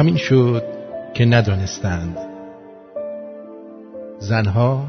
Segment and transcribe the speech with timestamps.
[0.00, 0.62] همین شد
[1.14, 2.16] که ندانستند.
[4.18, 4.86] زنها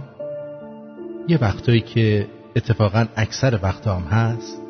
[1.27, 4.61] یه وقتایی که اتفاقا اکثر وقت هم هست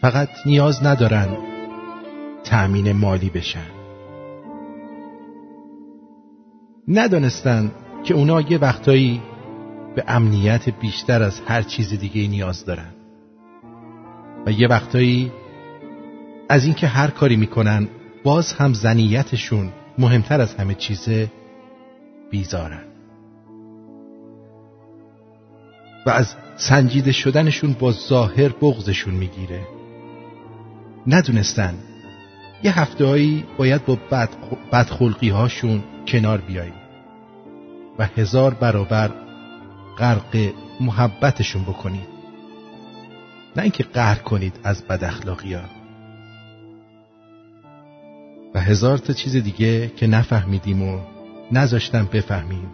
[0.00, 1.28] فقط نیاز ندارن
[2.44, 3.70] تأمین مالی بشن.
[6.88, 7.70] ندانستن
[8.04, 9.22] که اونا یه وقتایی
[9.96, 12.94] به امنیت بیشتر از هر چیز دیگه نیاز دارن.
[14.46, 15.32] و یه وقتایی
[16.48, 17.88] از اینکه هر کاری می‌کنن
[18.24, 21.30] باز هم زنیتشون مهمتر از همه چیزه
[22.30, 22.84] بیزارن.
[26.06, 29.60] و از سنجیده شدنشون با ظاهر بغزشون می‌گیره.
[31.06, 31.74] ندونستن.
[32.62, 33.98] یه هفته هایی باید با
[34.72, 36.72] بدخلقی هاشون کنار بیایی
[37.98, 39.10] و هزار برابر
[39.98, 42.08] غرق محبتشون بکنید.
[43.56, 45.73] نه اینکه قهر کنید از بد اخلاقی ها
[48.54, 51.00] و هزار تا چیز دیگه که نفهمیدیم و
[51.52, 52.68] نذاشتم بفهمیم.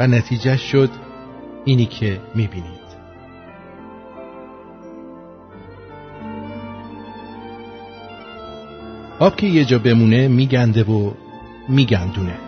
[0.00, 0.90] و نتیجه شد
[1.64, 2.84] اینی که می‌بینید.
[9.18, 11.12] آب که یه جا بمونه میگنده و
[11.68, 12.38] میگندونه.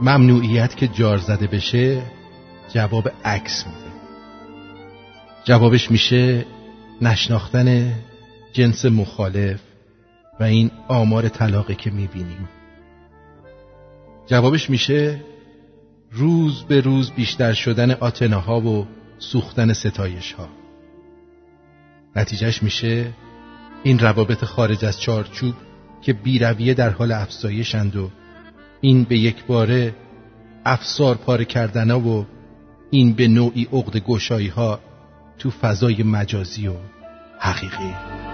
[0.00, 2.02] ممنوعیت که جار زده بشه
[2.74, 3.92] جواب عکس میده.
[5.44, 6.44] جوابش میشه
[7.00, 7.92] نشناختن
[8.52, 9.60] جنس مخالف
[10.40, 12.48] و این آمار طلاقه که می‌بینیم.
[14.26, 15.20] جوابش میشه
[16.10, 18.86] روز به روز بیشتر شدن آتناها و
[19.18, 20.48] سوختن ستایش ها
[22.16, 23.12] نتیجهش میشه
[23.82, 25.54] این روابط خارج از چارچوب
[26.02, 28.10] که بیرویه در حال افزایشند و
[28.80, 29.94] این به یک باره
[30.64, 32.24] افسار پاره کردن و
[32.90, 34.80] این به نوعی عقد گشایی ها
[35.38, 36.74] تو فضای مجازی و
[37.38, 38.31] حقیقی.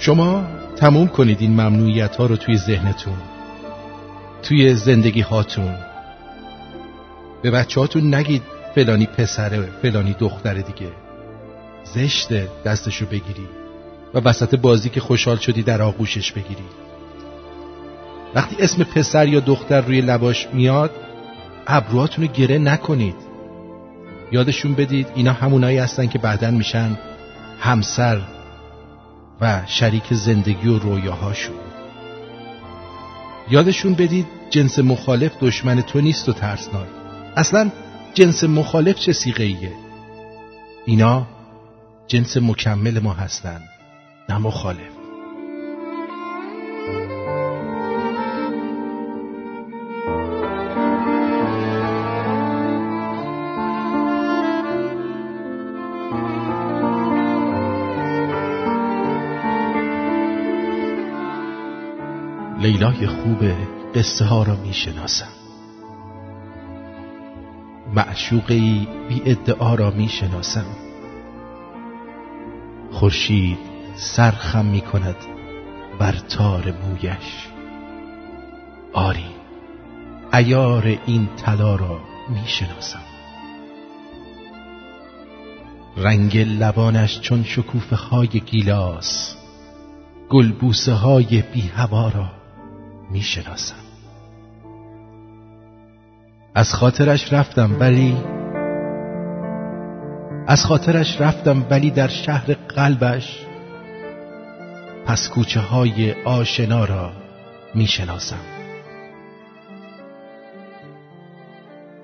[0.00, 0.46] شما
[0.76, 3.18] تموم کنید این ممنوعیت ها رو توی ذهنتون
[4.42, 5.74] توی زندگی هاتون
[7.42, 8.42] به بچه هاتون نگید
[8.74, 10.92] فلانی پسره فلانی دختر دیگه.
[11.84, 13.48] زشته دستشو بگیری
[14.14, 16.64] و وسط بازی که خوشحال شدی در آغوشش بگیری.
[18.34, 20.90] وقتی اسم پسر یا دختر روی لباش میاد
[21.66, 23.16] ابروهاتون رو گره نکنید.
[24.32, 26.98] یادشون بدید اینا همونایی هستن که بعدا میشن
[27.60, 28.20] همسر
[29.40, 31.56] و شریک زندگی و رویاهاشون
[33.50, 36.86] یادشون بدید جنس مخالف دشمن تو نیست و ترسناک.
[37.36, 37.70] اصلا
[38.14, 39.72] جنس مخالف چه سیغه ایه
[40.86, 41.26] اینا
[42.06, 43.60] جنس مکمل ما هستن
[44.28, 44.90] نه مخالف.
[62.70, 63.44] لیلای خوب
[63.94, 65.28] قصه ها را می شناسم.
[67.94, 70.66] معشوقی بی ادعا را می شناسم.
[72.92, 73.58] خورشید
[73.96, 75.16] سرخم می کند
[75.98, 77.48] بر تار مویش
[78.92, 79.30] آری
[80.34, 83.02] ایار این طلا را می شناسم.
[85.96, 89.34] رنگ لبانش چون شکوفه های گیلاس
[90.28, 92.39] گلبوسه های بی هوا را
[93.10, 93.74] می شناسم
[96.54, 98.16] از خاطرش رفتم ولی
[100.46, 103.46] از خاطرش رفتم ولی در شهر قلبش
[105.06, 107.12] پس کوچه های آشنا را
[107.74, 108.40] می شناسم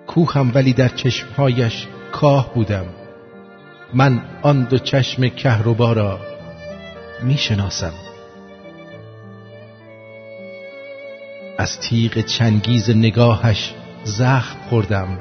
[0.07, 2.87] کوهم ولی در چشمهایش کاه بودم.
[3.95, 6.21] من آن دو چشم کهربا را
[7.23, 7.93] می شناسم
[11.67, 13.75] از تیغ چنگیز نگاهش
[14.05, 15.19] زخم خوردم.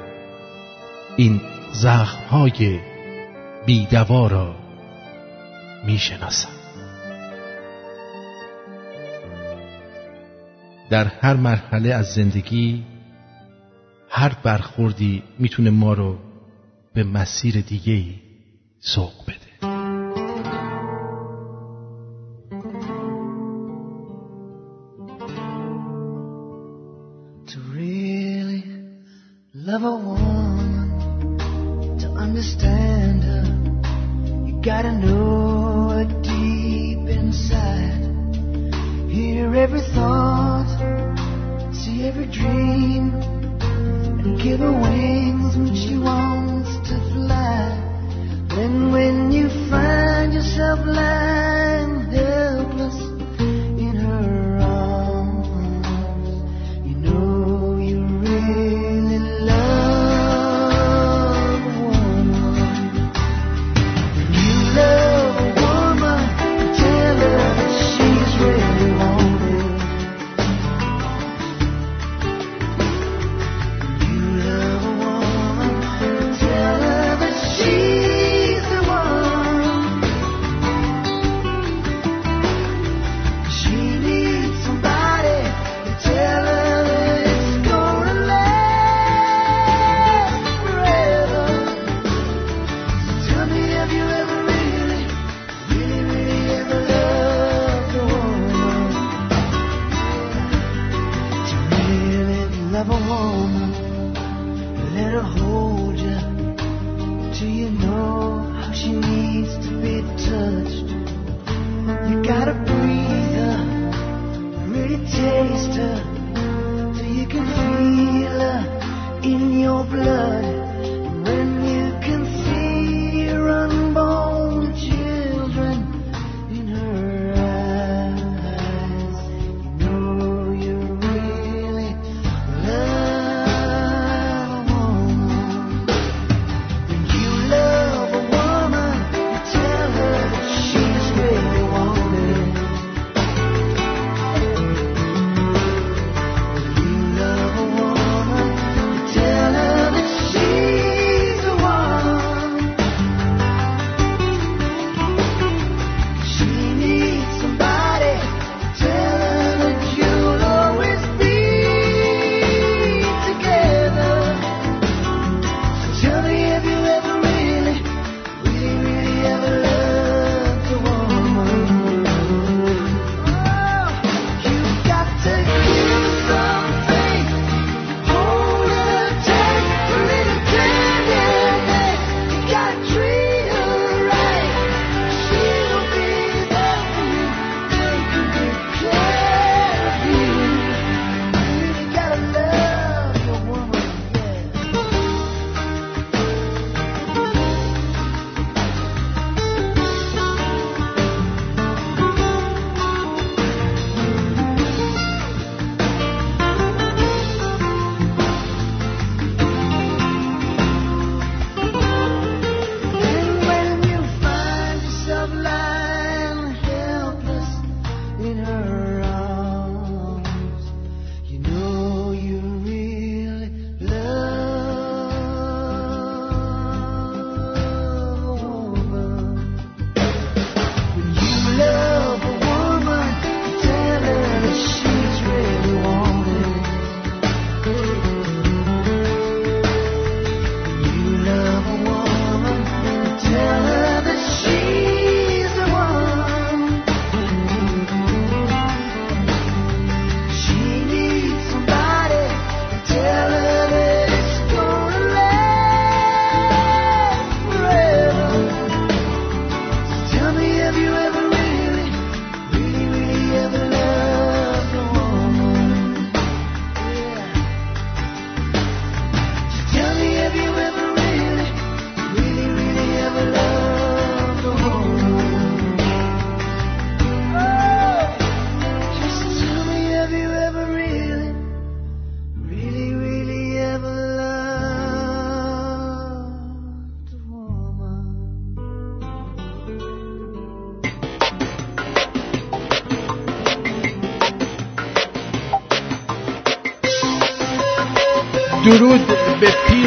[1.17, 1.41] این
[1.73, 2.79] زخمهای
[3.65, 4.55] بیدوا را
[5.85, 6.49] می‌شناسم.
[10.89, 12.83] در هر مرحله از زندگی
[14.09, 16.19] هر برخوردی می‌تونه ما رو
[16.93, 18.21] به مسیر دیگهی
[18.79, 19.44] سوق بده.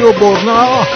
[0.09, 0.87] و برنا.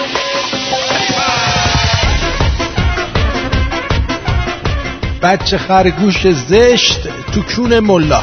[5.22, 8.20] بچه خرگوش زشت تو کون ملا.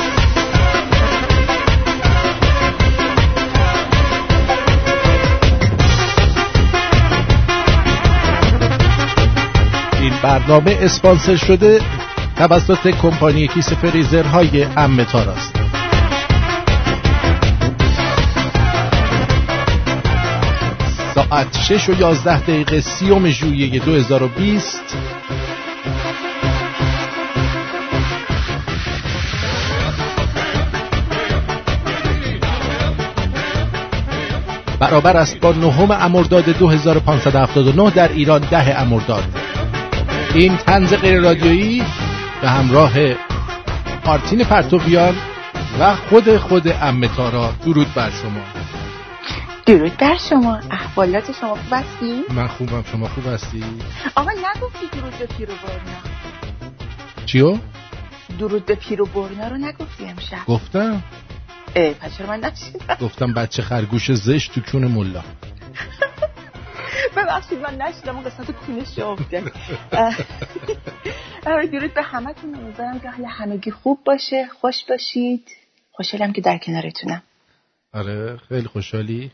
[10.02, 11.82] این برنامه اسپانسر شده
[12.38, 15.51] توسط کمپانی کیسه فریزرهای امتار است
[21.32, 24.98] ساعت 6 و 11 دقیقه سیوم ژوئیه 2020
[34.80, 39.24] برابر است با نهم امرداد 2579 در ایران ده امرداد.
[40.34, 41.84] این تنز غیر رادیویی
[42.42, 42.92] به همراه
[44.06, 45.16] آرتین پرتوبیان
[45.80, 48.61] و خود خود امتارا درود بر شما.
[49.72, 50.60] درود بر شما.
[50.72, 52.84] احوالات شما خوب هستی؟ من خوبم.
[52.92, 53.64] شما خوب هستی؟
[54.16, 55.98] آقا نگفتی درود به پیرو برنا
[57.26, 57.58] چیو؟
[58.40, 61.04] درود به پیرو برنا رو نگفتی امشب؟ گفتم.
[61.76, 65.24] اه پس چرا من نشیدم گفتم بچه خرگوش زشت تو کون ملا.
[67.18, 69.52] ببخشید من نشیدم اون قسمت کونش جا افتاد
[71.72, 74.48] درود به همه تون امیدوارم که حال همگی خوب باشه.
[74.62, 75.48] خوش باشید.
[75.92, 77.24] خوشحالم که در کنارتونم.
[77.94, 79.32] آره خیلی خوشحالی.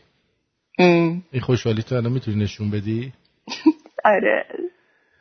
[0.78, 3.12] ام، این خوشحالی تو الان می‌تونی نشون بدی؟
[4.04, 4.46] آره.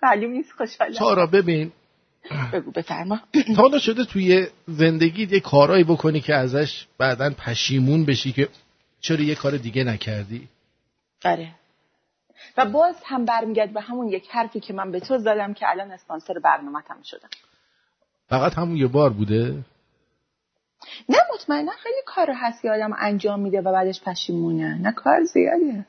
[0.04, 0.94] معلوم نیست خوشحالم.
[0.94, 1.72] تارا ببین.
[2.54, 3.20] بگو بفرما.
[3.56, 8.50] تا شده توی زندگیت یه کارایی بکنی که ازش بعدا پشیمون بشی که
[9.00, 10.48] چرا یه کار دیگه نکردی؟
[11.26, 11.52] آره.
[12.58, 15.92] و باز هم برمیگرد به همون یک حرفی که من به تو زدم که الان
[15.92, 17.30] اسپانسر برنامه‌تم شدم
[18.30, 19.64] فقط همون یه بار بوده؟
[21.10, 24.78] نه مطمئنا خیلی کار هست که آدم انجام میده و بعدش پشیمونه.
[24.82, 25.86] نه کار زیادیه.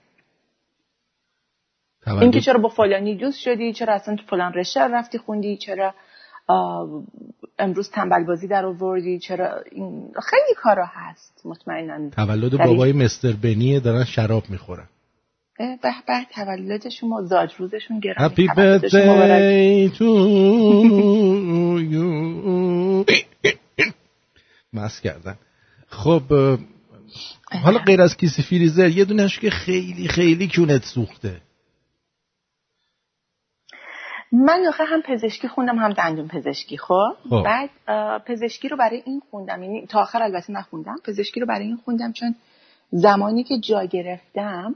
[2.06, 5.94] اینکه چرا با فلانی دوست شدی چرا اصلا تو فلان رشته رفتی خوندی چرا
[7.58, 12.10] امروز تنبل بازی در آوردی چرا این خیلی کارا هست مطمئنا.
[12.10, 12.58] تولد.
[12.58, 14.88] بابای مستر بنیه دارن شراب می‌خورن.
[15.58, 18.48] به به تولد شما زاد روزشون گرامی
[19.98, 20.04] to
[21.92, 22.57] you.
[24.72, 25.38] مست کردن.
[25.88, 26.22] خب
[27.64, 31.40] حالا غیر از کیسه فریزر یه دونش که خیلی خیلی کونت سوخته.
[34.32, 37.42] من آخه هم پزشکی خوندم هم دندون پزشکی خب؟ خب.
[37.44, 37.70] بعد
[38.24, 42.12] پزشکی رو برای این خوندم یعنی تا آخر البته نخوندم پزشکی رو برای این خوندم
[42.12, 42.34] چون
[42.90, 44.74] زمانی که جا گرفتم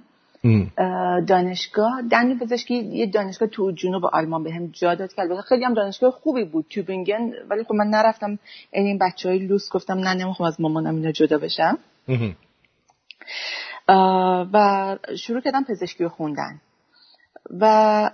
[1.27, 2.03] دانشگاه.
[2.11, 6.11] دندون پزشکی یه دانشگاه تو جنوب آلمان بهم جا داد که البته خیلی هم دانشگاه
[6.11, 7.33] خوبی بود توبینگن.
[7.49, 8.39] ولی خب من نرفتم
[8.71, 11.79] این این بچه های لوس گفتم نه نمی‌خوام از مامانم اینا جدا بشم.
[14.53, 16.61] و شروع کردم پزشکی رو خوندن.
[17.61, 18.11] و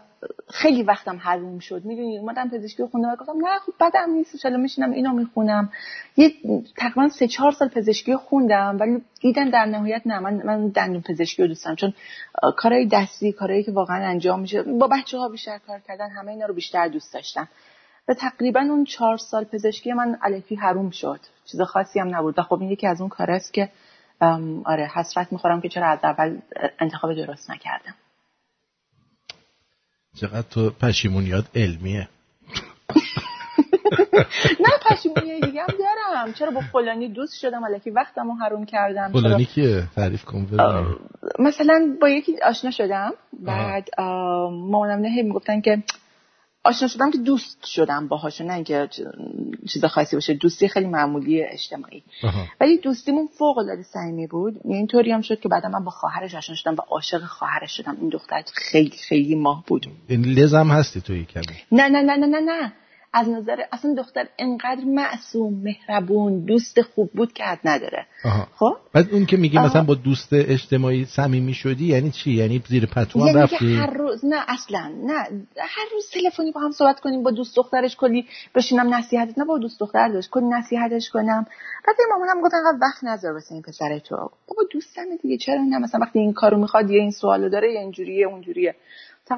[0.50, 1.84] خیلی وقتم حروم شد.
[1.84, 5.72] می‌دونی اومدم پزشکی رو خوندم و گفتم نه خب بدم نیست چلا میشینم اینو می‌خونم.
[6.16, 6.32] یه
[6.76, 10.18] تقریبا سه چهار سال پزشکی خوندم ولی دیدن در نهایت نه.
[10.18, 11.94] من من دندون پزشکی رو دوستم چون
[12.56, 16.46] کارهای دستی کارهایی که واقعا انجام میشه با بچه ها بیشتر کار کردن همه اینا
[16.46, 17.48] رو بیشتر دوست داشتم.
[18.08, 21.20] و تقریبا اون چهار سال پزشکی من الکی حروم شد.
[21.44, 22.38] چیز خاصی هم نبود.
[22.38, 23.68] و خب این یکی از اون کاراست که
[24.64, 26.38] آره حسرت می‌خورم که چرا از اول
[26.80, 27.94] انتخاب درست نکردم.
[30.20, 32.08] چقدر تو پشیمونیات علمیه.
[34.60, 36.32] نه پشیمونی دیگه هم دارم.
[36.32, 39.12] چرا با فلانی دوست شدم؟ الکی وقتمو حروم کردم.
[39.12, 40.46] فلانی کیه؟ تعریف کن.
[41.38, 43.12] مثلا با یکی آشنا شدم.
[43.32, 45.82] بعد مامانم نه می‌گفتن که
[46.68, 48.88] آشنا شدم که دوست شدم باهاشون نه اینکه
[49.68, 50.34] چیز خاصی باشه.
[50.34, 52.02] دوستی خیلی معمولی اجتماعی.
[52.22, 52.44] آها.
[52.60, 54.56] ولی دوستیمون فوق العاده صمیمی بود.
[54.64, 57.96] یعنی اینطوری هم شد که بعدا من با خواهرش آشنا شدم و عاشق خواهرش شدم.
[58.00, 59.86] این دختر خیلی خیلی ماه بود.
[60.08, 62.72] این لزم هستی توی کمی نه نه نه نه نه نه.
[63.12, 68.06] از نظر اصلا دختر انقدر معصوم مهربون دوست خوب بود که حد نداره.
[68.56, 69.64] خب؟ بعد اون که میگه.
[69.64, 73.90] مثلا با دوست اجتماعی صمیمی شدی یعنی چی؟ یعنی زیر پتو هم یعنی رفتی؟ هر
[73.90, 74.92] روز نه اصلا.
[75.04, 75.14] نه.
[75.58, 79.58] هر روز تلفنی با هم صحبت کنیم با دوست دخترش کلی بشینم نصیحتش نه با
[79.58, 81.46] دوست دختر داشت کلی نصیحتش کنم.
[81.86, 84.16] بعد مامانم گفت انقدر وقت نذار واسه این پسر تو.
[84.16, 87.80] بابا دوستمه دیگه چرا نه؟ مثلا وقتی این کارو می‌خواد یا این سوالو داره یا
[87.80, 88.74] اینجوریه اونجوریه.
[89.28, 89.34] چه-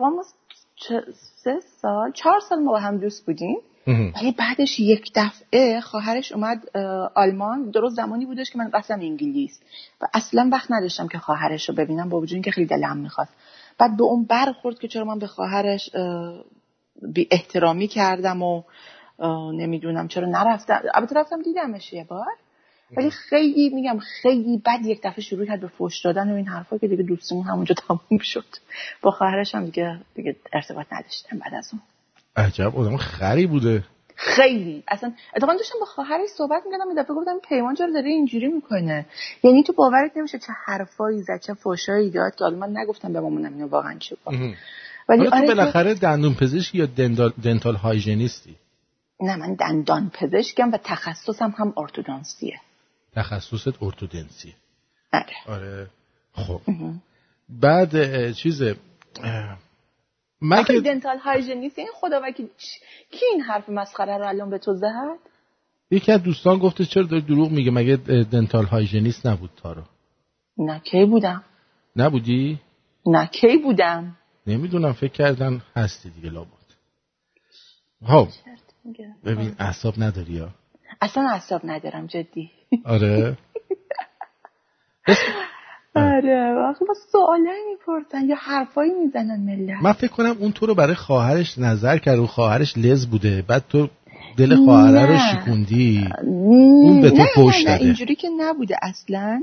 [1.13, 3.57] سه سال چهار سال ما با هم دوست بودیم.
[3.87, 6.77] ولی بعدش یک دفعه خواهرش اومد
[7.15, 7.71] آلمان.
[7.71, 9.61] درست زمانی بودش که من قصدم انگلیس.
[10.01, 13.33] و اصلا وقت نداشتم که خواهرش رو ببینم با وجود اینکه خیلی دلم می‌خواست.
[13.79, 16.45] بعد به اون برخورد که چرا من به خواهرش اه،
[17.03, 18.63] بی احترامی کردم و
[19.53, 20.83] نمی‌دونم چرا نرفتم.
[20.95, 22.27] البته رفتم دیدمش یه بار.
[22.97, 26.79] ولی خیلی میگم خیلی بد یک دفعه شروع کرد به فوش دادن و این حرفا
[26.79, 28.45] که دیگه دوستیمون همونجا تموم شد.
[29.03, 31.83] با خواهرش هم دیگه دیگه ارتباط نداشتم بعد از اون.
[32.37, 33.85] عجب آدم خری بوده.
[34.17, 34.83] خیلی.
[34.89, 39.07] اصلا اتفاقا داشتم با خواهرش صحبت می‌کردم یه دفعه گفتم پیمان چرا داره اینجوری می‌کنه.
[39.43, 43.53] یعنی تو باورت نمیشه چه حرفایی زد چه فوشایی داد که من نگفتم به مامانم
[43.55, 44.55] اینو واقعا مهم.
[45.09, 48.57] ولی آره تو- بالاخره دندون پزشک یا دندال, دنتال هایژنیستی
[49.21, 52.61] نه من دندان پزشکم و تخصصم هم ارتودانسیه
[53.13, 54.55] تخصصت ارتودنسی.
[55.13, 55.91] آره آره
[56.33, 56.61] خب.
[57.49, 58.63] بعد چیز
[60.41, 64.59] من که دنتال هایژنیست این خدا وکیل چ- کی این حرف مسخره رو الان به
[64.59, 65.19] تو زد؟
[65.91, 67.97] یکی از دوستان گفته چرا داری دروغ میگه؟ مگه
[68.33, 69.83] دنتال هایژنیست نبود تارو
[70.59, 71.45] نه کی بودم؟
[71.97, 72.61] نبودی؟
[73.07, 76.49] نه کی بودم؟ نمی‌دونم فکر کردن هستی دیگه لابد.
[78.07, 78.29] خب.
[79.25, 80.49] ببین اعصاب نداری یا؟
[81.01, 82.51] اصلا اعصاب ندارم جدی.
[82.85, 83.37] آره.
[85.97, 89.83] آره واقعا با سوالایی می‌پرسن یا حرفایی می‌زنن ملت.
[89.83, 93.45] من فکر کنم اون تو رو برای خواهرش نظر کرد و خواهرش لز بوده.
[93.49, 93.89] بعد تو
[94.37, 95.19] دل خواهره رو.
[95.19, 96.09] شکوندی.
[96.23, 97.85] اون به تو نه داده.
[97.85, 99.43] اینجوری که نبوده اصلا.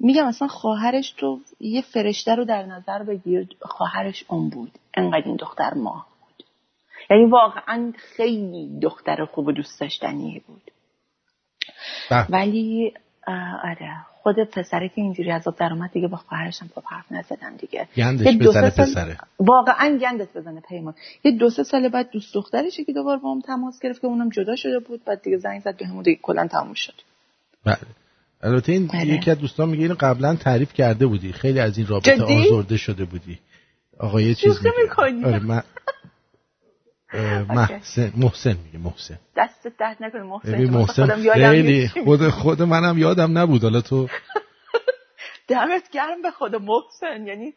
[0.00, 4.70] میگم اصلا خواهرش تو یه فرشته رو در نظر بگیر خواهرش اون بود.
[4.94, 6.44] انقدر این دختر ماه بود.
[7.10, 10.70] یعنی واقعا خیلی دختر خوب و دوست داشتنی بود.
[12.10, 12.26] به.
[12.30, 12.92] ولی
[13.64, 13.90] آره.
[14.22, 17.88] خود پسره که اینجوری از در اومد دیگه با خواهرش هم خب حرف نزدم دیگه.
[17.96, 19.18] گندش بزنه سال- پسره.
[19.38, 20.94] واقعا گندت بزنه پیمان.
[21.24, 24.28] یه دو سه سال بعد دوست دخترشه که دوباره با هم تماس گرفت که اونم
[24.28, 26.94] جدا شده بود بعد دیگه زنگ زد بهمون دیگه کلا تموم شد.
[27.64, 27.76] بله.
[28.42, 29.06] البته این بله.
[29.06, 31.32] یکی از دوستان میگه اینو قبلا تعریف کرده بودی.
[31.32, 33.38] خیلی از این رابطه جدی؟ آزرده شده بودی.
[33.98, 34.70] آقا یه چیز میگه.
[34.82, 35.62] می‌کنی؟ آره من
[37.48, 39.18] محسن محسن میگه محسن.
[39.36, 42.04] دستت درد نکنه محسن محسن خودم یادم.
[42.04, 43.62] خود خود منم یادم نبود.
[43.62, 44.08] حالا تو
[45.48, 47.26] دمت گرم به خدا محسن.
[47.26, 47.54] یعنی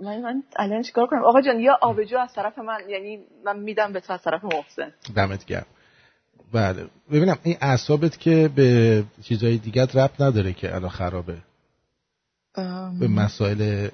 [0.00, 3.92] من من الان چیکار کنم؟ آقا جان یا آبجو از طرف من یعنی من میدم
[3.92, 4.92] به تو از طرف محسن.
[5.16, 5.66] دمت گرم.
[6.52, 6.86] بله.
[7.12, 11.36] ببینم این اعصابت که به چیزای دیگه ربط نداره که الان خرابه؟
[12.56, 13.88] ام، به مسائل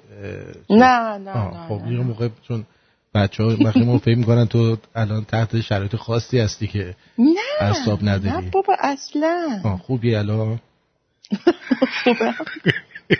[0.69, 1.91] نه نه نه, خب.
[1.91, 2.65] یه موقع چون
[3.13, 7.99] بچه ها وقتی ما فکر می‌کنن تو الان تحت شرایط خاصی هستی که نه اعصاب
[8.01, 8.45] نداری.
[8.45, 9.77] نه بابا اصلا.
[9.83, 10.59] خوبی الان.
[12.03, 12.33] خوبه.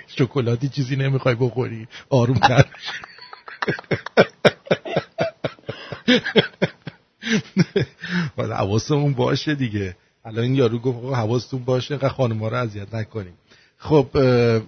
[0.07, 1.87] شکلاتی چیزی نمی‌خوای بخوری.
[2.09, 2.65] آروم تر
[8.37, 9.95] حالا حواسمون باشه دیگه.
[10.25, 13.33] الان این یارو گفت آقا حواستون باشه اینقدر خانم‌ها رو اذیت نکنیم.
[13.77, 14.61] خب اه،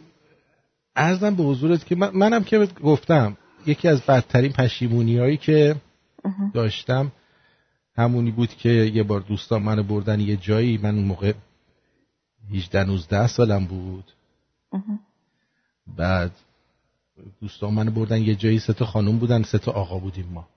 [0.96, 5.76] عرضم به حضورت که من منم که گفتم یکی از بدترین پشیمونی هایی که
[6.54, 7.12] داشتم
[7.96, 10.78] همونی بود که یه بار دوستان منو بردن یه جایی.
[10.78, 11.34] من اون موقع
[12.52, 14.12] 18 19 سالم بود.
[15.98, 16.32] بعد
[17.42, 18.60] دوستان منو بردن یه جایی.
[18.60, 20.48] سه تا خانم بودن سه تا آقا بودیم ما.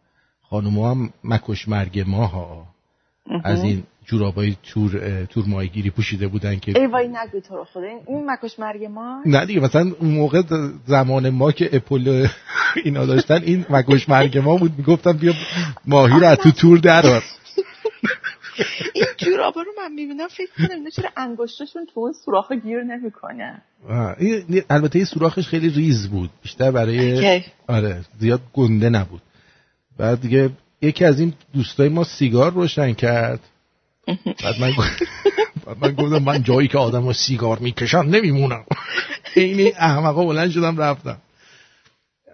[0.42, 2.75] خانم هم مکش مرگ ما ها
[3.44, 7.82] از این جورابای تور تور ماهیگیری پوشیده بودن که ای وای نگو تو رو خدا.
[8.08, 10.42] این- مکش مرگ ما؟ نه دیگه مثلا اون موقع
[10.86, 12.28] زمان ما که اپول
[12.84, 14.72] اینا داشتن این مکش مرگ ما بود.
[14.78, 15.32] می‌گفتن بیا
[15.86, 17.22] ماهی رو از تو تور درار
[18.94, 23.62] این جورابا رو من می‌بینم فکر کنم اینا چرا انگشتشون تو اون سوراخ گیر نمی‌کنه
[24.18, 26.30] این- البته این سوراخش خیلی ریز بود.
[26.42, 27.42] بیشتر برای.
[27.68, 29.22] آره زیاد گنده نبود.
[29.98, 30.50] بعد دیگه
[30.82, 33.40] یکی از این دوستای ما سیگار روشن کرد.
[34.44, 34.72] بعد من
[35.66, 38.64] بعد من گفتم من جایی که آدم سیگار می‌کشن نمیمونم.
[39.36, 41.18] این احمقا بلند شدم رفتم.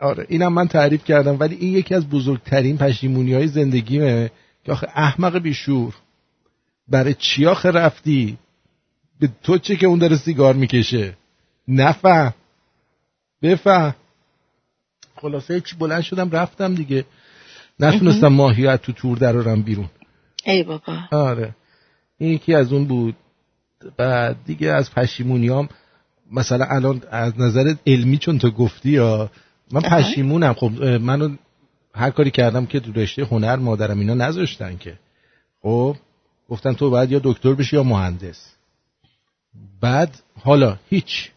[0.00, 4.30] آره اینم من تعریف کردم ولی این یکی از بزرگترین پشیمونی های زندگیمه
[4.64, 5.94] که آخه احمق بیشور
[6.88, 8.38] برای چی آخه رفتی؟
[9.20, 11.16] به تو چه که اون داره سیگار می‌کشه؟
[11.68, 12.34] نفهم.
[13.42, 13.94] بفهم.
[15.16, 17.04] خلاصه چی بلند شدم رفتم دیگه.
[17.80, 19.88] نتونستم ماهی از تو تور درارم بیرون.
[20.44, 20.98] ای بابا.
[21.10, 21.54] آره.
[22.18, 23.16] این یکی از اون بود.
[23.96, 25.68] بعد دیگه از پشیمونیام
[26.32, 29.30] مثلا الان از نظر علمی چون تو گفتی یا
[29.72, 29.80] من.
[29.80, 30.54] پشیمونم.
[30.54, 31.36] خب منو
[31.94, 34.98] هر کاری کردم که تو رشته هنر مادرم اینا نذاشتن که.
[35.62, 35.96] خب
[36.48, 38.54] گفتن تو باید یا دکتر بشی یا مهندس.
[39.80, 41.30] بعد حالا هیچ.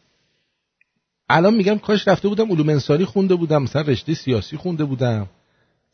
[1.30, 5.28] الان میگم کاش رفته بودم علوم انسانی خونده بودم مثلا رشته سیاسی خونده بودم.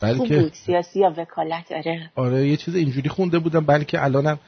[0.01, 0.53] بلکه بود.
[0.53, 2.11] سیاسی یا وکالت آره.
[2.15, 4.39] آره یه چیز اینجوری خونده بودم بلکه الانم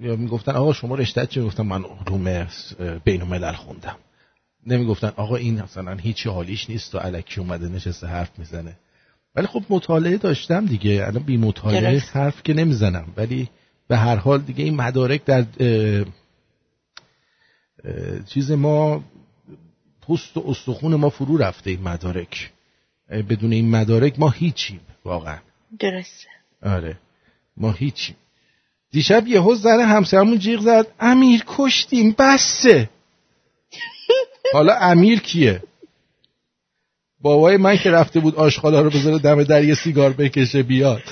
[0.00, 2.46] یا می‌گفتن آقا شما رشته چی؟ می‌گفتم من علوم
[3.04, 3.96] بین الملل خوندم.
[4.66, 8.76] نمی‌گفتن آقا این مثلا هیچی حالیش نیست و الکی اومده نشسته حرف می‌زنه.
[9.34, 11.06] ولی خب مطالعه داشتم دیگه.
[11.06, 12.16] الان بی مطالعه درست.
[12.16, 13.06] حرف که نمی‌زنم.
[13.16, 13.48] ولی
[13.88, 16.04] به هر حال دیگه این مدارک در اه،
[17.84, 19.04] اه، چیز ما
[20.02, 22.50] پوست و استخون ما فرو رفته این مدارک.
[23.10, 25.38] بدون این مدارک ما هیچیم واقعا.
[25.78, 26.28] درسته.
[26.62, 26.96] آره.
[27.56, 28.16] ما هیچیم.
[28.90, 30.86] دیشب یهو زن همسرمون جیغ زد.
[31.00, 32.14] امیر کشتیم.
[32.18, 32.90] بسه.
[34.54, 35.62] حالا امیر کیه؟
[37.20, 41.02] بابای من که رفته بود آشغالا رو بذاره دم در یه سیگار بکشه بیاد.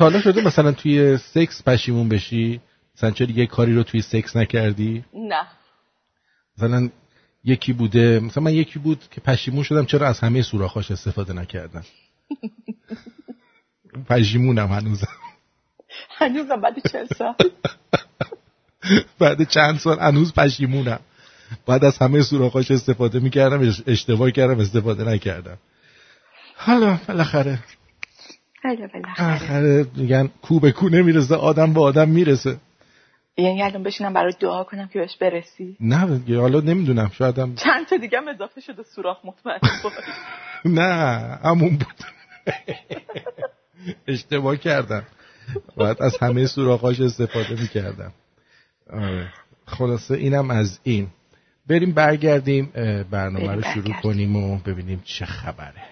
[0.00, 2.60] تا حالا شده مثلا توی سکس پشیمون بشی؟
[2.96, 5.46] مثلا چرا یه کاری رو توی سکس نکردی؟ نه.
[6.58, 6.90] مثلا
[7.44, 11.84] یکی بوده مثلا من یکی بود که پشیمون شدم چرا از همه سوراخاش استفاده نکردم؟
[14.10, 15.08] پشیمونم هنوزم.
[16.18, 17.34] هنوزم بعد چل سال؟
[19.20, 21.00] بعد چند سال هنوز پشیمونم.
[21.66, 25.58] بعد از همه سوراخاش استفاده می‌کردم اشتباه کردم استفاده نکردم.
[26.56, 27.58] حالا بالاخره
[29.18, 32.56] آخره میگن کو به کو نمی‌رسه آدم به آدم می‌رسه.
[33.36, 35.76] یعنی الان بشینم برای دعا کنم که بهش برسی.
[35.80, 39.58] نه دیگه حالا نمی‌دونم شایدم چند تا دیگه هم اضافه شده سوراخ مطمئن.
[40.80, 40.92] نه
[41.44, 42.04] همون بود.
[44.08, 45.02] اشتباه کردم.
[45.76, 48.12] باید از همه سوراخاش استفاده می‌کردم.
[48.92, 49.28] آره.
[49.66, 51.08] خلاصه اینم از این.
[51.66, 52.72] بریم برگردیم
[53.10, 54.00] برنامه رو شروع.
[54.02, 55.82] کنیم و ببینیم چه خبره.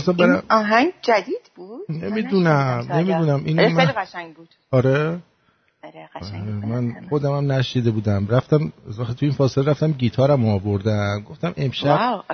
[0.00, 0.44] خواستم این برم.
[0.50, 3.34] آهنگ جدید بود؟ نمی‌دونم نمی‌دونم.
[3.34, 4.48] آره، خیلی من قشنگ بود.
[4.70, 5.18] آره.
[5.84, 6.64] آره بود.
[6.64, 8.26] من خودم هم نشیده بودم.
[8.28, 11.24] رفتم تو این فاصله رفتم گیتارم آوردم.
[11.28, 12.24] گفتم امشب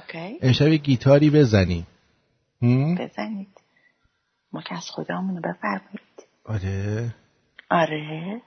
[0.42, 1.86] امشب یه گیتاری بزنیم؟
[2.98, 3.48] بزنید.
[4.52, 6.00] ما که از خودمونو بفرمایید.
[6.44, 7.14] آره.
[7.70, 8.42] آره.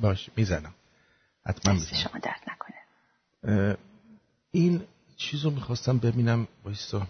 [0.00, 0.74] باش می‌زنم.
[1.46, 2.00] حتما می‌زنم.
[2.00, 3.76] شما درد نکنه.
[4.50, 4.82] این
[5.18, 7.06] چیز رو می‌خواستم ببینم بایستا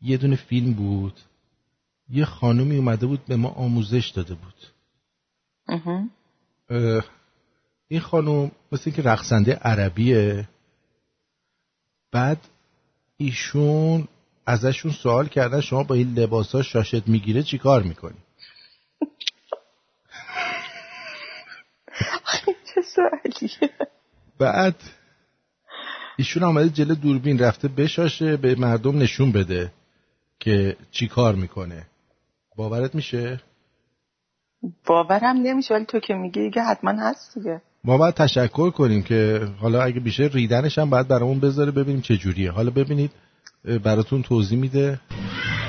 [0.00, 1.20] یه دونه فیلم بود.
[2.08, 4.54] یه خانومی اومده بود به ما آموزش داده بود.
[6.70, 7.04] اه،
[7.88, 10.48] این خانم مثل اینکه رقصنده عربیه.
[12.12, 12.48] بعد
[13.16, 14.08] ایشون
[14.46, 18.18] ازشون سوال کردن شما با این لباس ها شاشت می‌گیره چی کار می‌کنی؟
[22.74, 23.70] چه سوالیه.
[24.38, 24.82] بعد
[26.18, 29.72] ایشون آمده جلو دوربین رفته بشاشه به مردم نشون بده
[30.40, 31.86] که چی کار می‌کنه.
[32.56, 33.40] باورت میشه؟
[34.86, 37.62] باورم نمیشه ولی تو که میگی دیگه حتما هست دیگه.
[37.84, 42.16] ما باید تشکر کنیم که حالا اگه بیشه ریدنش هم باید برامون بذاره ببینیم چه
[42.16, 42.50] جوریه.
[42.50, 43.10] حالا ببینید
[43.84, 45.00] براتون توضیح میده.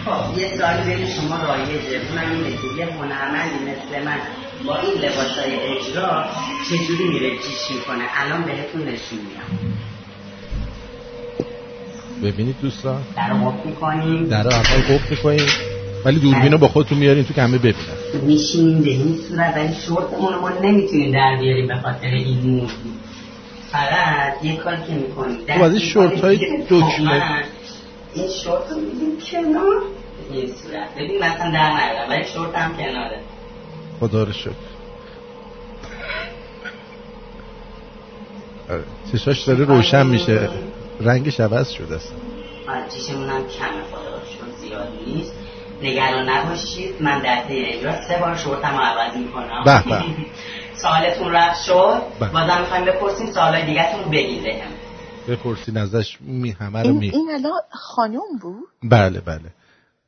[0.06, 2.02] خب یه سوالی بین شما رایجه.
[2.10, 4.20] اونم اینه که یه هنرمندی مثل من
[4.68, 6.26] با این لباسای اجرا
[6.70, 9.89] چجوری میره جیش می‌کنه؟ الان بهتون نشون میدم.
[12.24, 13.02] ببینید دوستان.
[13.18, 14.26] در قفل می‌کنیم.
[14.26, 15.48] در اول قفل می‌کنیم.
[16.06, 17.76] ولی دوربین رو با خودتون میارین تو که همه ببینن.
[18.22, 22.70] میشینیم به این صورت ولی شورتمون ما نمی‌تونیم در بیاریم به خاطر این موضوع.
[23.72, 27.44] فقط یه کاری که می‌کنیم خب، از این شورت‌های دکمه.
[28.14, 29.82] این شورت رو میدیم کنار.
[30.32, 30.96] این صورت.
[30.96, 33.20] ببین مثلا در نیارم ولی شورت هم کناره.
[34.00, 34.52] خدا رو شکر.
[38.70, 38.84] آره.
[39.12, 40.50] چشاش داره روشن میشه.
[41.00, 42.14] رنگش عوض شده است.
[42.90, 45.34] چیشمون هم کمه خدا رو شکر زیاد نیست.
[45.82, 47.02] نگران نباشید.
[47.02, 49.64] من در طی اجرا سه بار شورتم رو عوض می‌کنم.
[49.66, 50.04] به به.
[50.76, 52.02] سوالتون رفت شد.
[52.20, 54.72] بازم می‌خوایم بپرسیم سوالای دیگهتون رو بگید بهم
[55.28, 59.50] بپرسین ازش می همه رو این, می این الان خانوم بود؟ بله بله.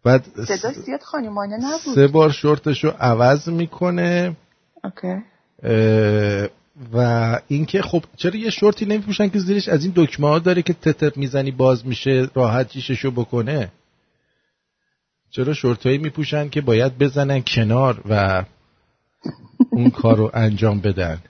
[0.03, 1.95] بعد صداش زیاد خانومانه نبود.
[1.95, 4.37] سه بار شورتش رو عوض می‌کنه.
[4.83, 5.23] OK.
[6.93, 10.73] و اینکه خب چرا یه شورتی نمیپوشن که زیرش از این دکمه ها داره که
[10.73, 13.71] تتر می‌زنی باز میشه راحت جیششو بکنه؟
[15.29, 18.45] چرا شورتهایی میپوشن که باید بزنن کنار و
[19.69, 21.21] اون کار رو انجام بدن؟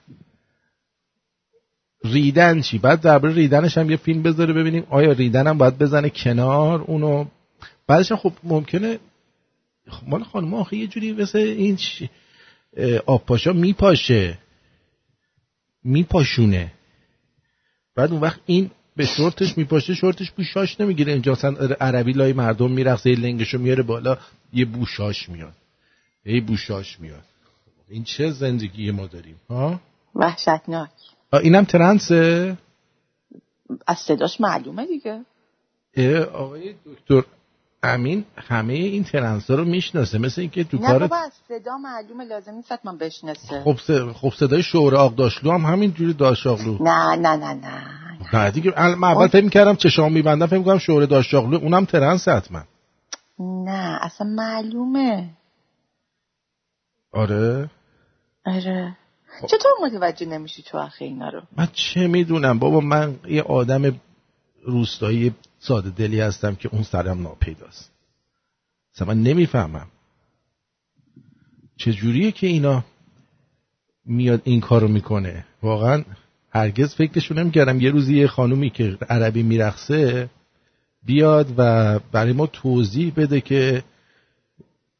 [2.04, 4.86] ریدن چی؟ بعد درباره ریدنش هم یه فیلم بذاره ببینیم.
[4.90, 7.24] آیا ریدن هم باید بزنه کنار اونو؟
[7.86, 8.98] بعدش خب ممکنه
[9.88, 11.78] خب مال خانم آخه یه جوری مثل این
[13.06, 14.38] آب پاشا میپاشه.
[15.84, 16.72] میپاشونه.
[17.94, 21.12] بعد اون وقت این به شورتش میپاشه شورتش بوشاش نمی‌گیره.
[21.12, 21.36] اینجا
[21.80, 24.18] عربی لای مردم میرقصه یه لنگشو میاره بالا
[24.52, 25.54] یه بوشاش میاد.
[26.24, 27.24] یه بوشاش میاد.
[27.88, 29.80] این چه زندگی ما داریم ها؟
[30.14, 30.90] وحشتناک.
[31.32, 32.56] اینم ترنسه؟
[33.86, 35.24] از صداش معلومه دیگه.
[36.24, 37.22] آقای دکتر
[37.82, 40.18] امین همه این ترنس ها رو می‌شناسه.
[40.18, 43.62] مثل اینکه تو نه کار بابا از صدا معلومه لازم نیست حتما بشناسه.
[43.64, 43.76] خب
[44.12, 47.82] خب صدای شوره آق داشلو هم همین جوری داشاغلو نه نه نه نه.
[48.32, 52.62] نه دیگه من اول فکر کردم چشام میبندم فکر می‌کنم شوره داشاغلو اونم ترنس حتما.
[53.38, 55.30] نه اصلا معلومه.
[57.12, 57.70] آره.
[58.46, 58.96] آره.
[59.46, 64.00] چطور متوجه نمیشی تو آخه اینا رو؟ من چه می‌دونم؟ بابا من یه آدم
[64.64, 67.92] روستایی ساده دلی هستم که اون سرم ناپیداست.
[68.94, 69.86] مثلا من نمی‌فهمم.
[71.76, 72.84] چجوریه که اینا
[74.04, 76.04] میاد این کارو می‌کنه؟ واقعا
[76.50, 77.80] هرگز فکرشو نمی‌کردم.
[77.80, 80.30] یه روزی یه خانومی که عربی میرقصه
[81.02, 83.84] بیاد و برای ما توضیح بده که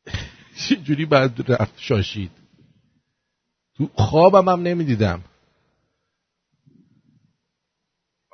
[0.69, 2.31] چجوری بعد رفت شاشید.
[3.77, 5.23] تو خوابم هم نمی‌دیدم.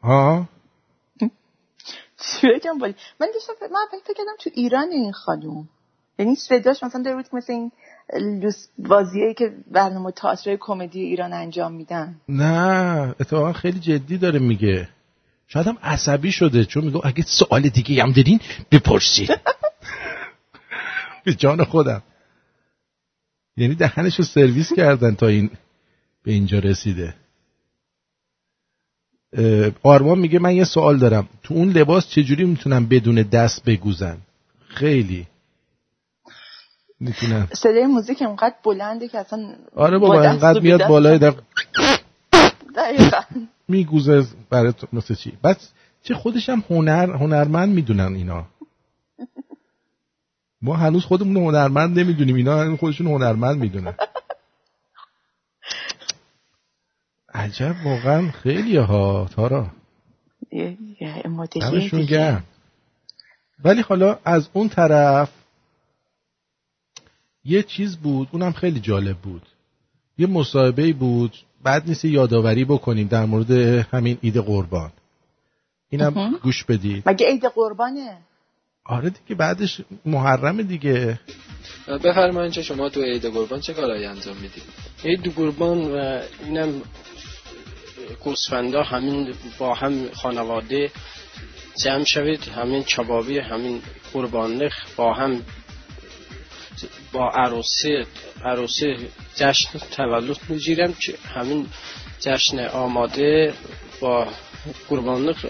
[0.02, 0.48] ها
[2.18, 5.68] چی بگم ولی من داشتم من فکر کردم تو ایران این خانوم.
[6.18, 7.72] یعنی صداش مثلا داره بود مثل این
[8.42, 12.20] لوس بازیایی که برنامه تئاتر کمدی ایران انجام میدن.
[12.28, 14.88] نه اتفاقا خیلی جدی داره میگه.
[15.46, 19.40] شاید هم عصبی شده چون میگه اگه سوال دیگه هم دارین بپرسید.
[21.24, 22.02] به جان خودم.
[23.56, 25.50] یعنی دهنش رو سرویس کردن تا این
[26.22, 27.14] به اینجا رسیده.
[29.82, 31.28] آرمان میگه من یه سوال دارم.
[31.42, 34.18] تو اون لباس چجوری می‌تونم بدون دست بگوزن
[34.68, 35.26] خیلی.
[37.00, 37.48] می‌تونم.
[37.52, 41.34] صدای موزیک انقدر بلنده که اصلا آره بابا انقدر میاد بالای در.
[43.68, 45.70] میگوزه برای تو مثل چی؟ بس
[46.02, 48.46] چه خودش هم هنر هنرمند می‌دونن اینا.
[50.62, 52.36] ما هنوز خودمون هنرمند نمی‌دونیم.
[52.36, 53.94] اینا خودشون هنرمند می‌دونن.
[57.34, 58.30] عجب واقعا.
[58.30, 59.70] خیلی ها تارا.
[60.50, 62.06] دیگه.
[62.08, 62.44] گرم.
[63.64, 65.30] ولی حالا از اون طرف
[67.44, 69.42] یه چیز بود اونم خیلی جالب بود.
[70.18, 73.50] یه مصاحبه بود بعد نیست یادآوری بکنیم در مورد
[73.92, 74.92] همین عید قربان.
[75.90, 76.38] اینم.
[76.42, 77.02] گوش بدید.
[77.08, 78.18] مگه عید قربانه؟
[78.84, 81.20] آره دیگه بعدش محرم دیگه.
[82.04, 84.62] بفرمایید چه شما تو عید قربان چه کارهایی انجام می‌دید؟
[85.04, 86.82] عید قربان و اینم
[88.14, 90.90] گوسفندا همین با هم خانواده
[91.84, 95.42] جمع شوید همین کبابی همین قربانخ با هم
[97.12, 98.04] با عروسی
[98.44, 98.96] عروسی
[99.36, 101.66] جشن تولد می‌گیرم که همین
[102.20, 103.54] جشن آماده
[104.00, 104.26] با
[104.88, 105.44] قربانخ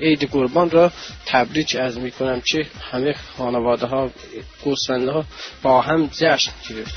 [0.00, 0.92] عید قربان را
[1.26, 4.10] تبریک از می‌کنم که همه خانواده ها
[4.64, 5.24] گوسفنده ها
[5.62, 6.94] با هم جشن گرفت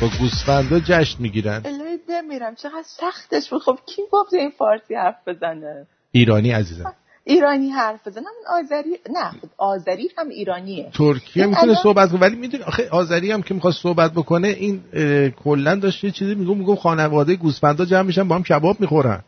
[0.00, 3.62] با گوسفندا جشن می‌گیرن؟ بمیرم چقدر سختش بود.
[3.62, 6.94] خب کی گفت این فارسی حرف بزنه؟ ایرانی عزیزم.
[7.24, 10.90] ایرانی حرف بزنم اون آذری نه خب آذری هم ایرانیه.
[10.94, 12.20] ترکیه می‌تونه الان- صحبت کنه.
[12.20, 16.34] ولی می‌دونی آخه آذری هم که می‌خواد صحبت بکنه این اه، کلا داشت یه چیزی
[16.34, 19.22] میگم میگم خانواده گوسفندا جمع میشن با هم کباب می‌خورن.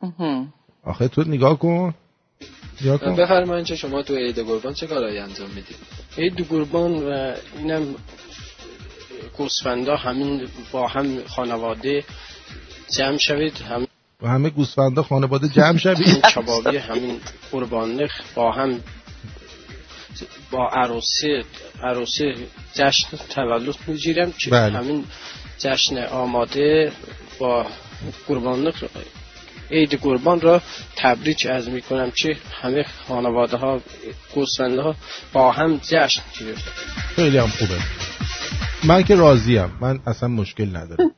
[0.00, 0.46] اها.
[0.84, 1.94] آخه تو نگاه کن.
[2.82, 3.16] نگاه کن.
[3.16, 5.76] بفرمایید چه شما تو عید قربان چه کارایی انجام می‌دید؟
[6.18, 7.94] عید قربان و اینم
[9.36, 12.04] گوسفندا همین با هم خانواده
[12.96, 13.86] جمع شوید هم
[14.22, 16.08] و همه گوسفندا خانواده جمع شوید.
[16.08, 17.20] این کبابی همین
[17.52, 18.80] قربانه با هم
[20.50, 21.44] با عروسی
[21.82, 22.34] عروسی
[22.74, 24.78] جشن تولد می‌گیرم که بله.
[24.78, 25.04] همین
[25.58, 26.92] جشن آماده
[27.38, 27.66] با
[28.28, 28.72] قربانه
[29.70, 30.62] عید قربان را
[30.96, 33.80] تبریک از می‌کنم که همه خانواده ها
[34.34, 34.94] گوسفنده ها
[35.32, 36.70] با هم جشن گرفتن.
[37.16, 37.78] خیلی هم خوبه.
[38.86, 39.78] من که راضیم.
[39.80, 41.14] من اصلا مشکل ندارم.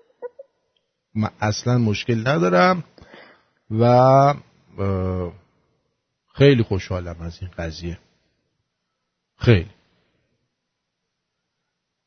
[1.14, 2.84] من اصلا مشکل ندارم
[3.70, 4.34] و
[6.34, 7.98] خیلی خوشحالم از این قضیه.
[9.36, 9.70] خیلی.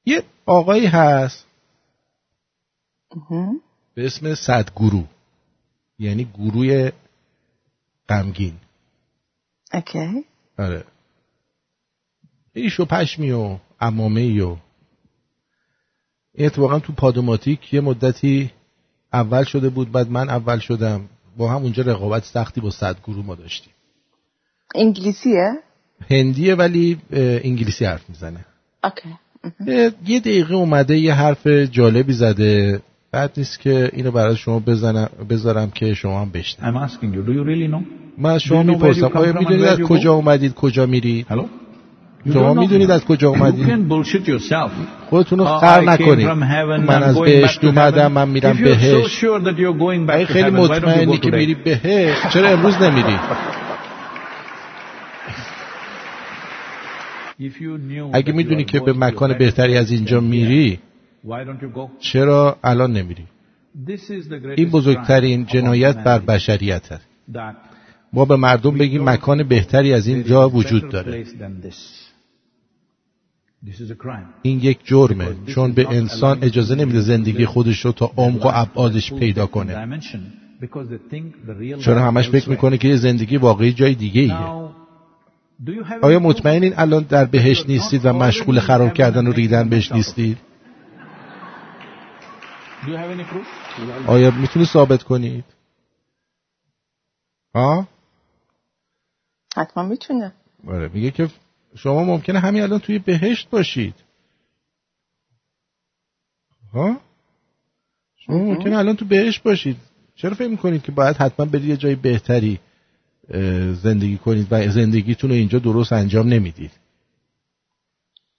[0.05, 1.45] یه آقایی هست.
[3.93, 5.03] به اسم صدگورو
[5.99, 6.91] یعنی گروه
[8.09, 8.59] غمگین.
[9.73, 10.25] OK.
[10.57, 10.85] آره.
[12.53, 14.55] ریش و پشمی و عمامه ای و
[16.33, 18.51] این اتفاقا تو Podomatic یه مدتی
[19.13, 21.01] اول شده بود بعد من اول شدم.
[21.37, 23.73] با هم اونجا رقابت سختی با صد گروه ما داشتیم.
[24.75, 25.51] انگلیسیه؟
[26.11, 26.97] هندیه ولی
[27.43, 28.45] انگلیسی حرف می‌زنه.
[28.83, 29.09] OK.
[30.05, 32.81] یه دقیقه اومده یه حرف جالبی زده.
[33.11, 36.75] بد نیست که اینو برای شما بزنم بذارم که شما هم بشنوید.
[36.75, 37.83] I'm asking you, do you really know?
[38.17, 39.05] من از شما می‌پرسم.
[39.05, 40.13] آیا می‌دونید از کجا?
[40.13, 41.45] اومدید کجا میرید؟ Hello?
[42.33, 43.63] شما می‌دونید از کجا اومدی؟
[45.09, 46.27] خودتون رو خر نکنید.
[46.27, 49.25] من از بهشت اومدم من میرم بهشت.
[50.05, 52.29] بایی خیلی مطمئنی که میری بهشت.
[52.29, 53.19] چرا امروز نمیری؟
[58.13, 60.79] اگه می‌دونی که به مکان بهتری از اینجا میری
[61.99, 63.23] چرا الان نمیری؟
[64.55, 67.07] این بزرگترین جنایت بر بشریت هست
[68.13, 71.25] ما به مردم بگیم مکان بهتری از این جا وجود داره.
[74.41, 75.35] این یک جرمه.
[75.47, 79.99] چون به انسان اجازه نمیده زندگی خودش رو تا عمق و ابعادش پیدا کنه.
[81.81, 82.49] چون همش is فکر.
[82.49, 84.71] می‌کنه که یه زندگی واقعی جای دیگه ایه Now,
[85.65, 86.25] do you have آیا any proof?
[86.25, 90.37] مطمئنین الان در بهشت نیستید و مشغول خراب کردن و ریدن بهش نیستید؟
[92.81, 93.47] Do you have any proof?
[94.07, 95.45] آیا می‌تونی ثابت کنید؟
[97.55, 97.87] ها
[99.55, 100.33] حتما می‌تونه.
[100.67, 101.29] آره میگه که
[101.75, 103.95] شما ممکنه همین الان توی بهشت باشید.
[106.73, 107.01] ها؟
[108.15, 108.77] شما ممکنه.
[108.77, 109.77] الان تو بهشت باشید.
[110.15, 112.59] چرا فکر می‌کنید که باید حتما برید یه جای بهتری
[113.73, 116.71] زندگی کنید و زندگیتون رو اینجا درست انجام نمی‌دید؟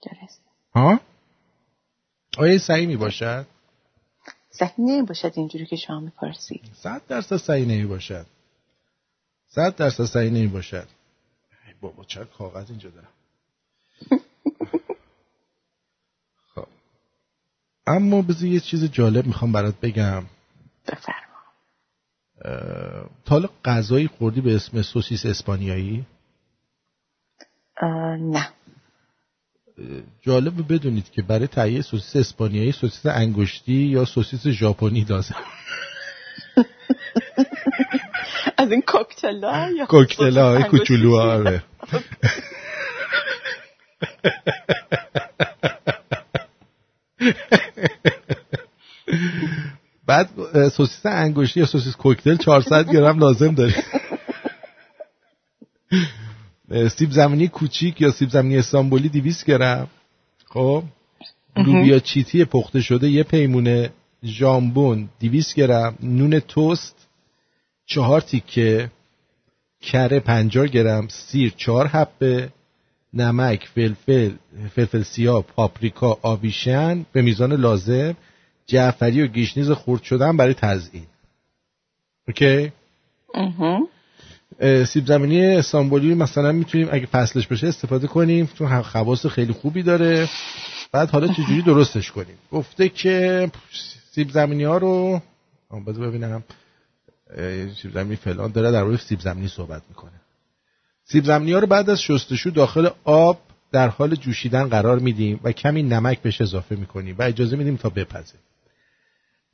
[0.02, 0.42] درست.
[0.74, 1.00] ها؟
[2.38, 3.46] آیا این صحیح می باشد
[4.50, 5.02] صحیح
[5.36, 6.62] اینجوری که شما می‌پرسید.
[6.72, 8.26] صد درصد صحیح نمی باشد
[9.48, 10.88] صد درصد صحیح نمی باشد
[11.80, 13.08] بابا چرا کاغذ اینجا دارم.
[17.90, 20.22] اما بذار یه چیز جالب می‌خوام برات بگم.
[20.88, 21.20] بفرما.
[23.24, 26.06] تا غذایی خوردی به اسم سوسیس اسپانیایی؟
[28.18, 28.48] نه.
[30.22, 35.34] جالب بدونید که برای تهیه سوسیس اسپانیایی سوسیس انگشتی یا سوسیس ژاپنی لازم.
[38.56, 39.42] از این کوکتل
[39.76, 41.62] یا کوکتل های انگشتی؟ کوچولو آره.
[50.06, 50.28] بعد
[50.68, 53.74] سوسیس انگشتی یا سوسیس کوکتل 400 گرم لازم داری
[56.70, 59.88] سیب زمینی کوچیک یا سیب زمینی استانبولی 200 گرم.
[60.46, 60.82] خب؟
[61.56, 63.90] لوبیا چیتی پخته شده یه پیمونه.
[64.24, 65.94] ژامبون 200 گرم.
[66.02, 67.08] نون توست
[67.86, 68.90] چهار تیکه.
[69.80, 71.08] کره 50 گرم.
[71.08, 72.48] سیر 4 حبه.
[73.14, 74.30] نمک فلفل
[74.74, 78.16] فلفل سیاه پاپریکا آویشن به میزان لازم
[78.66, 81.06] جعفری و گشنیز خرد شدن برای تزیین
[82.28, 82.72] اوکی؟
[84.86, 90.28] سیب زمینی استانبولی مثلا می‌تونیم اگه فصلش بشه استفاده کنیم چون خواص خیلی خوبی داره.
[90.92, 93.50] بعد حالا چجوری درستش کنیم؟ گفته که
[94.10, 95.22] سیب زمینی ها رو
[95.86, 96.44] بذار ببینم.
[97.82, 100.12] سیب زمینی فلان داره در مورد سیب زمینی صحبت می‌کنه.
[101.12, 103.40] سیب زمینی ها رو بعد از شستشو داخل آب
[103.72, 107.88] در حال جوشیدن قرار میدیم و کمی نمک بهش اضافه می‌کنیم و اجازه میدیم تا
[107.88, 108.34] بپزه.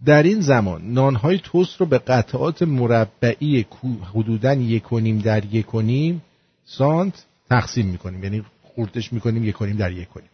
[0.05, 3.67] در این زمان نانهای توست رو به قطعات مربعی
[4.15, 6.23] حدوداً یک و نیم در یک و نیم
[6.65, 8.25] سانت تقسیم می‌کنیم.
[8.25, 10.31] یعنی خورتش می‌کنیم یک و نیم در یک و نیم.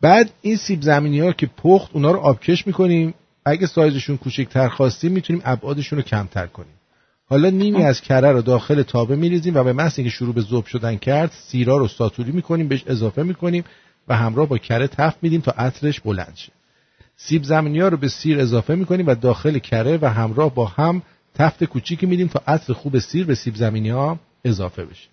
[0.00, 3.14] بعد این سیب زمینی ها که پخت اونا رو آبکش می‌کنیم.
[3.44, 6.74] اگه سایزشون کوچکتر خواستیم می‌تونیم ابعادشون رو کمتر کنیم.
[7.28, 10.66] حالا نیمی از کره رو داخل تابه میریزیم و به محض اینکه شروع به ذوب
[10.66, 13.64] شدن کرد سیرا رو ساتوری می‌کنیم بهش اضافه می‌کنیم
[14.08, 16.52] و همراه با کره تفت میدیم تا عطرش بلند شه.
[17.16, 21.02] سیب زمینی ها رو به سیر اضافه می‌کنیم و داخل کره و همراه با هم
[21.34, 25.08] تفت کوچیکی میدیم تا عطر خوب سیر به سیب زمینی ها اضافه بشه.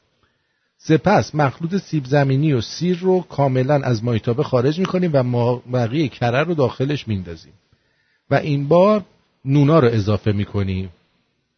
[0.77, 6.07] سپس مخلوط سیب زمینی و سیر رو کاملا از مایتابه خارج می‌کنیم و ما بقیه
[6.07, 7.53] کره رو داخلش میندازیم.
[8.29, 9.03] و این بار
[9.45, 10.89] نونا رو اضافه می‌کنیم.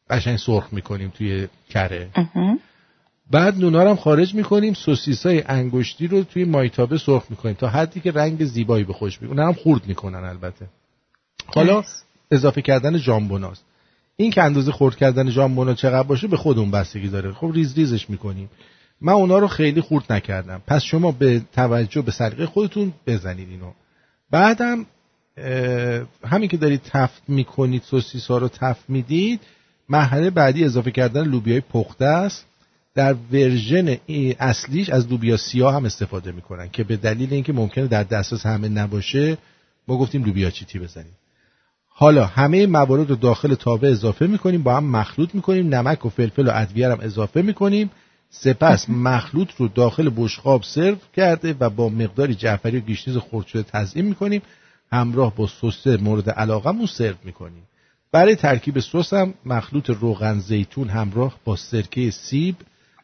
[0.10, 2.10] قشنگ سرخ می‌کنیم توی کره.
[3.32, 7.68] بعد نونا رو هم خارج می‌کنیم سوسیس های انگشتی رو توی مایتابه سرخ می‌کنیم تا
[7.68, 9.32] حدی که رنگ زیبایی به خوش بیاد.
[9.32, 10.68] اونها هم خورد می‌کنن البته.
[11.46, 11.84] حالا.
[12.32, 13.66] اضافه کردن ژامبوناست.
[14.18, 17.34] این که اندازه خورد کردن ژامبونا چقدر باشه به خودمون بستگی داره.
[17.34, 18.50] خب ریز ریزش می‌کنیم.
[19.02, 20.62] من اونا رو خیلی خورد نکردم.
[20.68, 23.72] پس شما به توجه به سلیقه خودتون بزنید اینو.
[24.32, 24.86] بعدم
[26.24, 29.42] همین که دارید تفت می‌کنید سوسیس ها رو تفت می‌دید
[29.90, 32.46] مرحله بعدی اضافه کردن لوبیای پخته است.
[32.96, 33.98] در ورژن
[34.40, 38.70] اصلیش از لوبیا سیاه هم استفاده می‌کنن که به دلیل اینکه ممکنه در دسترس همه
[38.70, 39.38] نباشه
[39.88, 41.18] ما گفتیم لوبیا چیتی بزنیم.
[41.88, 46.48] حالا همه موارد رو داخل تابه اضافه می‌کنیم با هم مخلوط می‌کنیم نمک و فلفل
[46.48, 47.92] و ادویه هم اضافه می‌کنیم.
[48.30, 53.64] سپس مخلوط رو داخل بشقاب سرو کرده و با مقداری جعفری و گشنیز خرد شده
[53.64, 54.42] تزیین می‌کنیم.
[54.92, 57.64] همراه با سس مورد علاقمون سرو می‌کنیم.
[58.16, 62.56] برای ترکیب سس هم مخلوط روغن زیتون همراه با سرکه سیب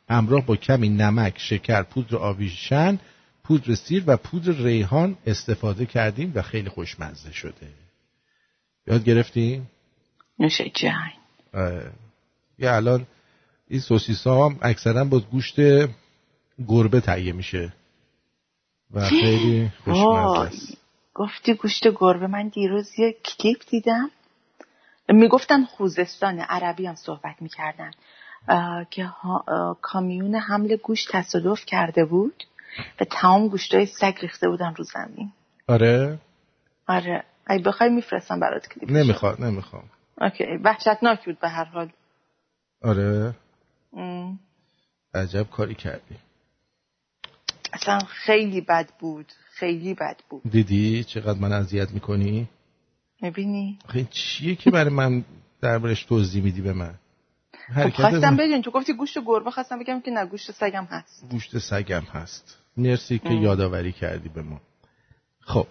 [0.09, 2.99] همراه با کمی نمک، شکر، پودر آویشن،
[3.43, 7.67] پودر سیر و پودر ریحان استفاده کردیم و خیلی خوشمزه شده.
[8.87, 9.69] یاد گرفتیم؟
[10.39, 10.93] نوش جان
[11.53, 11.91] آره.
[12.59, 13.07] یه الان
[13.67, 15.55] این سوسیس ها هم اکثرا با گوشت
[16.67, 17.73] گربه تهیه میشه
[18.91, 20.77] و خیلی خوشمزه است.
[21.13, 24.09] گفتی گوشت گربه من دیروز یه کلیپ دیدم
[25.11, 27.91] می‌گفتن خوزستان عربی هم صحبت می‌کردن.
[28.89, 29.09] که
[29.81, 32.43] کامیون حمل گوشت تصادف کرده بود
[32.99, 35.31] و تمام گوشتای سگ ریخته بودن رو زمین.
[35.67, 36.19] آره؟
[36.87, 37.23] آره.
[37.45, 38.91] اگه بخوای میفرستم برات کلیپ.
[38.91, 39.83] نمی‌خواد نمی‌خوام.
[40.21, 40.43] اوکی.
[40.43, 41.89] وحشتناک بود به هر حال.
[42.83, 43.33] آره؟
[43.93, 44.39] ام.
[45.13, 46.15] عجب کاری کردی.
[47.73, 49.31] اصلا خیلی بد بود.
[49.51, 50.41] خیلی بد بود.
[50.51, 52.49] دیدی چقدر من اذیت می‌کنی؟
[53.21, 55.23] می‌بینی؟ آخه چیه که برای من
[55.61, 56.95] دربارش توضیح میدی به من؟
[57.75, 61.25] خب خواستم من- بدون تو گفتی گوشت گربه خواستم بگم که نه گوشت سگم هست.
[61.31, 62.57] گوشت سگم هست.
[62.77, 63.43] مرسی که ام.
[63.43, 64.61] یادآوری کردی به ما.
[65.39, 65.67] خب.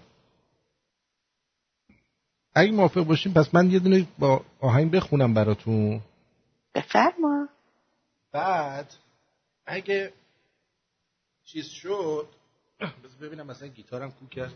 [2.54, 6.00] اگه موافق باشیم پس من یه دونه با آهنگ بخونم براتون.
[6.74, 7.48] بفرما.
[8.32, 8.94] بعد
[9.66, 10.12] اگه
[11.44, 12.28] چیز شد
[12.80, 14.52] بذار ببینم مثلا گیتارم کو کرد.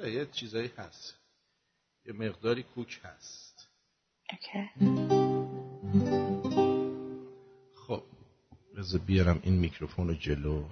[0.00, 1.14] آره یه چیزایی هست.
[2.06, 3.68] یه مقداری کوک هست.
[7.86, 8.02] خب
[8.76, 10.64] بذار بیارم این میکروفون رو جلو.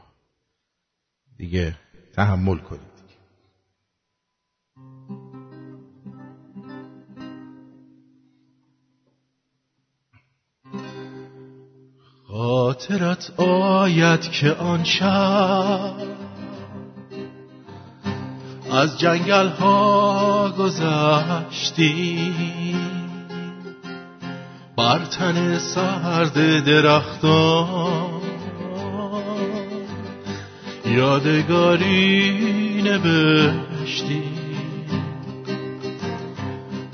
[1.36, 1.78] دیگه
[2.14, 3.18] تحمل کنید دیگه.
[12.26, 16.17] خاطرت آید که آن شب
[18.78, 22.32] از جنگل ها گذشتی.
[24.76, 28.20] بر تن سرد درختان
[30.86, 32.32] یادگاری
[32.84, 34.22] نوشتی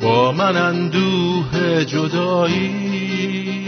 [0.02, 3.66] با من اندوه جدایی.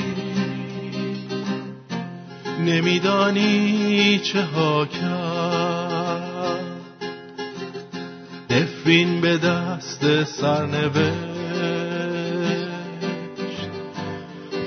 [2.60, 5.25] نمیدانی چه ها کرد.
[8.86, 11.10] نفرین به دست سرنوشت.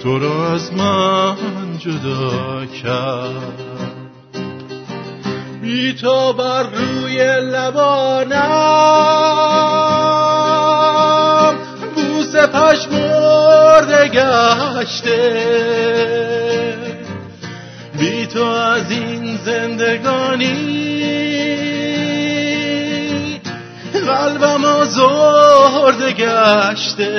[0.03, 1.35] تو را از من
[1.77, 3.59] جدا کرد.
[5.61, 8.35] بی تو بر روی لبانم
[11.95, 15.29] بوس پشمرده گشته.
[17.99, 20.98] بی تو از این زندگانی
[24.19, 27.11] قلبم آزرده گشته.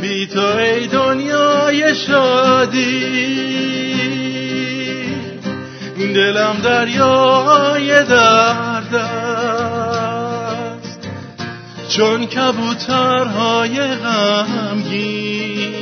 [0.00, 3.24] بی تو ای دنیای شادی.
[6.14, 11.08] دلم دریای درد است.
[11.88, 15.74] چون کبوترهای غمگین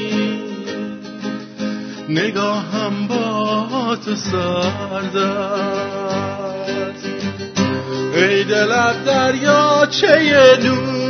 [2.09, 6.02] نگاهم با تو سرد است
[8.23, 11.03] ای دلت دریا چه نور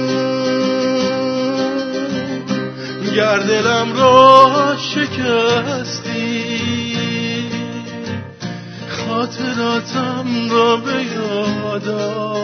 [3.17, 6.23] گر دلم را شکستی
[8.89, 12.43] خاطراتم را به یادم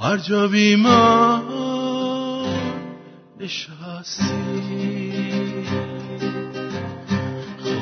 [0.00, 1.42] هر جا بی من
[3.40, 5.12] نشستی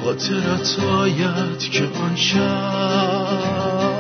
[0.05, 4.00] خاطرت آید که آن شب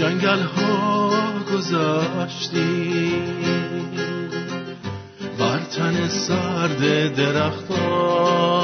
[0.00, 1.10] جنگل ها
[1.52, 3.12] گذشتی
[5.38, 8.60] بر تن سرد درختان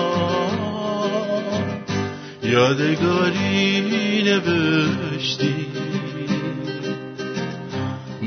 [2.43, 3.83] یادگاری
[4.23, 5.67] نوشتی.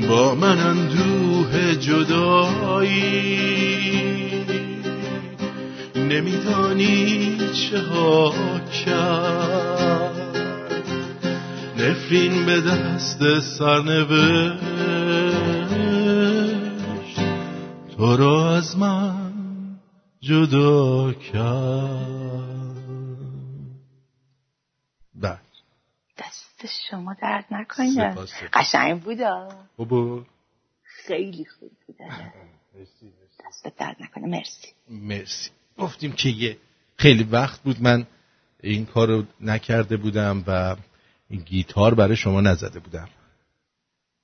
[0.08, 3.40] با من اندوه جدایی.
[5.96, 8.34] نمیدانی چه ها
[8.84, 9.49] کرد.
[12.10, 14.60] نفرین به دست سرنوشت.
[17.96, 19.32] تو را از من
[20.20, 22.40] جدا کرد.
[25.14, 25.38] بله.
[26.18, 28.16] دست شما درد نکنه.
[28.52, 29.48] قشنگ بودا.
[29.76, 30.24] بابا.
[30.82, 32.32] خیلی خوب بوده
[33.46, 34.26] دست درد نکنه.
[34.26, 34.68] مرسی.
[34.88, 35.50] مرسی.
[35.78, 36.56] گفتیم که یه
[36.96, 37.82] خیلی وقت بود.
[37.82, 38.06] من
[38.62, 40.76] این کار رو نکرده بودم و
[41.30, 43.08] این گیتار برای شما نزده بودم.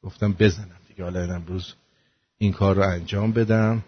[0.02, 1.74] گفتم بزنم دیگه حالا امروز
[2.38, 3.84] این کار رو انجام بدم.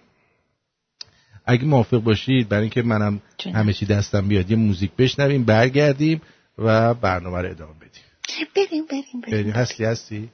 [1.47, 3.21] اگه موافق باشید برای اینکه منم.
[3.55, 6.23] همه چی دستم بیاد یه موزیک بشنویم برگردیم
[6.59, 8.03] و برنامه رو ادامه بدیم.
[8.57, 9.43] بریم بریم بریم.
[9.43, 9.53] بریم.
[9.53, 10.31] هستی هستی؟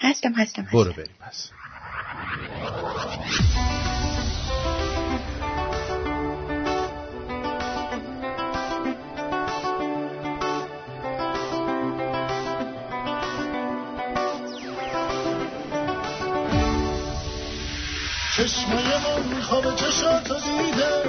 [0.00, 1.02] هستم هستم برو هستم.
[1.02, 1.50] بریم پس
[18.40, 21.02] چشمای من خواب چشاتو دیده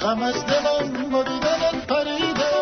[0.00, 2.52] غم از دلم با دیدنت پریده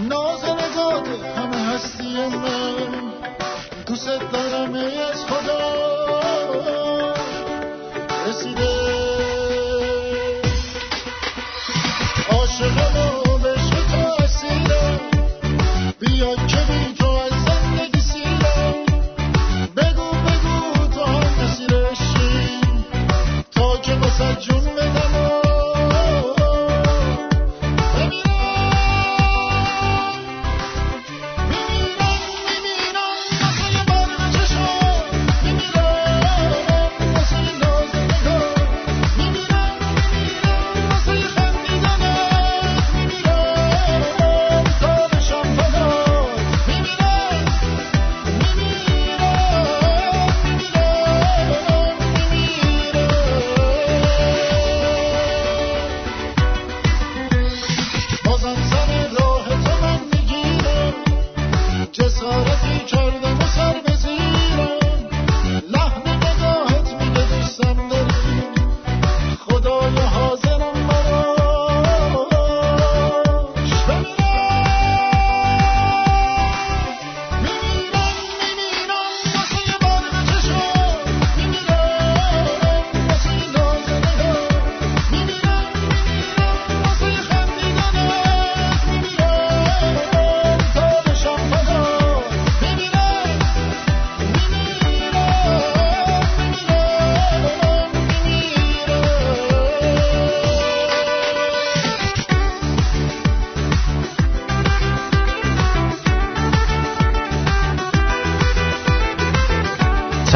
[0.00, 3.12] ناز نگاهت همه هستی من.
[3.86, 5.74] دوست دارم ای از خدا.
[8.26, 8.73] رسیده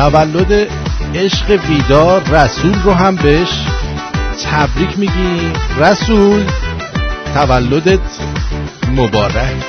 [0.09, 0.69] تولد
[1.15, 3.67] عشق ویدار رسول رو هم بهش
[4.45, 6.45] تبریک میگی رسول
[7.35, 8.01] تولدت
[8.97, 9.68] مبارک.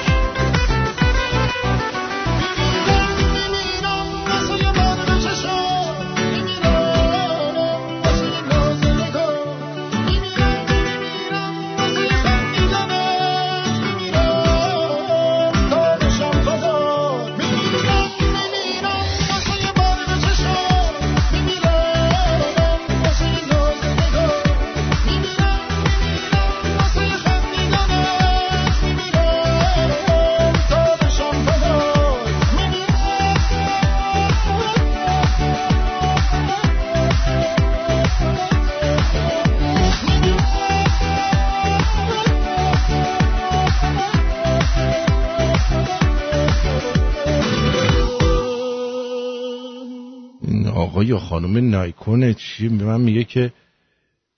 [52.19, 53.53] نایکونه چی؟ به من میگه که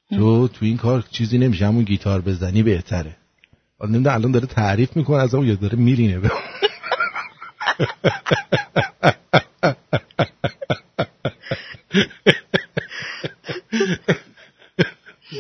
[0.10, 3.16] تو تو این کار چیزی نمیشه همون گیتار بزنی بهتره.
[3.82, 6.32] نمی‌دونم الان داره تعریف می‌کنه از اون یا داره میرینه به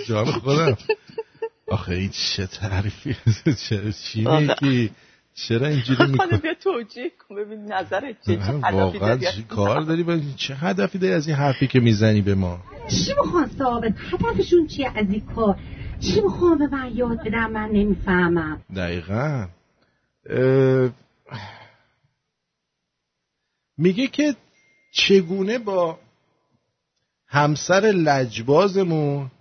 [0.07, 0.77] جان خودم.
[1.67, 3.15] آخه این چه تعریفی؟
[3.69, 4.91] چه چی میگی؟
[5.33, 9.43] چرا اینجوری حالا می‌کنی بیا توجیه کن ببین نظرت چیه چه هدفی واقعا داری چی
[9.43, 13.47] کار داری؟ با چه هدفی داری از این حرفی که می‌زنی به ما؟ چی می‌خوان
[13.47, 15.59] ثابت؟ هدفشون چیه از این کار؟
[15.99, 18.61] چی می‌خوان به من یاد بدم من نمی‌فهمم.
[18.75, 19.47] دقیقا.
[20.29, 20.89] اه،
[23.77, 24.35] میگه که
[24.93, 25.99] چگونه با
[27.27, 29.31] همسر لجبازمون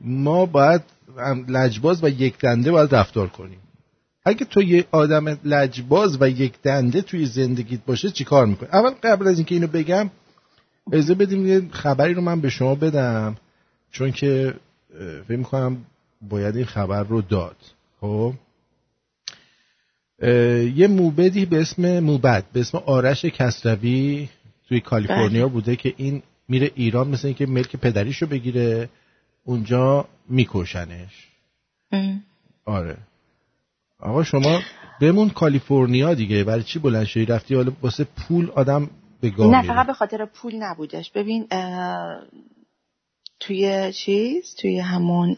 [0.00, 0.82] ما باید
[1.48, 3.60] لجباز و یک دنده باید رفتار کنیم.
[4.24, 8.90] اگه تو یه آدم لجباز و یک دنده توی زندگیت باشه چی کار می‌کنی؟ اول
[8.90, 10.10] قبل از اینکه اینو بگم
[10.92, 13.36] اجازه بدیم یه خبری رو من به شما بدم
[13.90, 14.54] چون که
[15.28, 15.84] فکر می‌کنم
[16.28, 17.56] باید این خبر رو داد.
[18.00, 18.34] خب؟
[20.74, 24.28] یه موبدی به اسم موبد به اسم آرش کسروی
[24.68, 28.88] توی کالیفرنیا بوده که این میره ایران مثل اینکه ملک پدریشو بگیره
[29.44, 31.28] اونجا میکشنش.
[32.64, 32.96] آره.
[34.02, 34.60] آقا شما
[35.00, 36.44] بمون کالیفرنیا دیگه.
[36.44, 38.90] برای چی بلند شدی؟ رفتی حالا واسه پول آدم
[39.20, 41.10] به گاه نه فقط به خاطر پول نبودش.
[41.10, 41.46] ببین
[43.40, 45.36] توی چیز؟ توی همون.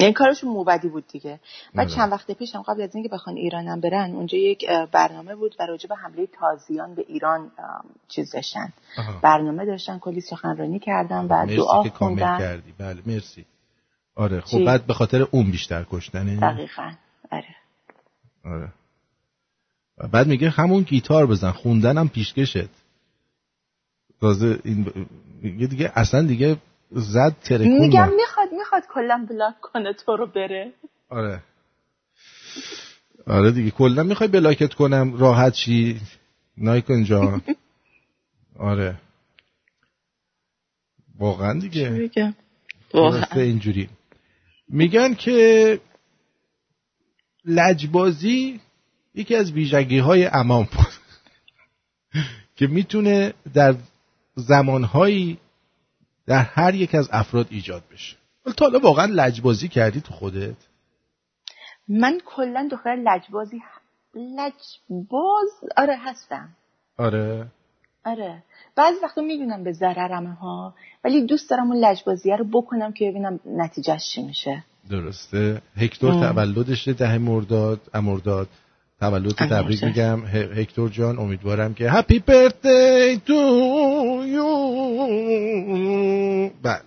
[0.00, 1.40] یعنی کارشون موبدی بود دیگه.
[1.74, 1.90] و آره.
[1.90, 5.66] چند وقت پیش هم قبل از اینکه بخوان ایرانم برن اونجا یک برنامه بود و
[5.66, 7.50] راجع به حمله تازیان به ایران
[8.08, 8.72] چیز داشتن.
[9.22, 12.38] برنامه داشتن کلی سخنرانی کردن و مرسی دعا که کامل خوندن.
[12.38, 12.74] کردی.
[12.78, 13.44] بله مرسی.
[14.18, 14.40] آره.
[14.40, 16.90] خب چی؟ بعد به خاطر اون بیشتر کشتنه دقیقا.
[17.30, 17.56] آره.
[18.44, 18.72] آره.
[19.98, 22.68] و بعد میگه همون گیتار بزن خوندنم پیشکشت.
[24.20, 25.06] تازه این ب-
[25.42, 26.56] میگه دیگه اصلا دیگه
[26.90, 28.08] زد ترکون میگم.
[28.16, 30.72] می‌خواد می‌خواد کلا بلاک کنه تو رو بره.
[31.08, 31.42] آره.
[33.26, 36.00] آره دیگه کلا می‌خوای بلاکت کنم راحت شی.
[36.56, 37.42] نایکن جان.
[38.58, 39.00] آره.
[41.18, 42.10] واقعا دیگه.
[42.90, 43.88] درسته اینجوری.
[44.68, 45.80] میگن که
[47.44, 48.60] لجبازی
[49.14, 50.86] یکی از ویژگی های امام بود.
[52.56, 53.74] که می‌تونه در
[54.34, 55.38] زمانهایی
[56.26, 58.16] در هر یک از افراد ایجاد بشه.
[58.46, 60.56] ولی تا حالا واقعا لجبازی کردی تو خودت؟
[61.88, 63.62] من کلا دختر لجبازی
[64.14, 66.56] لجباز؟ آره هستم.
[66.96, 67.46] آره.
[68.08, 68.42] آره.
[68.76, 73.40] بعضی وقتا می‌دونم به ضررمه ها ولی دوست دارم اون لجبازیه رو بکنم که ببینم
[73.46, 74.64] نتیجهش چی میشه.
[74.90, 75.62] درسته.
[75.76, 76.20] هکتور ام.
[76.32, 78.48] تولدشه ده مرداد امرداد
[79.00, 79.32] تولد.
[79.32, 80.26] تبریک میگم.
[80.26, 83.34] هکتور جان امیدوارم که هپی برثدی تو
[84.26, 84.48] یو
[86.62, 86.82] بله.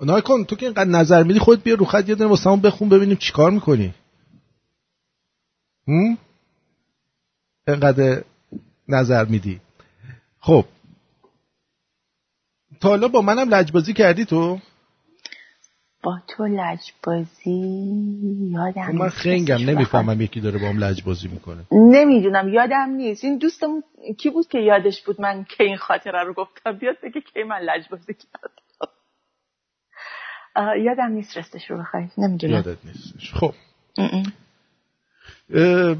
[0.00, 3.16] نایکن تو که اینقدر نظر میدی خودت بیا رو خط یه دونه واسه بخون ببینیم
[3.16, 3.94] چیکار می‌کنی.
[5.88, 6.18] هم؟
[7.68, 8.22] اینقدر
[8.88, 9.60] نظر میدی.
[10.40, 10.64] خب.
[12.80, 14.58] تا حالا با منم لجبازی کردی تو؟
[16.02, 17.50] با تو لجبازی
[18.52, 19.16] یادم خب من نیست.
[19.16, 21.64] خنگم نمی‌فهمم یکی داره با هم لجبازی می‌کنه.
[21.72, 23.24] نمی‌دونم یادم نیست.
[23.24, 23.82] این دوستم
[24.18, 27.58] کی بود که یادش بود من که این خاطره رو گفتم؟ بیاد بگه کی من
[27.58, 28.92] لجبازی کردم.
[30.84, 32.08] یادم نیست رستش رو بخوای.
[32.18, 32.52] نمی‌دونم.
[32.54, 33.34] یادت نیستش.
[33.34, 33.54] خب.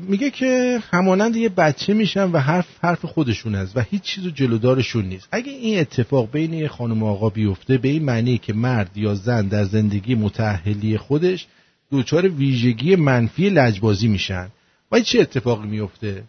[0.08, 5.04] میگه که همانند یه بچه میشن و حرف حرف خودشون است و هیچ چیز جلودارشون
[5.04, 5.28] نیست.
[5.32, 9.14] اگه این اتفاق بین یه خانم و آقا بیفته به این معنی که مرد یا
[9.14, 11.46] زن در زندگی متأهلی خودش
[11.92, 14.48] دچار ویژگی منفی لجبازی میشن.
[14.92, 16.24] و چه اتفاقی میفته؟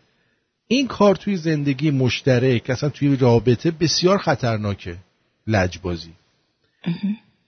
[0.68, 4.98] این کار توی زندگی مشترک اصلا توی رابطه بسیار خطرناکه
[5.48, 6.12] لجبازی.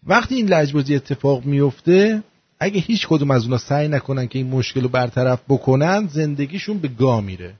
[0.03, 2.24] وقتی این لجبازی اتفاق میفته
[2.60, 6.88] اگه هیچ کدوم از اونا سعی نکنن که این مشکل رو برطرف بکنن زندگیشون به
[6.88, 7.55] گا میره.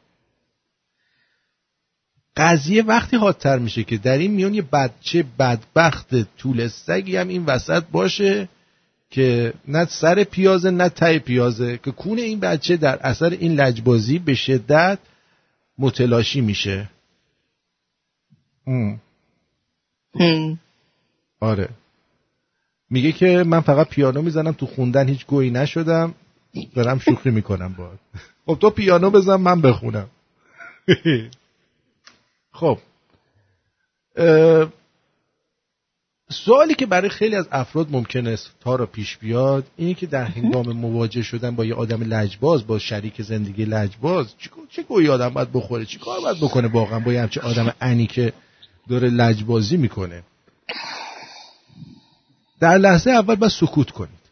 [2.38, 7.46] قضیه وقتی حادتر میشه که در این میون یه بچه بدبخت طول سگی هم این
[7.46, 8.50] وسط باشه
[9.10, 14.20] که نه سر پیازه نه ته پیازه که کون این بچه در اثر این لجبازی
[14.20, 15.00] به شدت
[15.78, 16.90] متلاشی میشه.
[18.68, 19.00] ام.
[21.40, 21.70] آره.
[22.90, 26.14] میگه که من فقط پیانو می‌زنم تو خوندن هیچ گویی نشدم.
[26.76, 28.00] دارم شوخی می‌کنم باید
[28.46, 30.08] خب تو پیانو بزن من بخونم.
[32.60, 32.78] خب.
[36.30, 40.24] سوالی که برای خیلی از افراد ممکن است تا را پیش بیاد اینه که در
[40.24, 44.34] هنگام مواجه شدن با یه آدم لجباز با شریک زندگی لجباز
[44.70, 48.08] چه گویی آدم باید بخوره؟ چی کار باید بکنه واقعا با یه همچه آدم انی
[48.08, 48.34] که
[48.90, 50.24] داره لجبازی می‌کنه؟
[52.60, 54.28] در لحظه اول باید سکوت کنید.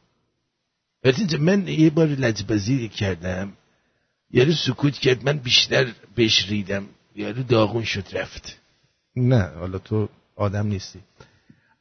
[1.04, 3.54] ولی من یه بار لجبازی کردم.
[4.32, 6.86] یارو سکوت کرد من بیشتر بهش ریدم.
[7.16, 8.60] یارو داغون شد رفت.
[9.16, 11.00] نه حالا تو آدم نیستی.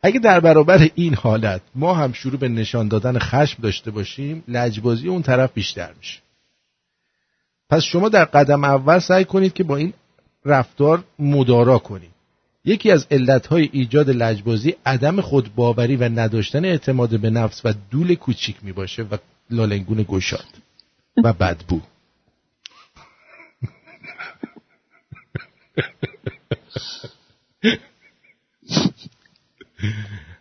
[0.02, 5.08] اگه در برابر این حالت ما هم شروع به نشان دادن خشم داشته باشیم لجبازی
[5.08, 6.20] اون طرف بیشتر میشه.
[7.70, 9.92] پس شما در قدم اول سعی کنید که با این
[10.44, 12.13] رفتار مدارا کنید.
[12.64, 18.56] یکی از علتهای ایجاد لجبازی عدم خودباوری و نداشتن اعتماد به نفس و دول کوچیک
[18.62, 19.16] می باشه و
[19.50, 20.46] لالنگون گشاد
[21.24, 21.80] و بدبو.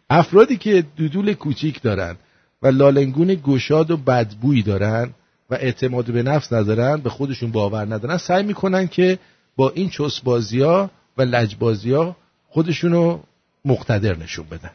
[0.10, 2.16] افرادی که دودول کوچیک دارن
[2.62, 5.14] و لالنگون گشاد و بدبویی دارن
[5.50, 9.20] و اعتماد به نفس ندارن به خودشون باور ندارن سعی می‌کنن که
[9.56, 12.16] با این چسبازی ها و لجبازی ها
[12.50, 13.24] خودشونو
[13.66, 14.72] مقتدر نشون بدن.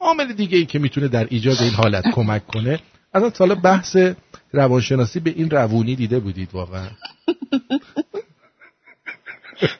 [0.00, 2.80] عامل دیگه ای که می‌تونه در ایجاد این حالت کمک کنه
[3.12, 3.96] از حالا بحث
[4.52, 6.90] روانشناسی به این روونی دیده بودید واقعا.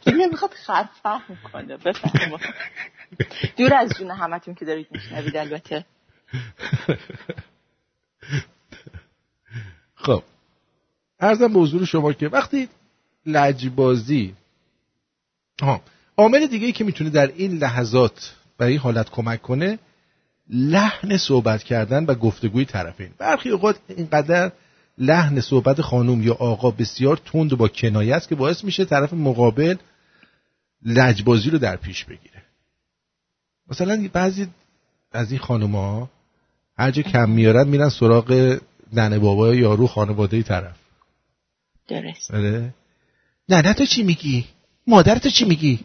[0.05, 2.39] دیگه می‌خواد خرفهم کنه بفهم
[3.57, 5.85] دور از جون همتون که دارید میشنوید البته.
[9.95, 10.23] خب
[11.21, 12.69] ارزم به حضور شما که وقتی
[13.33, 14.35] لجبازی.
[16.17, 19.79] عامل دیگه ای که می‌تونه در این لحظات برای این حالت کمک کنه
[20.51, 23.11] لحن صحبت کردن و گفتگوی طرفین.
[23.19, 24.53] برخی اوقات اینقدر
[24.99, 29.13] لحن صحبت خانم یا آقا بسیار تند و با کنایه است که باعث میشه طرف
[29.13, 29.77] مقابل
[30.83, 32.43] لجبازی رو در پیش بگیره.
[33.71, 34.49] مثلا بعضی
[35.13, 36.11] از این خانم ها
[36.79, 38.59] هر جا کم میارن میرن سراغ
[38.93, 40.77] ننه بابا یا یارو خانواده طرف.
[41.89, 42.31] درست.
[43.53, 44.45] آره نه نه تو چی میگی؟
[44.87, 45.81] مادر تو چی میگی؟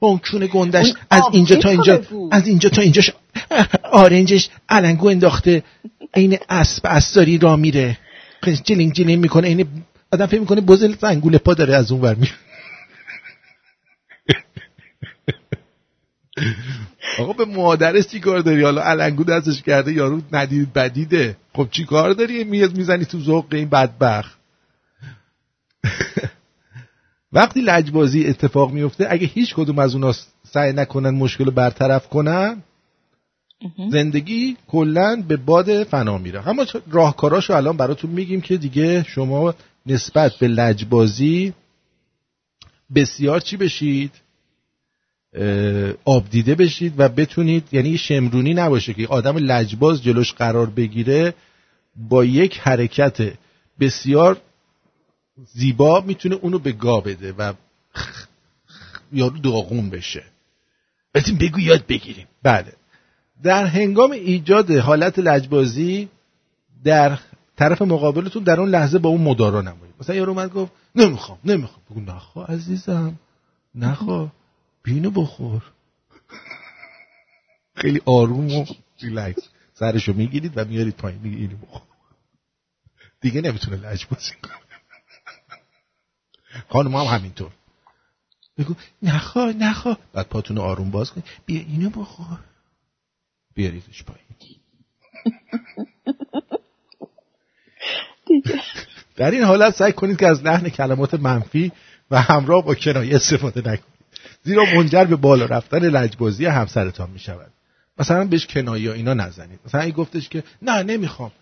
[0.00, 2.02] با اون کونه گندش اون از اینجا تا اینجا.
[2.30, 3.12] از اینجا تا اینجاش
[3.82, 5.62] آرنجش علنگو انداخته
[6.14, 7.98] عین اسب اساری را میره.
[8.64, 9.66] جلینگ جلینگ می‌کنه عین
[10.12, 12.32] آدم فکر می‌کنه بزل زنگوله پا داره از اون ور میره.
[17.18, 21.36] آقا به مادرش چی کار داری؟ حالا علنگو دستش کرده یارو ندید بدیده.
[21.54, 24.38] خب چی کار داری؟ میز می‌زنی تو ذوق این بدبخت؟
[27.32, 30.12] وقتی لجبازی اتفاق میفته اگه هیچ کدوم از اونا
[30.52, 32.62] سعی نکنن مشکل رو برطرف کنن
[33.90, 36.48] زندگی کلا به باد فنا میره.
[36.48, 39.54] اما راهکاراشو الان براتون میگیم که دیگه شما
[39.86, 41.52] نسبت به لجبازی
[42.94, 44.12] بسیار چی بشید؟
[46.04, 51.34] آب دیده بشید و بتونید یعنی شمرونی نباشه که آدم لجباز جلوش قرار بگیره
[51.96, 53.32] با یک حرکت
[53.80, 54.40] بسیار
[55.36, 57.52] زیبا می‌تونه اونو به گا بده و
[59.12, 60.24] یارو داغون بشه.
[61.14, 62.26] بتیم بگو یاد بگیریم.
[62.42, 62.72] بله.
[63.42, 66.08] در هنگام ایجاد حالت لجبازی
[66.84, 67.18] در
[67.56, 71.82] طرف مقابلتون در اون لحظه با اون مدارا نمایید مثلا یارو اومد گفت نمی‌خوام نمی‌خوام.
[71.90, 73.18] بگو نخوا عزیزم
[73.74, 74.28] نخوا
[74.82, 75.62] بینو بخور.
[77.74, 78.64] خیلی آروم و
[79.00, 79.42] ریلکس.
[79.74, 81.82] سرشو می‌گیرید و میارید پایین میگی اینو بخور.
[83.20, 84.71] دیگه نمی‌تونه لجبازی کنه.
[86.68, 87.50] خانم هم همینطور.
[88.58, 89.96] بگو نخوا نخوا.
[90.12, 92.38] بعد پاتون رو آروم باز کن بیا اینو بخور.
[93.54, 94.22] بیاریدش پایین.
[99.16, 101.72] در این حالت سعی کنید که از لحن کلمات منفی
[102.10, 103.84] و همراه با کنایه استفاده نکنید.
[104.42, 107.52] زیرا منجر به بالا رفتن لجبازی همسرتان می شود
[107.98, 109.60] مثلا بهش کنایه اینا نزنید.
[109.66, 111.32] مثلا این گفتش که نه نمی‌خوام.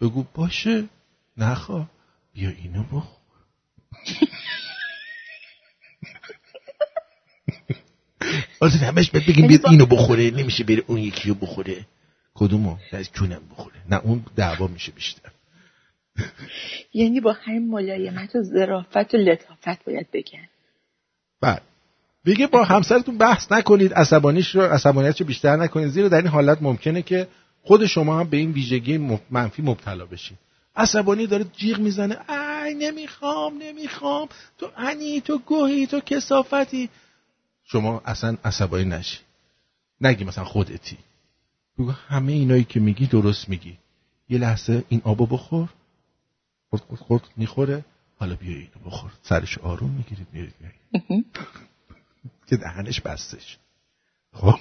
[0.00, 0.84] بگو باشه.
[1.36, 1.86] نخوا.
[2.34, 3.21] بیا اینو بخور.
[8.60, 11.86] آره همش بهت بگیم بیاد اینو بخوره نمیشه بره اون یکی رو بخوره.
[12.34, 13.76] کدومو؟ از جونم بخوره.
[13.90, 15.30] نه اون دعوا میشه بیشتر.
[16.94, 20.48] یعنی با همین ملایمت و ظرافت و لطافت باید بگن.
[21.40, 21.62] بعد
[22.26, 25.88] بگه با همسرتون بحث نکنید عصبانیش رو عصبانیت رو بیشتر نکنید.
[25.88, 27.28] زیرا در این حالت ممکنه که
[27.62, 30.38] خود شما هم به این ویژگی منفی مبتلا بشید.
[30.76, 32.30] عصبانی داره جیغ می‌زنه.
[32.30, 34.28] ای نمی‌خوام نمی‌خوام.
[34.58, 36.90] تو انی تو گوهی تو کسافتی.
[37.64, 39.18] شما اصلا عصبانی نشی.
[40.00, 40.98] نگی مثلا خودتی
[41.78, 43.78] بگو همه اینایی که میگی درست میگی.
[44.28, 45.68] یه لحظه این آبو بخور.
[46.70, 47.84] خورد خورد خورد می‌خوره.
[48.18, 49.10] حالا بیا اینو بخور.
[49.22, 50.54] سرش آروم می‌گیرید میارید
[52.46, 53.58] که دهنش بستش.
[54.32, 54.58] خب.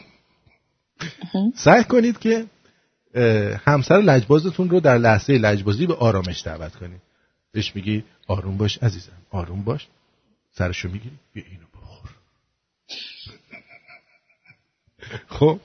[1.56, 2.46] سعی کنید که
[3.66, 7.02] همسر لجبازتون رو در لحظه لجبازی به آرامش دعوت کنید.
[7.52, 9.88] بهش میگی آروم باش عزیزم آروم باش.
[10.52, 12.10] سرشو می‌گیری بیا اینو بخور.
[15.40, 15.60] خب؟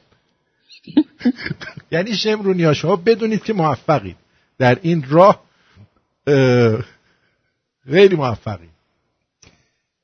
[1.91, 4.17] یعنی شمرونی ها شما بدونید که موفقید.
[4.59, 5.43] در این راه
[6.27, 6.85] اه،
[7.91, 8.71] خیلی موفقید.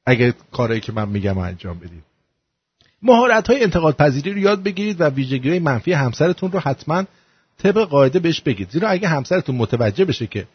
[0.07, 2.03] اگه کارهایی که من میگم انجام بدید.
[3.03, 7.05] مهارت های انتقاد پذیری رو یاد بگیرید و ویژگی های منفی همسرتون رو حتما
[7.63, 8.71] طبق قاعده بهش بگید.
[8.71, 10.47] زیرا اگه همسرتون متوجه بشه که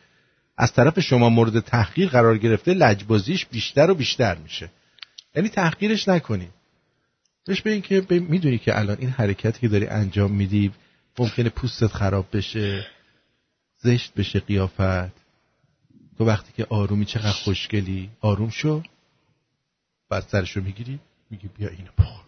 [0.58, 4.70] از طرف شما مورد تحقیر قرار گرفته لجبازیش بیشتر و بیشتر میشه.
[5.36, 6.50] یعنی تحقیرش نکنید.
[7.46, 10.72] بهش بگین که می‌دونی که الان این حرکتی که داری انجام میدی
[11.20, 12.88] ممکنه پوستت خراب بشه
[13.80, 15.18] زشت بشه قیافت.
[16.18, 18.84] تو وقتی که آرومی چقدر خوشگلی آروم شو.
[20.10, 21.00] بعد سرشو می‌گیری
[21.30, 22.24] میگی بیا اینو بخور.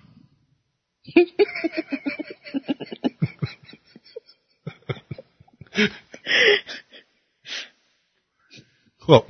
[9.00, 9.26] خب.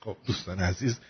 [0.00, 1.00] خب دوستان عزیز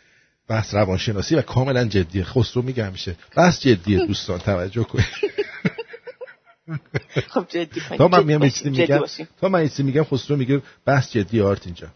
[0.49, 2.25] بحث روانشناسی و کاملا جدیه.
[2.25, 3.17] خسرو میگه همیشه.
[3.37, 5.07] بحث جدیه دوستان توجه کنید.
[7.33, 9.01] خب جدی تا من میام چیزی میگم.
[9.41, 11.89] تا من چیزی میگم خسرو میگه بحث جدی آرت اینجا.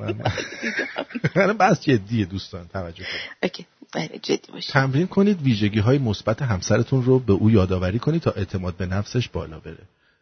[0.00, 3.20] من- بحث جدیه دوستان توجه کنید.
[3.42, 3.66] اوکی.
[3.92, 8.30] بله جدی باشیم تمرین کنید ویژگی های مثبت همسرتون رو به او یادآوری کنید تا
[8.30, 9.78] اعتماد به نفسش بالا بره.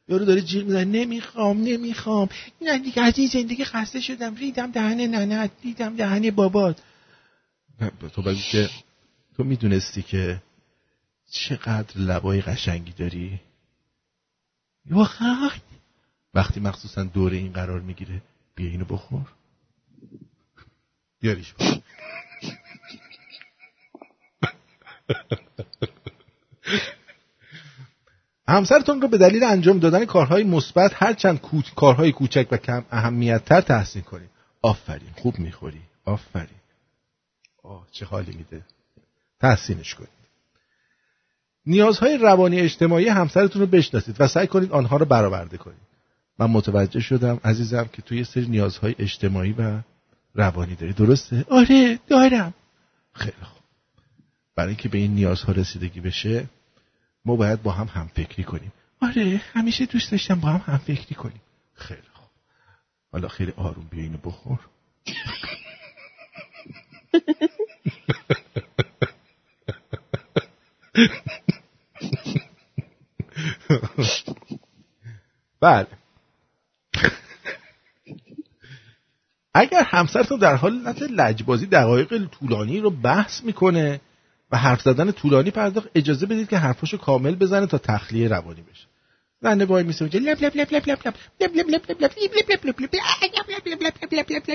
[0.09, 2.29] یارو داره جیغ می‌زنه نمی‌خوام نمی‌خوام.
[2.63, 4.35] نه دیگه از این زندگی خسته شدم.
[4.35, 6.77] ریدم دهن ننت ریدم دهن بابات.
[8.15, 8.71] تو بگو که
[9.37, 10.43] تو می‌دونستی که
[11.31, 13.41] چقدر لبای قشنگی داری.
[14.91, 15.51] واقعا
[16.35, 18.23] وقتی مخصوصا دوره این قرار می‌گیره
[18.55, 19.33] بیا اینو بخور.
[21.21, 21.83] بیاریش بخور.
[28.49, 31.71] همسرتون رو به دلیل انجام دادن کارهای مثبت هرچند کوچ...
[31.77, 34.31] کارهای کوچک و کم اهمیت تر تحسین کنید
[34.63, 35.11] آفرین.
[35.17, 35.81] خوب می‌خوری.
[36.05, 36.59] آفرین.
[37.63, 38.63] آه چه حالی میده.
[39.41, 40.18] تحسینش کنید
[41.69, 45.89] نیازهای روانی اجتماعی همسرتون رو بشناسید و سعی کنید آنها رو برآورده کنید.
[46.39, 49.81] من متوجه شدم عزیزم که توی یه سری نیازهای اجتماعی و
[50.35, 50.93] روانی داری.
[50.93, 52.55] درسته؟ آره دارم.
[53.13, 53.63] خیلی خوب.
[54.57, 56.47] برای اینکه به این نیازها رسیدگی بشه
[57.25, 58.73] ما باید با هم فکری کنیم.
[59.03, 61.41] آره همیشه دوست داشتم با هم هم فکری کنیم.
[61.75, 62.29] خیلی خوب.
[63.13, 64.59] حالا خیلی آروم بیا اینو بخور.
[75.61, 75.87] بله
[79.55, 84.01] اگر همسرتون در حالت لجبازی دقایق طولانی رو بحث می‌کنه
[84.51, 88.87] و حرف زدن طولانی پرداخت اجازه بدید که حرفاشو کامل بزنه تا تخلیه روانی بشه
[89.43, 90.99] زنه وای میسه میگه لب لب لب لب لب
[91.41, 92.13] لب لب لب لب لب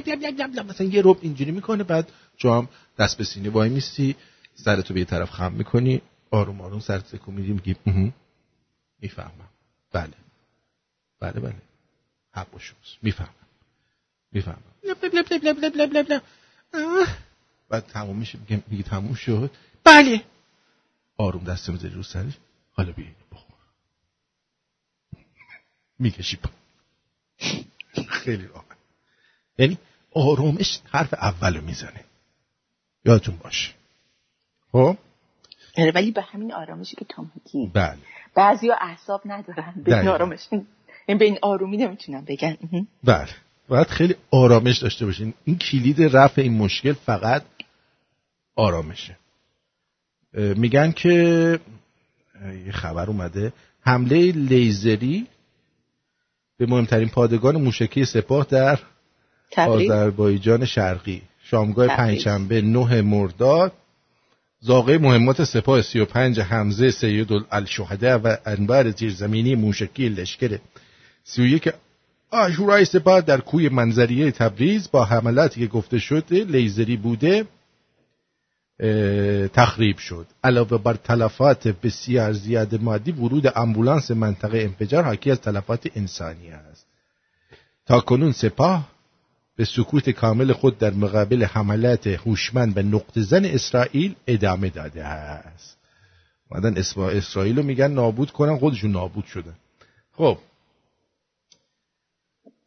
[0.08, 2.12] لب لب لب مثلا یه رب اینجوری می‌کنه بعد
[2.44, 4.16] هم دست به سینه وای میستی
[4.56, 6.02] سرتو به یه طرف خم می‌کنی
[6.32, 7.76] آروم آروم سرت تکون میدی میگی
[9.04, 9.50] می‌فهمم.
[9.92, 10.14] بله.
[11.20, 11.62] بله بله.
[12.32, 13.48] حق و شوز می‌فهمم.
[14.32, 14.64] می‌فهمم.
[14.84, 16.24] لب لب لب لب لب لب لب لب.
[17.70, 19.52] بعد تموم میشه میگه میگه تموم شد.
[19.84, 20.26] بله.
[21.18, 22.34] آروم دست می‌ذاری رو سرش.
[22.72, 23.58] حالا بیا اینو بخور
[26.00, 26.50] می‌کشی پا.
[28.10, 28.78] خیلی راحت.
[29.58, 29.78] یعنی
[30.12, 32.04] آرومش حرف اولو می‌زنه.
[33.06, 33.74] یادتون باشه.
[34.72, 34.98] خب؟
[35.78, 37.68] آره، ولی به همین آرامشی که میگی.
[37.68, 38.13] بله.
[38.36, 40.08] بعضی اعصاب ندارن به این.
[40.08, 40.48] آرامش
[41.06, 42.58] این به این آرومی نمی‌تونن بگن.
[43.04, 43.28] بله.
[43.68, 45.34] باید خیلی آرامش داشته باشین.
[45.46, 47.44] این کلید رفع این مشکل فقط
[48.56, 49.18] آرامشه.
[50.34, 51.10] میگن که
[52.66, 53.54] یه خبر اومده.
[53.82, 55.28] حمله لیزری
[56.58, 58.80] به مهمترین پادگان موشکی سپاه در
[59.58, 61.22] آذربایجان شرقی.
[61.44, 61.88] شامگاه.
[61.88, 63.74] پنجشنبه نه مرداد.
[64.66, 70.60] زاغه مهمات سپاه 35 حمزه سید الشهده و انبار زیرزمینی موشکی لشکر
[71.24, 71.70] 31
[72.32, 77.46] آشورای سپاه در کوی منظریه تبریز با حملاتی که گفته شده لیزری بوده
[79.54, 80.28] تخریب شد.
[80.44, 86.86] علاوه بر تلفات بسیار زیاد مادی ورود امبولانس منطقه انفجار حاکی از تلفات انسانی است.
[87.86, 88.93] تا کنون سپاه
[89.56, 95.78] به سکوت کامل خود در مقابل حملات هوشمند و نقط زن اسرائیل ادامه داده است.
[96.52, 99.54] اسما اسرائیل رو میگن نابود کنن خودشون نابود شدن.
[100.18, 100.38] خب.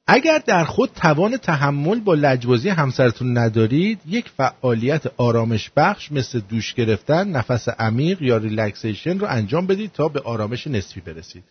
[0.06, 6.74] اگر در خود توان تحمل با لجبازی همسرتون ندارید یک فعالیت آرامش بخش مثل دوش
[6.74, 11.44] گرفتن نفس عمیق یا ریلکسیشن رو انجام بدید تا به آرامش نصفی برسید.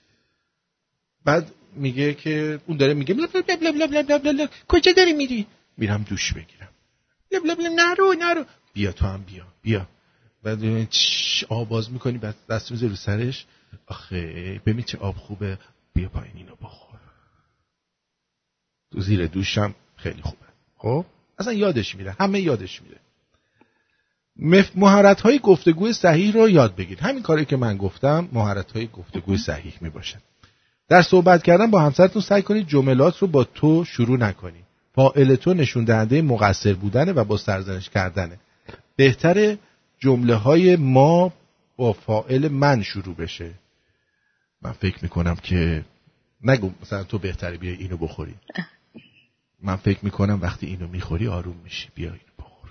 [1.26, 3.16] بعد میگه که اون داره میگه
[4.68, 5.48] کجا داری میری؟
[5.78, 6.70] میرم دوش بگیرم.
[7.32, 8.46] لب لب لب نرو نرو.
[8.74, 9.88] بیا تو هم بیا بیا.
[10.44, 10.88] بعد
[11.70, 13.46] باز می‌کنی بعد دست میزه رو سرش.
[13.88, 15.58] آخه ببین چه آب خوبه.
[15.94, 17.00] بیا پایین اینو بخور.
[18.92, 20.46] تو زیر دوشم خیلی خوبه.
[20.78, 21.06] خب؟
[21.40, 22.16] اصلا یادش میره.
[22.20, 23.00] همه یادش میره.
[24.76, 27.00] مهارت های گفتگوی صحیح رو یاد بگیر.
[27.00, 30.18] همین کاری که من گفتم مهارت های گفتگوی صحیح می باشه
[30.90, 34.66] در صحبت کردن با همسرتون سعی کنید جملات رو با تو شروع نکنید
[34.96, 38.40] فاعل تو نشون دهنده مقصر بودنه و با سرزنش کردنه.
[38.96, 39.58] بهتره
[40.00, 41.34] جمله های ما
[41.78, 43.52] با فاعل من شروع بشه.
[44.62, 45.86] من فکر می‌کنم که
[46.44, 48.36] نگو مثلا تو بهتره بیا اینو بخوری.
[49.64, 52.70] من فکر می‌کنم وقتی اینو می‌خوری آروم میشی بیا اینو بخور.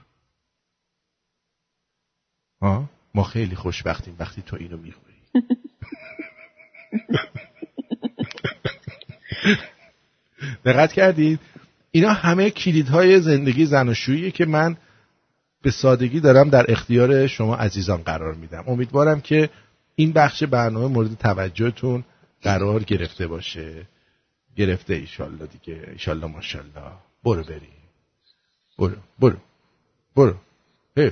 [2.62, 5.15] ها ما خیلی خوشبختیم وقتی تو اینو می‌خوری.
[10.65, 11.41] دقت کردید
[11.91, 14.77] اینا همه کلیدهای زندگی زناشویی که من
[15.63, 18.65] به سادگی دارم در اختیار شما عزیزان قرار میدم.
[18.67, 19.51] امیدوارم که
[19.95, 22.05] این بخش برنامه مورد توجهتون
[22.43, 23.87] قرار گرفته باشه.
[24.57, 25.83] گرفته ایشالله دیگه.
[25.93, 26.93] ایشالله ماشالله
[27.25, 27.61] برو بریم.
[28.79, 29.37] برو برو.
[30.17, 30.35] برو.
[30.97, 31.11] هی.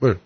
[0.00, 0.16] برو.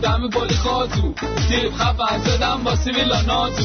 [0.00, 1.14] زادم بالی خازو
[1.48, 3.62] تیپ خفن زدم با سیویلا نازو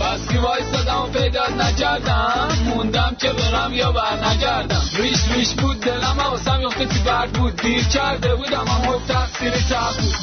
[0.00, 2.48] بس که وایستادم و پیدا نکردم.
[2.64, 7.56] موندم که برم یا بر نگردم ریش ریش بود دلم حواسم یخته تو برد بود.
[7.56, 10.14] دیر کرده بودم اما تقصیر تق بود.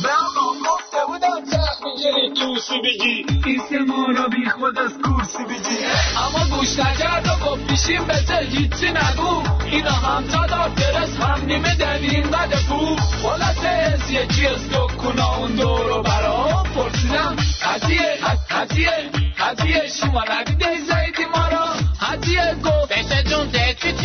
[1.85, 3.25] می‌گیری توسی بگی.
[3.45, 5.77] ایست ما را بی خود از کرسی بگی.
[6.23, 9.43] اما گوش نکرد و گفت پیشیم بته هیچی نگو.
[9.71, 12.95] اینا هم تا دار درست هم نیمه دلین بده پو.
[12.95, 17.35] خلاصه از یکی از دکونا اون دورو برا پرسیدم.
[17.61, 18.17] هدیه
[18.49, 21.65] هدیه هدیه شما ندیده زیدی ما را.
[21.99, 24.00] هدیه گفت بشه جون دیت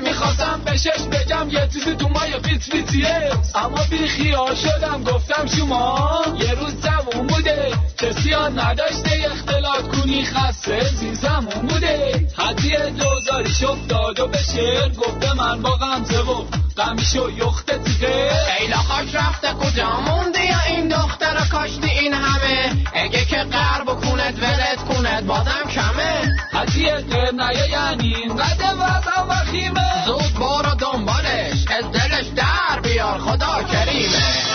[0.00, 6.22] می‌خواستم بهشش بگم یه چیزی تو ما بیت BTS اما بی خیال شدم گفتم شما
[6.40, 7.72] یه روز جوون بوده.
[7.98, 12.26] کسی ها نداشته اختلاط کنی خسته زیزمون بوده.
[12.38, 16.44] هدیه دوزاریش افتاد و به شعر گفت به من با غمزه و
[16.76, 18.30] غمیش و یخت تیغه.
[18.58, 24.34] خیلی خوش رفته کجا موندی یا این دختر کاشتی این همه؟ اگه که قرب کونت
[24.42, 26.36] ولت کونت بازم کمه.
[26.52, 29.87] هدیه غیر نیه یعنی اینقدر وضع وخیمه.
[30.06, 34.48] زود برو دنبالش از دلش در بیار خدا کریمه.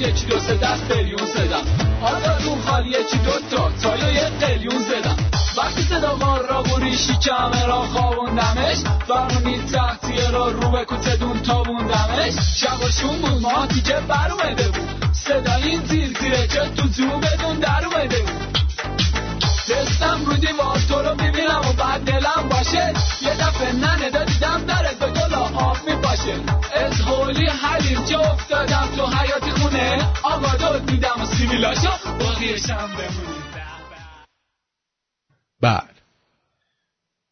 [0.00, 1.62] یکی دو سه دست قلیون زدم.
[2.02, 3.30] آزادون خالی یکی دو
[3.82, 5.16] تا یا یه قلیون زدم.
[5.56, 6.49] وقتی صدا مار
[7.00, 8.78] ریشی کمه را خوابوندمش
[9.08, 15.12] فرمونی تحتیه را رو به کوچه دون تابوندمش شباشون بود ما دیگه بر اومده بود.
[15.12, 18.58] صدا این زیر زیره که تو تو بدون در اومده بود.
[19.70, 22.92] دستم رو دیوار تو رو می‌بینم و بعد دلم باشه.
[23.22, 26.34] یه دفعه ننه دادیدم درت به گلا آب میپاشه.
[26.86, 30.12] از هولی حلیم که افتادم تو حیاتی خونه.
[30.22, 33.40] آقا داد دیدم و سیویلاشو باقیشم بمونه
[35.62, 35.80] بله.
[35.82, 35.99] اه،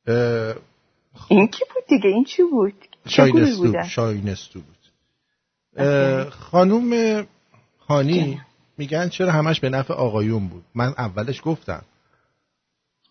[0.08, 4.76] این کی بود دیگه؟ این چی بود؟ چه شاین گروهی استو بودن؟ شاین استو بود.
[5.76, 7.22] اه، خانوم
[7.78, 8.40] خانی
[8.78, 11.82] میگن چرا همش به نفع آقایون بود؟ من اولش گفتم.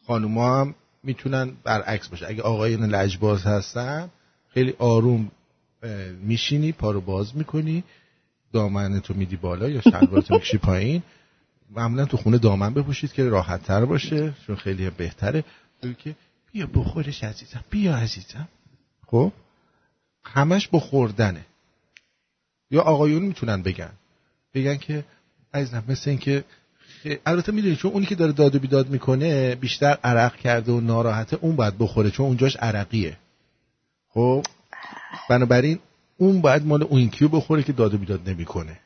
[0.08, 2.28] خانوما هم می‌تونن برعکس باشه.
[2.28, 4.10] اگه آقایون لجباز هستن
[4.50, 5.32] خیلی آروم
[6.22, 7.84] میشینی پا رو باز می‌کنی
[8.54, 11.04] دامنتو میدی بالا یا شلوارتو می‌کشی پایین.
[11.76, 15.44] معمولا تو خونه دامن بپوشید که راحت تر باشه چون خیلی بهتره.
[15.98, 16.16] که
[16.52, 18.48] بیا بخورش عزیزم بیا عزیزم.
[19.08, 19.32] خب؟
[20.24, 21.46] همش بخوردنه
[22.72, 23.92] یا آقایون می‌تونن بگن.
[24.54, 25.06] بگن که
[25.54, 26.44] عزیزم مثل این که
[27.26, 31.38] البته می‌دونی چون اونی که داره داد و بیداد می‌کنه بیشتر عرق کرده و ناراحته
[31.42, 33.18] اون باید بخوره چون اونجاش عرقیه.
[34.10, 34.46] خب؟
[35.30, 35.80] بنابراین
[36.18, 38.80] اون باید مال اون کیو بخوره که داد و بیداد نمی‌کنه.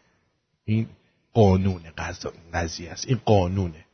[0.66, 0.88] این
[1.34, 3.08] قانون قضا- قضیه است.
[3.08, 3.86] این قانونه.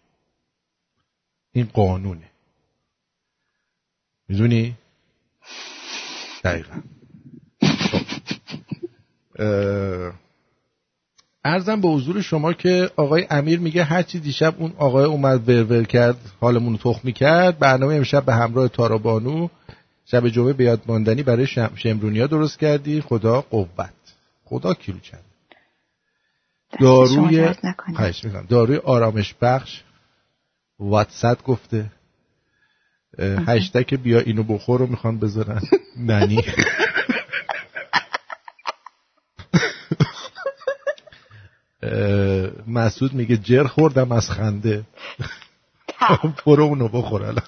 [1.52, 2.30] این قانونه.
[4.30, 4.76] می‌دونی؟
[6.44, 6.82] دقیقا.
[7.62, 8.02] خب.
[11.44, 16.18] ارزم به حضور شما که آقای امیر میگه هرچی دیشب اون آقای اومد ورور کرد
[16.42, 19.48] حالمون رو تخمی کرد برنامه امشب به همراه تارا بانو
[20.06, 21.72] شب جمعه به یاد ماندنی برای شم...
[21.76, 23.02] شمرونیا درست کردی.
[23.02, 23.94] خدا قوت.
[24.46, 25.22] خدا کیلو چند
[26.80, 27.54] داروی.
[27.96, 28.46] خواهش می‌کنم.
[28.50, 29.82] داروی آرامش بخش.
[30.80, 31.92] واتساپ گفته.
[33.20, 35.62] اه، هشتگ بیا اینو بخور رو می‌خوان بذارن.
[35.98, 36.44] ننی.
[42.68, 44.84] مسعود میگه جر خوردم از خنده.
[46.46, 47.48] برو اونو بخور الان.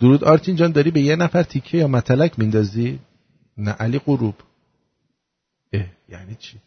[0.00, 2.98] درود آرتین جان داری به یه نفر تیکه یا متلک میندازی؟
[3.58, 4.34] نه علی غروب.
[5.72, 6.60] اه یعنی چی؟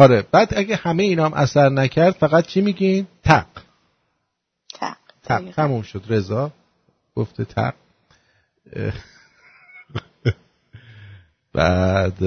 [0.00, 0.22] آره.
[0.32, 3.46] بعد اگه همه اینا هم اثر نکرد فقط چی میگین؟ تق.
[4.74, 4.96] تق.
[5.22, 5.50] تق.
[5.50, 6.04] تموم شد.
[6.08, 6.52] رضا
[7.14, 7.74] گفته تق.
[11.54, 12.22] بعد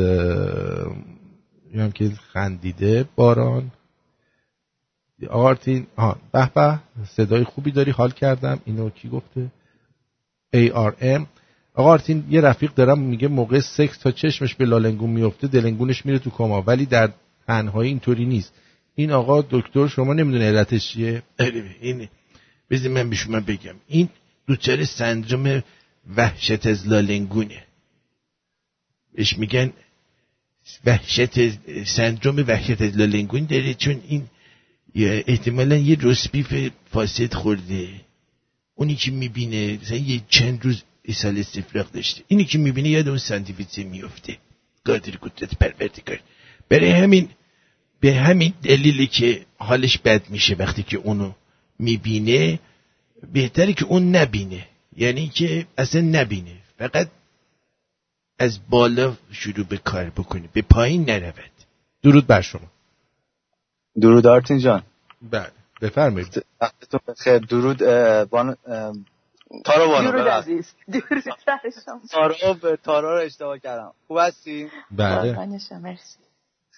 [1.65, 3.71] میگم که خندیده باران.
[5.29, 8.59] آرتین آه به به صدای خوبی داری حال کردم.
[8.65, 9.51] اینو کی گفته؟
[10.55, 11.25] ARM
[11.73, 16.19] آقا آرتین یه رفیق دارم میگه موقع سکس تا چشمش به لالنگون میفته دلنگونش میره
[16.19, 16.61] تو کما.
[16.61, 17.09] ولی در
[17.47, 18.53] تنهایی اینطوری نیست.
[18.95, 21.23] این آقا دکتر شما نمی‌دونه علتش چیه؟
[21.81, 22.09] این
[22.69, 23.75] بذار من به شما بگم.
[23.87, 24.09] این
[24.47, 25.63] دوچار سندروم
[26.17, 27.63] وحشت از لالنگونه.
[29.15, 29.73] بهش میگن
[30.85, 31.49] وحشت
[31.83, 34.23] سندروم وحشت از لالنگون داره چون این
[34.95, 37.89] احتمالا یه رسبیف فاسد خورده.
[38.75, 42.23] اونی که می‌بینه مثلا یه چند روز ایسال استفراغ داشته.
[42.27, 44.37] اینی که می‌بینه یاد اون سانتیفیتسه میفته
[44.85, 46.19] قادر قدرت پروردگار.
[46.69, 47.29] برای همین
[47.99, 51.31] به همین دلیلی که حالش بد میشه وقتی که اونو
[51.79, 52.59] می‌بینه
[53.33, 54.67] بهتره که اون نبینه.
[54.97, 56.55] یعنی که اصلا نبینه.
[56.77, 57.07] فقط
[58.39, 61.51] از بالا شروع به کار بکنه به پایین نرود.
[62.03, 62.67] درود بر شما.
[64.01, 64.83] درود آرتین جان.
[65.21, 65.51] بله
[65.81, 66.45] بفرمایید.
[67.07, 67.37] بخیر.
[67.37, 67.77] درود
[68.29, 68.57] بان
[69.65, 70.27] تارا بانو درود.
[70.27, 70.73] عزیز.
[70.87, 73.93] درود تارا رو اشتباه کردم.
[74.07, 75.45] خوب هستی؟ بله.
[75.71, 76.22] مرسی.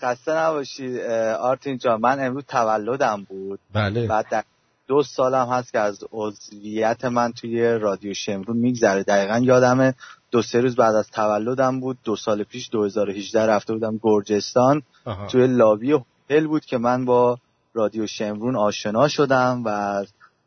[0.01, 0.99] خسته نباشید
[1.39, 2.01] آرتین جان.
[2.01, 3.59] من امروز تولدم بود.
[3.73, 4.07] بله.
[4.07, 4.43] بعد در
[4.87, 9.03] دو سالم هست که از عضویت من توی رادیو شمرون میگذره.
[9.03, 9.93] دقیقا یادمه
[10.31, 11.97] دو سه روز بعد از تولدم بود.
[12.03, 14.81] دو سال پیش 2018 رفته بودم گرجستان.
[15.05, 15.27] آها.
[15.27, 15.93] توی لابی
[16.29, 17.37] هتل بود که من با
[17.73, 19.69] رادیو شمرون آشنا شدم و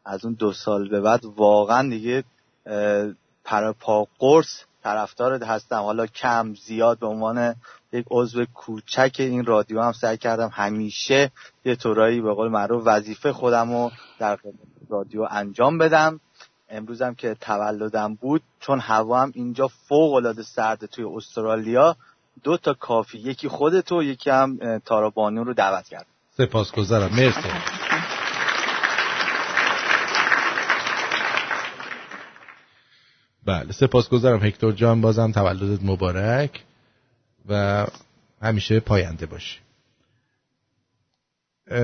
[0.04, 2.24] از, اون دو سال به بعد واقعا دیگه
[2.66, 3.08] اه،
[3.44, 5.76] پر پا قرص طرفدار هستم.
[5.76, 7.54] حالا کم زیاد به عنوان
[7.92, 11.30] یک عضو کوچک این رادیو هم سعی کردم همیشه
[11.64, 14.38] یه طورایی به قول معروف وظیفه خودم رو در
[14.88, 16.20] رادیو انجام بدم.
[16.70, 21.96] امروزم که تولدم بود چون هوا هم اینجا فوق العاده سرده توی استرالیا.
[22.42, 26.06] دو تا کافی یکی خودتو یکی هم اه، تارا بانو رو دعوت کرد
[26.36, 27.10] سپاسگزارم.
[27.10, 27.48] مرسی.
[33.46, 36.64] بله سپاسگزارم هکتور جان بازم تولدت مبارک.
[37.48, 37.86] و
[38.42, 39.58] همیشه پاینده باشی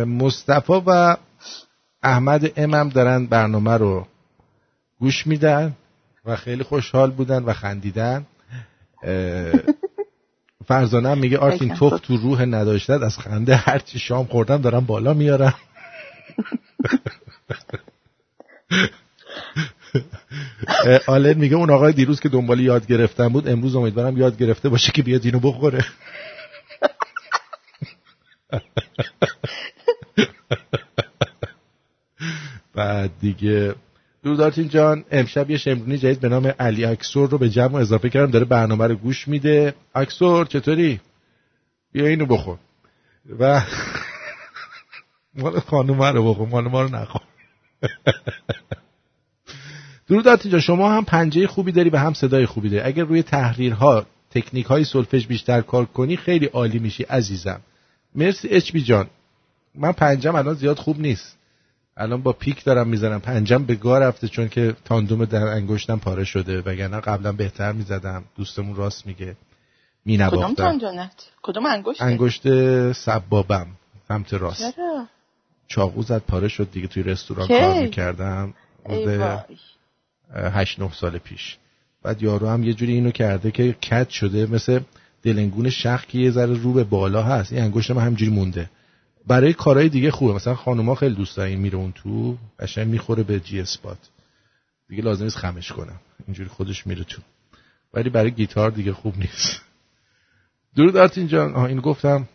[0.07, 1.17] مصطفی و
[2.03, 4.07] احمد امم دارن برنامه رو
[5.01, 5.77] گوش میدن
[6.25, 8.27] و خیلی خوشحال بودن و خندیدن.
[10.67, 11.75] فرزانه هم میگه آرتین.
[11.75, 15.55] توف تو روح نداشتد از خنده هرچی شام خوردم دارم بالا میارم.
[21.07, 24.93] آلن میگه اون آقای دیروز که دنبال یاد گرفتن بود امروز امیدوارم یاد گرفته باشه
[24.93, 25.85] که بیاد اینو بخوره.
[32.75, 33.75] بعد دیگه.
[34.23, 38.31] دودارتین جان امشب یه شمرونی جدید به نام علی اکسور رو به جمع اضافه کردم
[38.31, 39.75] داره برنامه رو گوش میده.
[39.95, 41.01] اکسور چطوری؟
[41.93, 42.59] بیا اینو بخور.
[43.39, 43.63] و
[45.35, 47.23] مال خانوم رو بخور مال ما رو نخور.
[50.09, 52.83] درود آرتین جان شما هم پنجه خوبی داری و هم صدای خوبی داری.
[52.83, 57.61] اگر روی تحریرها تکنیک های سولفژ بیشتر کار کنی خیلی عالی میشی عزیزم.
[58.15, 59.07] مرسی اچ بی جان.
[59.75, 61.37] من پنجم الان زیاد خوب نیست.
[61.97, 63.21] الان با پیک دارم می‌زنم.
[63.21, 68.25] پنجم به گاه رفته چون که تاندوم در انگشتم پاره شده وگرنه قبلا بهتر می‌زدم.
[68.37, 69.37] دوستمون راست میگه.
[70.05, 71.13] می کدوم نباختم تانجانت؟
[71.43, 72.43] کدوم انگشت؟ انگشت
[72.93, 73.67] سبابم.
[74.09, 74.75] سمت راست.
[74.75, 75.07] چرا؟
[75.69, 76.87] چاقو زد پاره شد دیگه.
[76.87, 78.55] توی رستوران کی؟ کار می‌کردم.
[80.35, 80.51] ای وای.
[80.53, 81.57] هشت نه سال پیش.
[82.03, 84.81] بعد یارو هم یه جوری اینو کرده که کت شده مثل
[85.23, 87.53] دلنگون شخ که یه ذره رو به بالا هست.
[87.53, 88.71] این انگشت من همجوری مونده.
[89.27, 90.35] برای کارهای دیگه خوبه.
[90.35, 93.99] مثلا خانوما خیلی دوست دارن میره اون تو قشنگ می‌خوره به جی اسپات.
[94.89, 96.01] دیگه لازم نیست خمش کنم.
[96.27, 97.23] اینجوری خودش میره تو.
[97.95, 99.63] ولی برای گیتار دیگه خوب نیست.
[100.77, 101.57] درود آرتین جان.
[101.57, 102.29] اینو گفتم.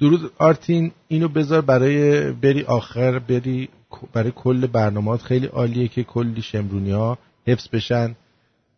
[0.00, 3.68] درود آرتین اینو بذار برای بری آخر بری
[4.12, 8.14] برای کل برنامات خیلی عالیه که کلی شمرونی ها حفظ بشن.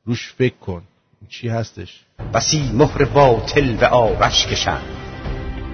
[0.05, 0.82] روش فکر کن.
[1.28, 4.82] چی هستش؟ بسی مهر باطل به آرش کشند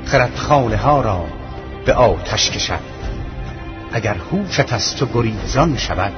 [0.05, 1.27] خردخانه ها را
[1.86, 2.85] به آتش کشند
[3.93, 6.12] اگر هوشت از تو گریزان شود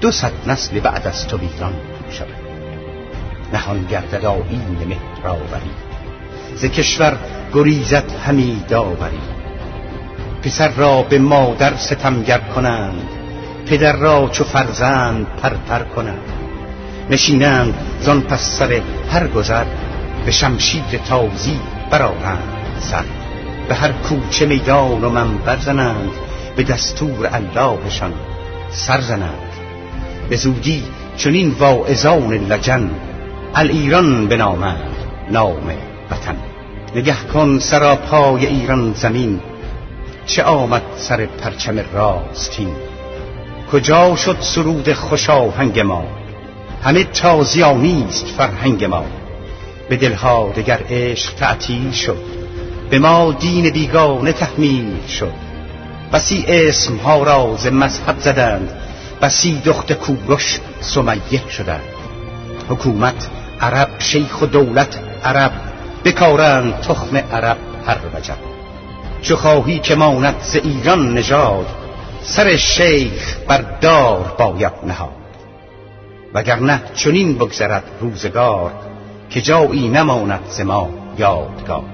[0.00, 1.74] دو صد نسل بعد از تو ویران
[2.10, 2.46] شود.
[3.52, 5.85] نهان گردد آیین مهر آوری
[6.56, 7.16] ز کشور
[7.54, 9.20] گریزت همی داوری.
[10.42, 13.08] پسر را به مادر ستمگر کنند
[13.66, 16.32] پدر را چو فرزند پرپر کنند.
[17.10, 18.80] نشینند زان پس سر
[19.12, 19.64] هر گذر
[20.24, 21.60] به شمشیر تازی
[21.90, 23.04] برآرند سر.
[23.68, 26.10] به هر کوچه میدان و منبر زنند
[26.56, 28.12] به دستور اللهشان
[28.70, 29.52] سر زنند.
[30.28, 30.82] به زودی
[31.16, 32.90] چنین واعظان لجن
[33.54, 34.96] الایران بنامند
[35.30, 35.70] نام
[36.10, 36.36] وطن
[36.94, 39.40] نگه کن سراپای ایران زمین.
[40.26, 42.70] چه آمد سر پرچم راستین؟
[43.72, 46.04] کجا شد سرود خوشاهنگ ما؟
[46.84, 49.04] همه تازیانی است فرهنگ ما.
[49.88, 52.22] به دلها دگر عشق تعطیل شد.
[52.90, 55.32] به ما دین بیگانه تحمیل شد.
[56.12, 58.70] بسی اسم ها را ز مذهب زدند.
[59.22, 61.80] بسی دخت کوروش سمیه شدند.
[62.68, 63.28] حکومت
[63.60, 65.52] عرب شیخ و دولت عرب.
[66.06, 67.56] بکارند تخم عرب
[67.86, 68.36] هر وجب.
[69.22, 71.66] چو خواهی که ماند ز ایران نژاد
[72.22, 75.10] سر شیخ بر دار باید نهاد.
[76.34, 78.72] وگرنه چنین بگذرد روزگار
[79.30, 80.88] که جایی نماند ز ما
[81.18, 81.84] یادگار.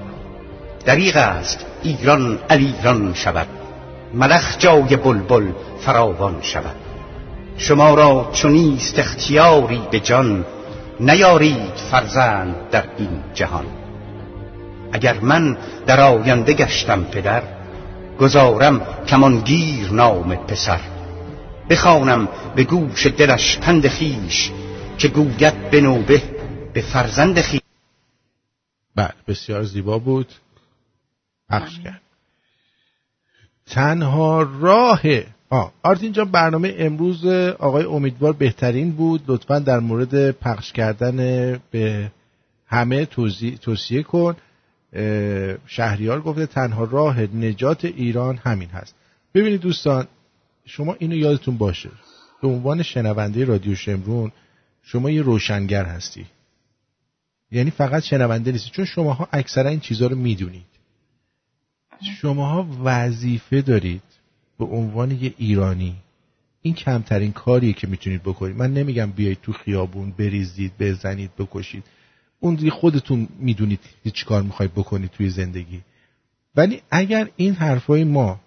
[0.85, 3.47] دریغ است ایران علیران شود
[4.13, 5.47] ملخ جای بلبل
[5.79, 6.75] فراوان شود.
[7.57, 10.45] شما را چونیست اختیاری به جان
[10.99, 13.82] نیارید فرزند در این جهان.
[14.93, 15.57] اگر من
[15.87, 17.43] در آینده گشتم پدر
[18.19, 20.79] گذارم کمانگیر نام پسر.
[21.69, 24.51] بخوانم به گوش دلش پند خیش
[24.97, 26.21] که گوید به نوبه
[26.73, 27.61] به فرزند خیش
[28.95, 30.27] بله بسیار زیبا بود.
[31.49, 32.01] پخش کرد.
[33.65, 35.01] تنها راه
[35.49, 37.25] آه آرتین جان برنامه امروز
[37.59, 39.23] آقای امیدوار بهترین بود.
[39.27, 41.17] لطفا در مورد پخش کردن
[41.71, 42.11] به
[42.67, 43.05] همه
[43.61, 44.35] توصیه کن.
[45.65, 48.95] شهریار گفته تنها راه نجات ایران همین هست.
[49.33, 50.07] ببینید دوستان
[50.65, 51.89] شما اینو یادتون باشه.
[52.41, 54.31] به عنوان شنونده رادیو شمرون
[54.83, 56.25] شما یه روشنگر هستی.
[57.51, 60.65] یعنی فقط شنونده نیستی چون شماها اکثرا این چیزها رو می‌دونید.
[62.21, 64.03] شماها وظیفه دارید
[64.59, 65.95] به عنوان یه ایرانی.
[66.61, 68.57] این کمترین کاریه که می‌تونید بکنید.
[68.57, 71.83] من نمیگم بیایید تو خیابون بریزید بزنید بکشید.
[72.43, 73.79] اون دیگه خودتون می‌دونید
[74.13, 75.81] چی کار می‌خواید بکنید توی زندگی.
[76.55, 78.39] ولی اگر این حرفای ما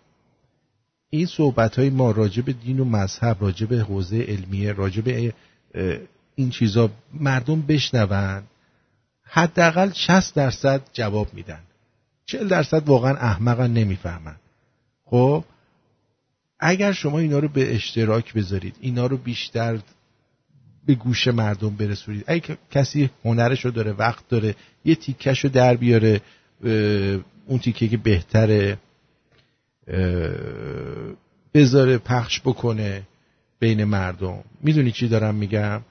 [1.10, 4.74] این صحبت های ما راجع به دین و مذهب راجع به حوزه علمیه
[5.74, 5.97] اه،
[6.35, 8.43] این چیزا مردم بشنون
[9.23, 11.60] حداقل 60 درصد جواب میدن.
[12.27, 14.36] 40 درصد واقعا احمقن نمی‌فهمن.
[15.05, 15.44] خب
[16.60, 19.78] اگر شما اینا رو به اشتراک بذارید اینا رو بیشتر
[20.87, 22.25] به گوش مردم برسونید.
[22.27, 24.55] اگه کسی هنرش رو داره وقت داره
[24.85, 26.21] یه تیکش رو در بیاره
[27.47, 28.79] اون تیکه که بهتره
[31.55, 33.03] بذاره پخش بکنه
[33.59, 34.45] بین مردم.
[34.63, 35.83] می‌دونی چی دارم میگم؟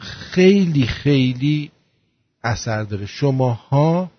[0.00, 1.70] خیلی خیلی
[2.44, 3.06] اثر داره.
[3.06, 4.10] شماها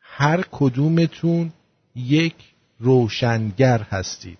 [0.00, 1.52] هر کدومتون
[1.96, 2.34] یک
[2.80, 4.38] روشنگر هستید.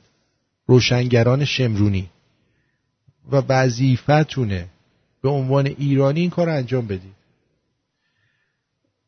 [0.66, 2.10] روشنگران شمرونی.
[3.32, 4.66] و وظیفتونه.
[5.22, 7.14] به عنوان ایرانی این کار انجام بدید.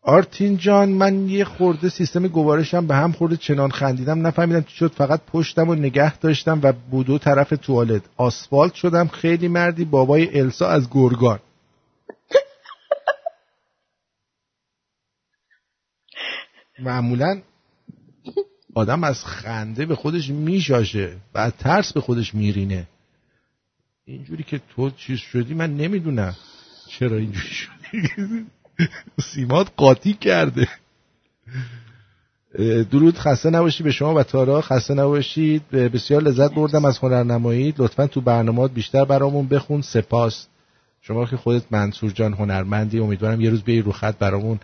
[0.03, 4.27] آرتین جان من یه خورده سیستم گوارشم به هم خورده چنان خندیدم.
[4.27, 4.93] نفهمیدم چی شد.
[4.93, 8.03] فقط پشتم و نگه داشتم و بودو طرف توالت.
[8.17, 9.09] آسفالت شدم.
[9.09, 9.85] خیلی مردی.
[9.85, 11.39] بابای السا از گرگان.
[16.79, 17.43] معمولا
[18.75, 22.87] آدم از خنده به خودش میشاشه و ترس به خودش میرینه.
[24.09, 26.37] اینجوری که تو چیز شدی من نمی‌دونم
[26.89, 28.09] چرا اینجوری شدی.
[29.35, 30.69] سیمات قاطی کرده.
[32.91, 34.61] درود خسته نباشید به شما و تارا.
[34.61, 35.71] خسته نباشید.
[35.71, 39.83] بسیار لذت بردم از هنرنمایی لطفا تو برنامات بیشتر برامون بخون.
[39.83, 40.47] سپاس.
[41.01, 44.61] شما که خودت منصور جان هنرمندی امیدوارم یه روز بیای رو خط برامون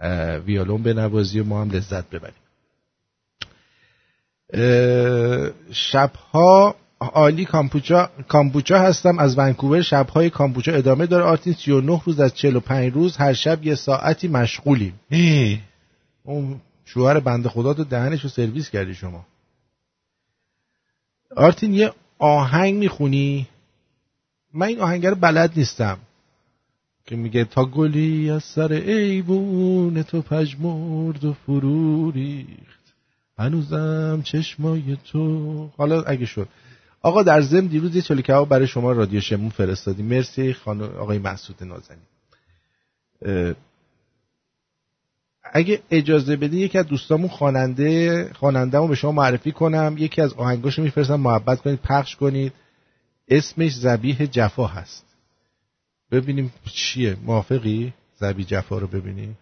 [0.00, 2.34] اه، ویولون بنوازی و ما هم لذت ببریم.
[5.72, 9.18] شبها عالی کامپوچا کامبوچا هستم.
[9.18, 11.24] از ونکوور شبهای کامبوچا ادامه داره.
[11.24, 13.16] آرتین 39 روز از 45 روز.
[13.16, 15.00] هر شب یه ساعتی مشغولیم.
[16.24, 19.26] اون شوهر بنده خدا تو دهنش رو سرویس کردی شما.
[21.36, 23.46] آرتین یه آهنگ می‌خونی؟
[24.54, 25.98] من این آهنگ رو بلد نیستم.
[27.06, 32.94] که میگه تا گلی از سر ایوون تو پژمرد و فرو ریخت.
[33.38, 35.70] هنوزم چشمای تو.
[35.76, 36.48] حالا اگه شد.
[37.02, 40.06] آقا در ضمن دیروز یه چلو کباب برای شما رادیو شمون فرستادیم.
[40.06, 42.02] مرسی خانم آقای مسعود نازنین.
[43.22, 43.54] اه،
[45.52, 49.94] اگه اجازه بده یکی از دوستامون خواننده خواننده‌مو به شما معرفی کنم.
[49.98, 51.20] یکی از آهنگاشو میفرستم.
[51.20, 52.52] محبت کنید پخش کنید.
[53.28, 55.06] اسمش زبیح جفا هست.
[56.10, 57.16] ببینیم چیه.
[57.24, 59.38] موافقی؟ زبیح جفا رو ببینیم.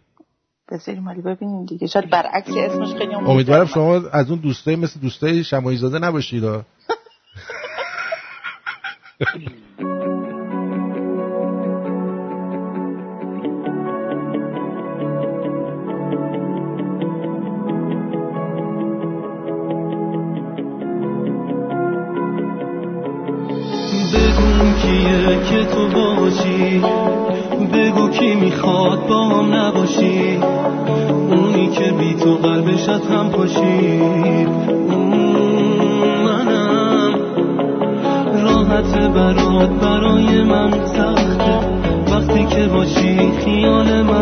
[0.71, 1.87] بذاریم مالی ببینیم دیگه.
[1.87, 6.45] شاید برعکس اسمش خیلی امیدوارم شما از اون دوستای مثل دوستای شمایی زاده نباشید.
[24.15, 26.83] بگو کیه که تو باشی.
[27.73, 30.39] بگو کی می‌خواد با هم نباشی.
[31.31, 34.49] اونی که بی تو قلبش از هم پاشید
[38.69, 41.59] راحت برات برای من سخته.
[42.13, 44.18] وقتی که باشی خیال من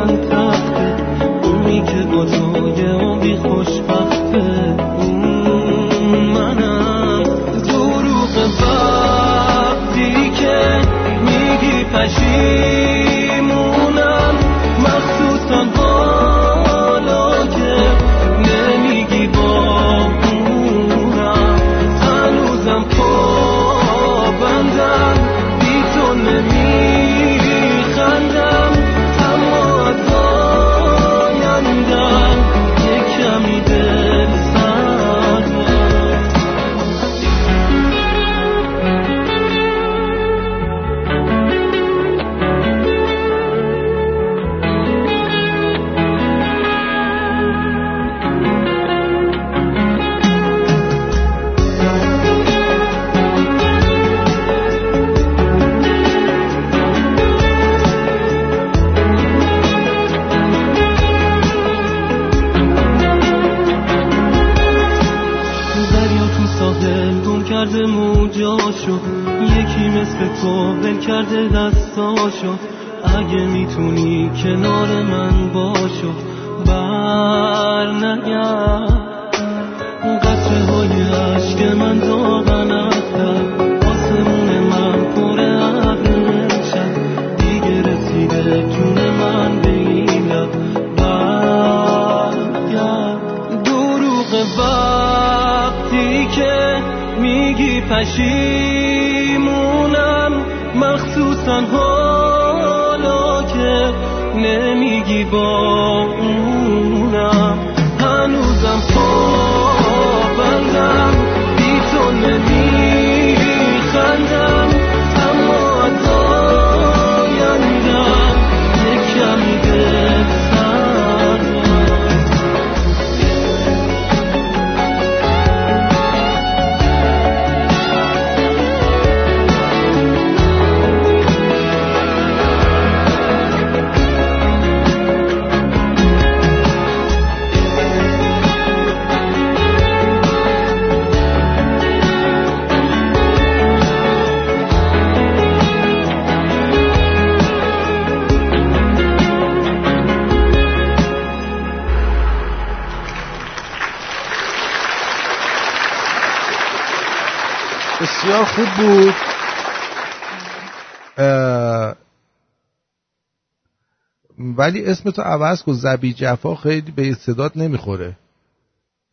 [164.66, 165.72] ولی اسم تو عوض کن.
[165.72, 168.16] زبی جفا خیلی به صدات نمی‌خوره.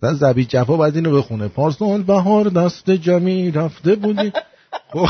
[0.02, 1.48] مثلا زبی جفا باید اینو بخونه.
[1.48, 4.32] پارسال بهار دست جمی رفته بودی.
[4.94, 5.08] خب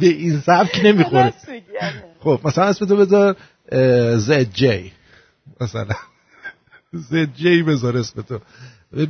[0.00, 1.34] به- این سبک نمی‌خوره.
[1.80, 2.04] آره.
[2.20, 3.36] خب مثلا اسم تو بذار
[4.18, 4.92] زد جی
[5.60, 5.94] مثلا.
[7.10, 8.38] زجهی بذار اسم تو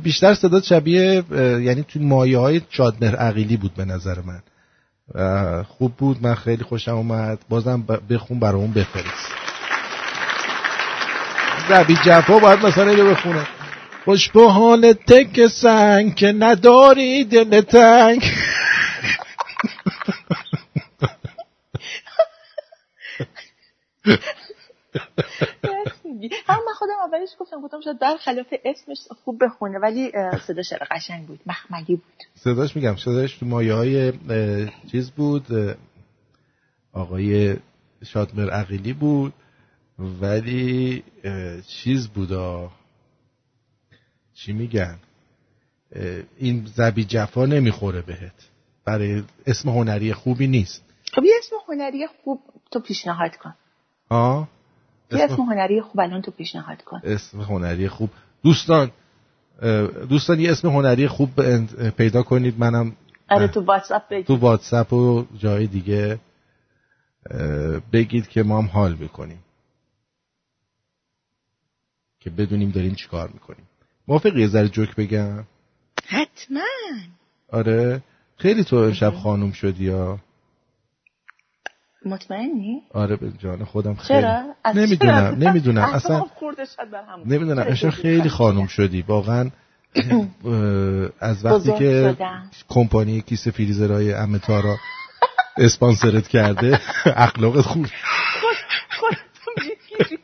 [0.03, 1.23] بیشتر صدا شبیه
[1.61, 4.41] یعنی تو مایه های شادمهر عقیلی بود به نظر من.
[5.63, 6.17] خوب بود.
[6.23, 7.39] من خیلی خوشم اومد.
[7.49, 9.42] بازم بخون برامون بفرست.
[11.69, 13.47] زبی جفا باید مثلا اینو بخونه.
[14.05, 18.23] خوش به حال تک سنگ که نداری دل تنگ.
[26.47, 30.11] هم من خودم اولش گفتم گفتم شاید برخلاف اسمش خوب بخونه ولی
[30.47, 32.23] صداش خیلی قشنگ بود مخملی بود.
[32.35, 34.13] صداش میگم صداش تو مایه های
[34.91, 35.45] چیز بود
[36.93, 37.55] آقای
[38.05, 39.33] شادمر عقیلی بود.
[39.99, 41.03] ولی
[41.67, 42.67] چیز بود آ.
[44.33, 44.97] چی میگن؟
[46.37, 48.49] این زبی جفا نمی‌خوره بهت.
[48.85, 50.83] برای اسم هنری خوبی نیست.
[51.13, 52.41] خب یه اسم هنری خوب
[52.71, 53.53] تو پیشنهاد کن.
[54.11, 54.47] ها
[55.11, 57.01] یه اسم هنری خوب الان تو پیشنهاد کن.
[57.03, 58.09] اسم هنری خوب.
[58.43, 58.91] دوستان
[60.09, 61.29] دوستان یه اسم هنری خوب
[61.89, 62.59] پیدا کنید.
[62.59, 62.95] منم
[63.29, 66.19] آره تو واتساپ بگی تو واتساپ و جای دیگه
[67.93, 69.39] بگید که ما هم حال می‌کنیم.
[72.23, 73.67] که بدونیم داریم چیکار می‌کنیم
[74.07, 75.43] موافقی یه ذره جوک بگم
[76.07, 76.59] حتما
[77.51, 78.01] آره
[78.37, 80.19] خیلی تو امشب خانوم شدی یا
[82.05, 86.25] مطمئنی؟ آره به جان خودم خیلی چرا؟ نمی‌دونم چرا؟ نمی‌دونم اصلا.
[87.25, 89.49] نمی‌دونم امشب خیلی خانوم شدی واقعا
[91.19, 92.17] از وقتی که.
[92.69, 94.77] کمپانی کیسه فریزرهای امه تارا
[95.57, 97.85] اسپانسرت کرده اخلاقت خوب
[98.99, 100.17] خودتو می‌گیری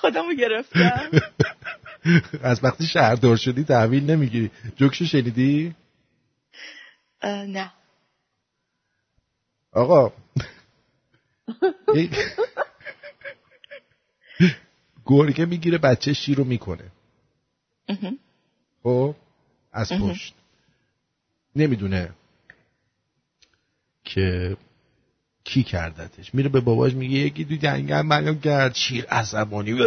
[0.00, 1.10] خودمو گرفتم.
[2.42, 4.50] از وقتی شهردار شدی تحویل نمی‌گیری.
[4.76, 5.74] جوکشو شنیدی؟
[7.24, 7.72] نه.
[9.72, 10.12] آقا.
[15.06, 16.92] گرگه می‌گیره بچه شیر رو می‌کنه.
[18.82, 19.14] خب؟
[19.72, 19.92] از.
[19.92, 20.34] پشت.
[21.56, 22.10] نمی‌دونه
[24.04, 24.56] که
[25.46, 29.78] کی کردتش؟ میره به باباش میگه یکی تو جنگل منو کرد شیر عصبانی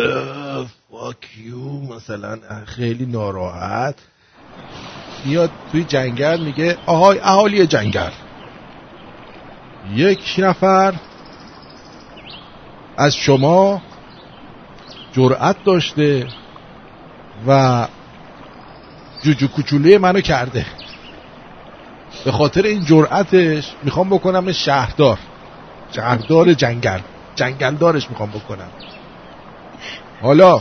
[0.91, 3.95] فاک یو مثلا خیلی ناراحت.
[5.25, 8.11] میاد توی جنگل میگه آهای اهالی جنگل.
[9.95, 10.93] یک نفر
[12.97, 13.81] از شما
[15.13, 16.27] جرأت داشته
[17.47, 17.87] و
[19.23, 20.65] جوجو کوچولوی منو کرده.
[22.25, 25.19] به خاطر این جرأتش می‌خوام بکنم شهردار.
[25.91, 26.99] شهردار جنگل.
[27.35, 28.69] جنگلدارش می‌خوام بکنم.
[30.21, 30.59] حالا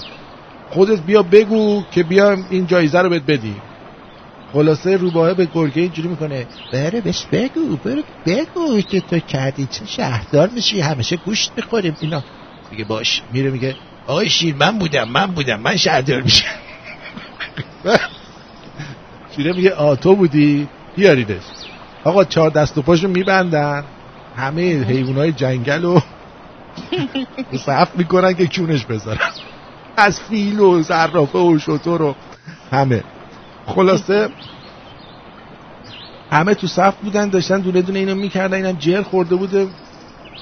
[0.70, 3.62] خودت بیا بگو که بیام این جایزه رو بهت بدیم.
[4.52, 6.46] خلاصه روباهه به گرگه اینجوری می‌کنه.
[6.72, 9.66] بره بهش بگو برو بگو که تو کردی.
[9.66, 12.22] چه شهردار میشی؟ همیشه گوشت می‌خوریم اینا.
[12.70, 13.22] میگه باش.
[13.32, 13.76] میره میگه
[14.06, 16.44] آقای شیر من بودم من بودم من شهردار میشم.
[19.36, 20.68] شیره میگه آ تو بودی.
[20.96, 21.42] بیاریدش.
[22.04, 23.84] آقا چهار دست و پاشو میبندن.
[24.38, 26.02] همه حیوانای جنگل رو
[27.66, 29.30] صف می‌کنن که کونش بذارن.
[29.96, 32.14] از فیل و زرافه و شتر و
[32.70, 33.04] همه.
[33.66, 34.28] خلاصه
[36.30, 39.66] همه تو صف بودن داشتن دونه دونه اینو می‌کردن اینم جر خورده بوده.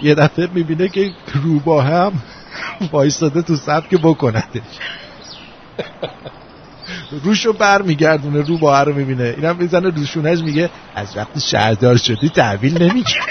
[0.03, 2.13] یه دفعه می‌بینه که روبا هم
[2.93, 4.79] وایستاده تو صف که بکنندش
[7.25, 9.35] روشو بر میگردونه رو با رو می‌بینه.
[9.37, 13.23] اینم می‌زنه روشونش میگه از وقتی شهردار شدی تحویل نمی‌گیره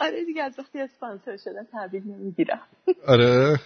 [0.00, 0.24] آره.
[0.26, 2.60] دیگه از وقتی اسپانسر شدن تحویل نمی‌گیرم.
[3.06, 3.60] آره.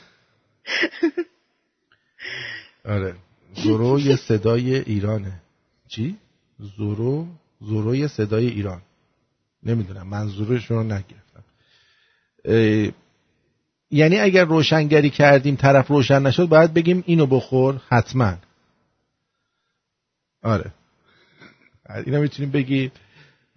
[2.84, 3.14] آره.
[3.54, 5.32] زورو یه صدای ایرانه.
[5.88, 6.16] چی؟
[6.58, 7.26] زورو
[7.60, 8.82] زورو یه صدای ایران.
[9.62, 11.44] نمی‌دونم منظورش رو نگرفتم.
[13.90, 18.34] یعنی اگر روشنگری کردیم طرف روشن نشد باید بگیم اینو بخور حتما.
[20.42, 20.70] آره.
[22.06, 22.90] اینو می‌تونیم بگی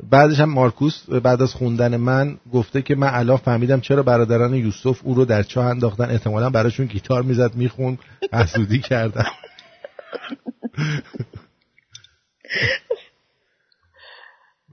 [0.03, 4.99] بعدش هم مارکوس بعد از خوندن من گفته که من الان فهمیدم چرا برادران یوسف
[5.03, 6.09] او رو در چاه انداختن.
[6.09, 7.97] احتمالا براشون گیتار می‌زد میخون
[8.33, 9.31] حسودی کردم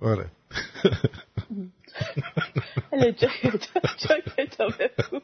[0.02, 0.26] آره.
[4.78, 5.18] بگو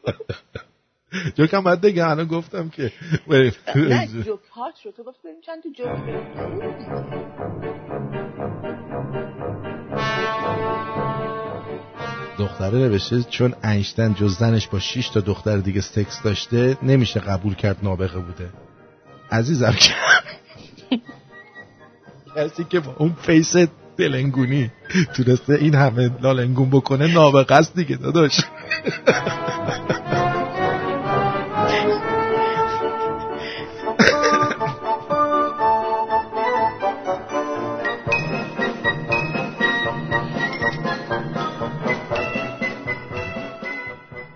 [1.35, 2.91] جوکم باید بگم الان گفتم که
[3.75, 5.89] نه جوک هات رو تو گفت بریم چند تو جوک
[12.39, 17.55] دختره نوشته چون اینشتن جز زنش با 6 تا دختر دیگه سکس داشته نمیشه قبول
[17.55, 18.49] کرد نابغه بوده.
[19.31, 19.75] عزیزم
[22.35, 23.55] کسی که با اون فیس
[23.97, 24.71] دلنگونی.
[25.13, 27.07] تونسته این همه لالنگون بکنه
[27.51, 28.39] است دیگه داداش.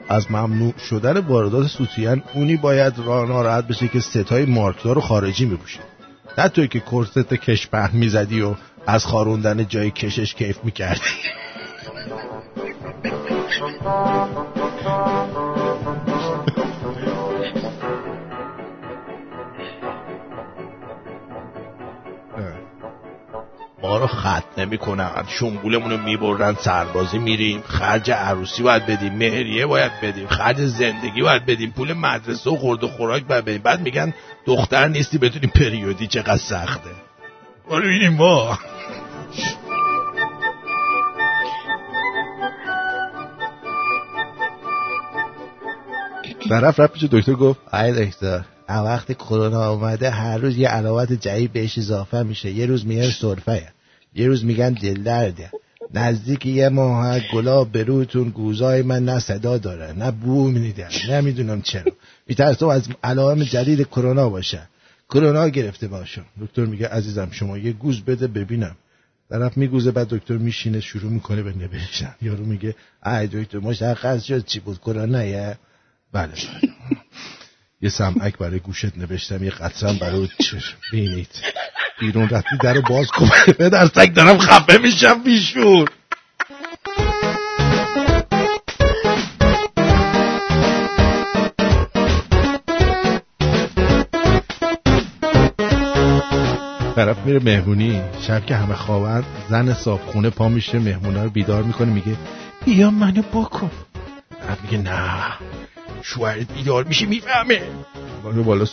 [0.09, 5.45] از ممنوع شدن واردات سوتیان اونی باید را ناراحت بشه که ستای مارکدار رو خارجی
[5.45, 5.79] میپوشه.
[6.38, 8.55] نه توی که کرست کش پهن می‌زدی و
[8.88, 11.01] از خاروندن جای کشش کیف می‌کردی.
[23.84, 25.11] ما رو خط نمی‌کنن.
[25.27, 27.61] شنگولمون رو می‌برن سربازی میریم.
[27.61, 31.72] خرج عروسی باید بدیم مهریه باید بدیم خرج زندگی باید بدیم.
[31.72, 33.61] پول مدرسه و خورد و خوراک باید بدیم.
[33.61, 34.14] بعد میگن
[34.45, 36.89] دختر نیستی بتونی پریودی چقدر سخته.
[37.69, 38.59] برو ببینیم ما
[46.49, 51.54] طرف رفت پیش دکتر گفت ای دکتر وقتی کرونا اومده هر روز یه علامت جدید
[51.54, 52.52] بهش اضافه میشه.
[52.52, 53.68] یه روز میگن سرفه.
[54.16, 55.52] یه روز میگن دل درده.
[55.94, 61.62] نزدیک یه ماه گلاب به روتون گوزای من نه صدا داره نه بو میدن نمی‌دونم
[61.62, 61.91] چرا.
[62.28, 64.68] میترسم از علائم جدید کرونا باشه.
[65.10, 66.26] کرونا گرفته باشم.
[66.41, 68.76] دکتر میگه عزیزم شما یه گوز بده ببینم.
[69.30, 72.16] طرف میگوزه بعد دکتر میشینه شروع می‌کنه به نوشتن.
[72.22, 72.76] یارو میگه
[73.06, 75.58] ای دکتر مشخص شد چی بود کرونا یه
[76.14, 76.34] بله.
[77.82, 80.30] یه سمعک برای گوشت نوشتم یه قطرم برای
[80.91, 81.30] بینید
[81.99, 83.30] بیرون رفتی در باز کن.
[83.60, 85.90] به در سگ دارم خفه میشم بیشور.
[96.98, 101.94] طرف میره مهمونی شب که همه خوابن زن صابخونه پا میشه مهمونا رو بیدار می‌کنه
[101.94, 102.15] میگه
[102.65, 103.72] بیا منو بکن.
[104.48, 105.24] طرف میگه نه
[106.02, 107.61] شوهرت بیدار میشه می‌فهمه.
[108.24, 108.65] بانو بالا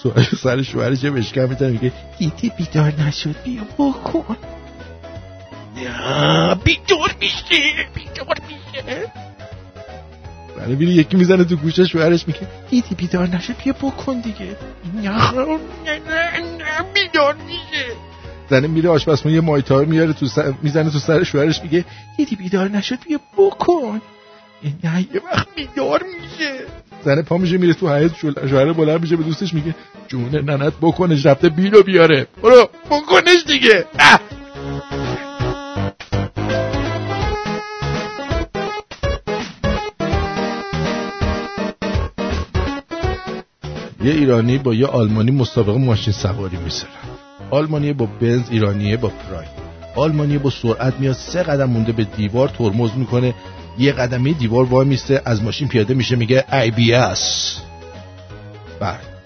[0.43, 4.37] سر شوهرش بشکم می‌تونه میگه دیدی بیدار نشد بیا بکن.
[5.77, 7.57] نه بیدار میشه
[7.95, 9.13] بیدار میشه
[10.59, 14.57] بله میره یکی می‌زنه تو گوشه شوهرش میگه دیدی بیدار نشد بیا بکن دیگه.
[14.95, 18.14] نه نه نه بیدار میشه
[18.51, 20.55] زنه میره آشپزخونه یه مایتار میاره تو سر...
[20.63, 21.85] می‌زنه تو سر شوهرش میگه
[22.17, 24.01] دیدی بیدار نشد بیا بکن.
[24.85, 26.55] نه یه وقت بیدار میشه.
[27.05, 28.13] زنه پا میشه میره تو حیاط
[28.49, 29.75] شوهر بلند میشه به دوستش میگه
[30.09, 32.27] جون ننت بکنش رفته بیلو بیاره.
[32.43, 33.87] برو بکنش دیگه.
[44.05, 47.14] یه ایرانی با یه آلمانی مسابقه ماشین سواری میسرن
[47.55, 49.49] آلمانی با بنز ایرانیه با پراید
[49.97, 53.35] آلمانی با سرعت میاد سه قدم مونده به دیوار ترمز می‌کنه.
[53.79, 57.57] یه قدمی دیوار وای میسته از ماشین پیاده میشه میگه ای بی اس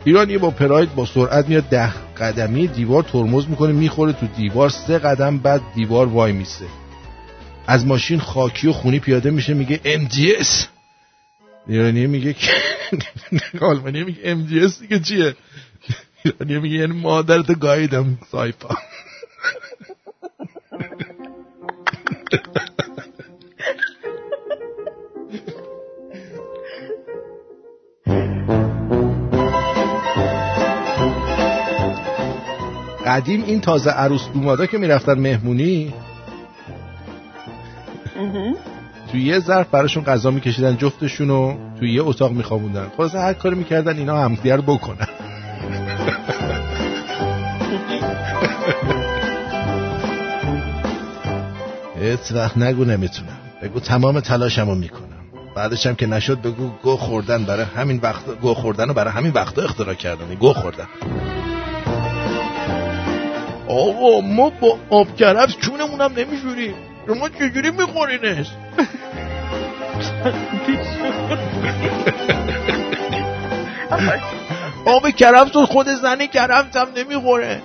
[0.04, 4.98] ایرانی با پراید با سرعت میاد ده قدمی دیوار ترمز می‌کنه می‌خوره تو دیوار سه
[4.98, 6.64] قدم بعد دیوار وای میسته.
[7.66, 10.48] از ماشین خاکی و خونی پیاده میشه میگه MGS
[11.66, 12.34] ایرانی میگه
[13.60, 15.34] آلمانی میگه MGS دیگه چیه؟
[16.28, 18.68] ایرانی میگه یعنی مادرت گاییدم سایپا.
[33.06, 35.94] قدیم این تازه عروس دومادا که می‌رفتن مهمونی
[39.10, 42.88] توی یه ظرف براشون غذا میکشیدن جفتشون رو توی یه اتاق میخوابوندن.
[42.96, 45.17] خلاصه هر کاری می‌کردن اینا همدیگه رو بکنن.
[52.00, 53.38] هیچ وقت نگو نمی‌تونم.
[53.62, 55.08] بگو تمام تلاشمو می‌کنم.
[55.56, 59.32] بعدش هم که نشد بگو گو خوردن برای همین وقت گو خوردن رو برای همین
[59.32, 60.86] وقتا اختراع کردن گو خوردن.
[63.68, 66.74] آقا ما با آب کرفس چونمونم نمیشوریم
[67.06, 68.46] شما چجوری میخورینش؟
[74.88, 77.62] آب کرفس رو خود زنی کرفس هم نمی‌خوره.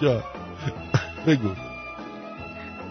[0.00, 0.24] جا.
[1.26, 1.48] بگو.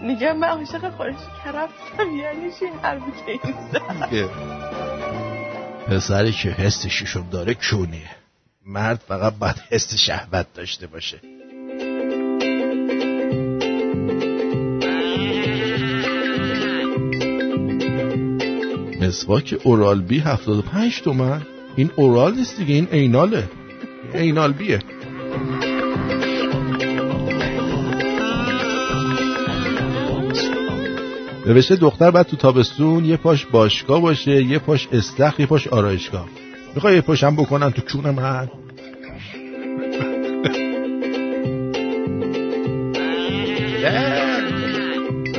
[0.02, 3.40] میگم من عاشق خورش کرفتم یعنی چی حرفی که
[4.12, 4.30] این
[5.88, 8.10] پسری که حس ششم داره کونیه.
[8.66, 11.20] مرد فقط باید حس شهوت داشته باشه.
[19.10, 21.42] مسواک اورال بی 75 تومن.
[21.76, 23.50] این اورال نیست دیگه این ایناله.
[24.14, 24.80] اینال بیه.
[31.46, 36.28] نوشته دختر بعد تو تابستون یه پاش باشگاه باشه یه پاش استخ یه پاش آرایشگاه.
[36.76, 38.50] می‌خوای یه پاشم بکنن تو چون من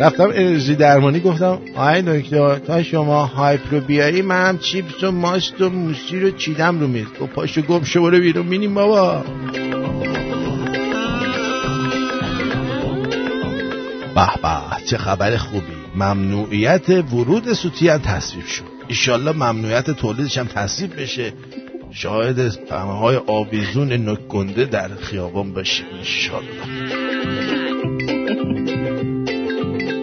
[0.00, 5.70] رفتم انرژی درمانی گفتم آی دکتر تا شما هایپرو بیاری من چیپس و ماست و
[5.70, 7.06] موسی رو چیدم رو میز.
[7.20, 8.48] و پاشو گم شو برو بیرون.
[8.48, 9.24] بینیم بابا.
[14.14, 15.72] به به چه خبر خوبی.
[15.94, 18.64] ممنوعیت ورود سوتیان تصویب شد.
[18.88, 21.32] ایشالله ممنوعیت تولیدش هم تصویب بشه.
[21.92, 27.59] شاهد پهمه های آویزون نک گنده در خیابان باشیم ایشالله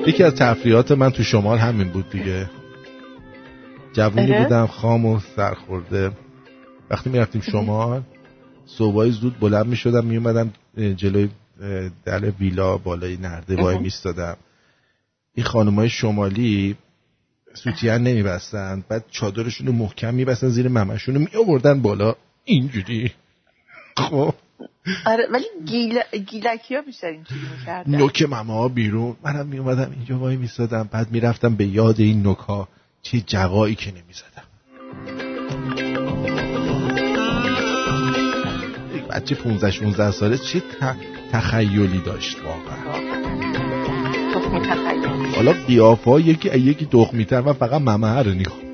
[0.07, 2.49] یکی از تفریحات من تو شمال همین بود دیگه.
[3.93, 4.37] جوونی.
[4.37, 6.11] بودم خام و سرخورده.
[6.89, 8.01] وقتی می‌رفتیم شمال
[8.65, 10.53] صبحای زود بلند می‌شدم میومدم
[10.95, 11.29] جلوی
[12.05, 13.77] در ویلا بالای نرده وای.
[13.77, 14.37] میستادم
[15.35, 16.75] این خانمای شمالی
[17.53, 22.15] سوتیان نمیبستن بعد چادرشون رو محکم میبستن زیر ممشون رو میآوردن بالا.
[22.43, 23.11] اینجوری.
[23.97, 24.33] خب.
[25.05, 25.99] آره ولی گیل...
[26.27, 29.15] گیلکی ها بیشتر اینجوری می‌کردن نوک ممه ها بیرون.
[29.23, 32.67] منم میومدم اینجا وای میستادم بعد می‌رفتم به یاد این نوک ها
[33.01, 34.43] چه جقایی که نمی‌زدم.
[39.09, 40.63] بچه 15 16 ساله چه
[41.31, 43.17] تخیلی داشت واقعا.
[45.35, 48.66] حالا قیافه یکی یکی دخمیتر من فقط ممه رو نگاه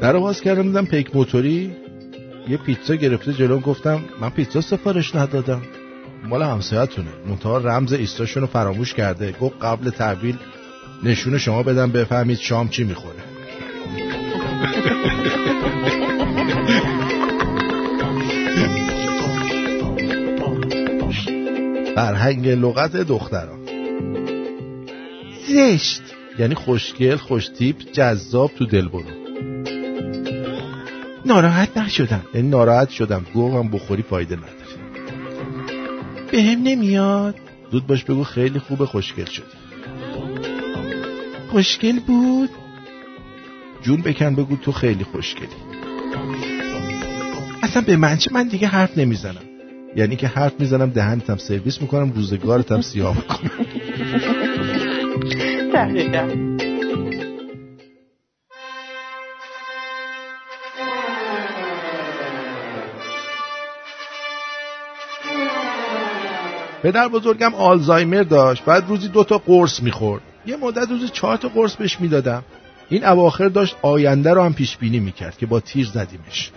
[0.00, 1.76] در رو باز کردم دیدم پیک موتوری
[2.48, 5.62] یه پیتزا گرفته جلو گفتم من پیتزا سفارش ندادم.
[6.24, 7.08] مال همسایتونه.
[7.26, 9.34] منتها رمز ایستاشون رو فراموش کرده.
[9.40, 10.36] گفت قبل تحویل
[11.02, 13.14] نشون شما بدم بفهمید شام چی می‌خوره.
[21.94, 23.58] فرهنگ لغت دختران.
[25.48, 26.02] زشت.
[26.38, 29.19] یعنی خوشگل خوشتیپ جذاب تو دل برو
[31.26, 32.22] ناراحت نشدم.
[32.34, 33.26] یعنی ناراحت شدم.
[33.34, 34.54] گوهم بخوری فایده نداره.
[36.32, 37.34] بهم نمیاد.
[37.72, 39.44] زود باش بگو خیلی خوبه خوشگل شدی.
[41.50, 42.50] خوشگل بود؟
[43.82, 45.46] جون بکن بگو تو خیلی خوشگلی.
[47.62, 49.42] اصلا به من چه؟ من دیگه حرف نمی‌زنم.
[49.96, 53.50] یعنی که حرف می‌زنم دهنتم سرویس می‌کنم روزگارتم سیاه می‌کنم.
[66.82, 68.64] پدر بزرگم آلزایمر داشت.
[68.64, 70.22] بعد روزی دو تا قرص می‌خورد.
[70.46, 72.42] یه مدت روزی چهار تا قرص بهش می‌دادم.
[72.88, 76.50] این اواخر داشت آینده رو هم پیش بینی می‌کرد که با تیر زدیمش.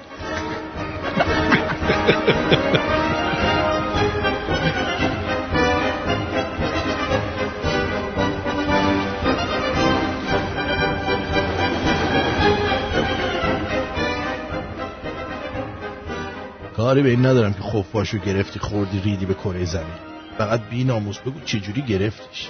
[16.77, 20.12] کاری به این ندارم که خفاشو گرفتی خوردی ریدی به کره زمین.
[20.37, 22.49] فقط بی ناموس بگو چجوری گرفتیش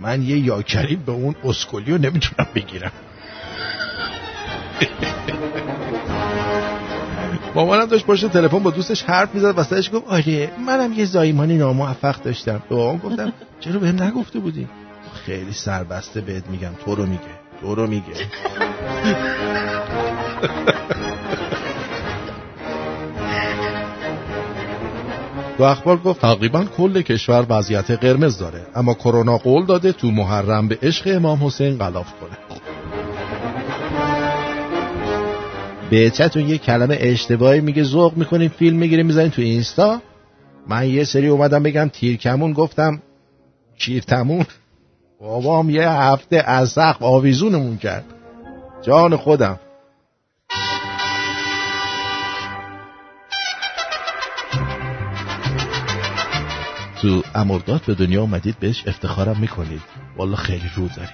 [0.00, 2.92] من یه یاکریم به اون اسکولیو نمی‌تونم بگیرم.
[7.54, 12.22] مامانم داشت پشت تلفن با دوستش حرف می‌زد وسطش گفت آره منم یه زایمانی ناموفق
[12.22, 12.62] داشتم.
[12.68, 14.68] به بابام گفتم چرا بهم نگفته بودی؟
[15.26, 17.22] خیلی سربسته بهت میگم تو رو میگه
[17.60, 18.04] تو رو میگه.
[25.58, 30.68] تو اخبار گفت تقریبا کل کشور وضعیت قرمز داره اما کرونا قول داده تو محرم
[30.68, 32.58] به عشق امام حسین غلاف کنه.
[35.90, 40.00] به چتون یه کلمه اشتباهی میگه ذوق می‌کنیم فیلم می‌گیریم می‌زنیم تو اینستا.
[40.68, 43.02] من یه سری اومدم بگم تیرکمون گفتم
[43.78, 44.46] کیرتمون
[45.20, 48.04] بابام یه هفته از سقف آویزونمون کرد.
[48.82, 49.58] جان خودم.
[57.04, 59.80] تو امرداد به دنیا اومدید بهش افتخارم می‌کنید.
[60.16, 61.10] والا خیلی رو دارید.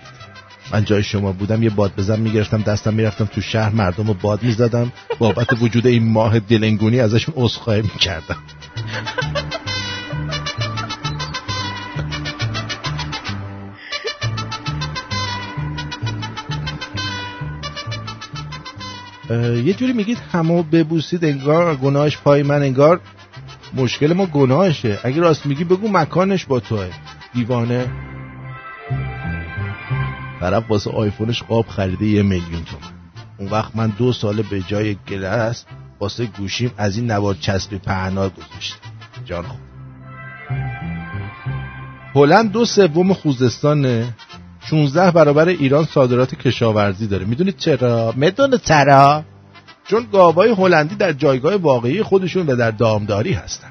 [0.72, 4.42] من جای شما بودم یه باد بزن می‌گرفتم دستم می‌رفتم تو شهر مردم رو باد
[4.42, 4.92] می‌زدم.
[5.18, 8.36] بابت وجود این ماه دلنگونی ازشون عذرخواهی می‌کردم.
[19.64, 23.00] یه جوری میگید همو ببوسید انگار گناهش پای من انگار
[23.74, 24.98] مشکل ما گناهشه.
[25.04, 26.90] اگه راست میگی بگو مکانش با توه.
[27.34, 27.86] دیوانه.
[30.40, 32.92] طرف واسه آیفونش قاب خریده یه میلیون تومن.
[33.38, 35.64] اون وقت من دو ساله به جای گلس
[36.00, 38.90] واسه گوشیم از این نوار چسب پهنا گذاشتم.
[39.24, 39.60] جان خوب.
[42.14, 44.14] هلند دو سوم خوزستانه.
[44.60, 47.24] 16 برابر ایران صادرات کشاورزی داره.
[47.24, 49.24] می‌دونید چرا؟ می‌دونه چرا؟
[49.90, 53.70] چون گاوای هلندی در جایگاه واقعی خودشون و در دامداری هستن.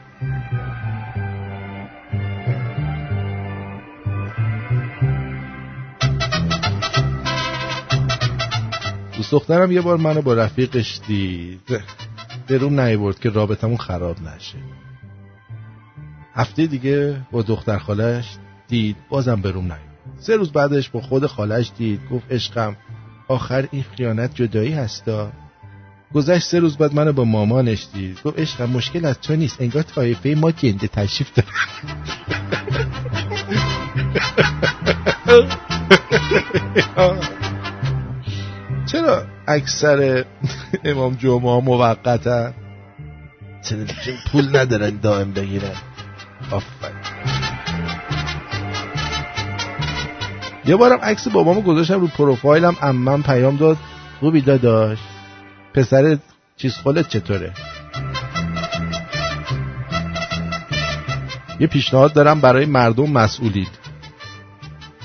[9.17, 11.81] دوست دخترم یه بار منو با رفیقش دید.
[12.47, 14.57] به روم نیورد که رابطمون خراب نشه.
[16.35, 18.37] هفته دیگه با دختر خالش
[18.67, 22.77] دید بازم به روم نیورد سه روز بعدش با خود خالش دید گفت عشقم
[23.27, 25.31] آخر این خیانت جدایی هستا؟
[26.13, 28.19] گذشت سه روز بعد منو با مامانش دید.
[28.23, 29.61] گفت عشقم مشکل از تو نیست.
[29.61, 31.47] انگار طایفه ما گنده تشریف داره
[38.91, 40.25] چرا اکثر
[40.83, 42.53] امام جمعه موقتا
[43.69, 43.85] چون
[44.31, 45.75] پول ندارن دائم بگیرن؟
[46.51, 46.95] آفرین.
[50.65, 53.77] یه بارم عکس بابامو گذاشتم رو پروفایلم امم پیام داد.
[54.19, 54.97] خوبی داداش؟
[55.79, 56.17] پسر
[56.57, 57.53] چیز خلت چطوره؟
[61.59, 63.69] یه پیشنهاد دارم برای مردم مسئولید.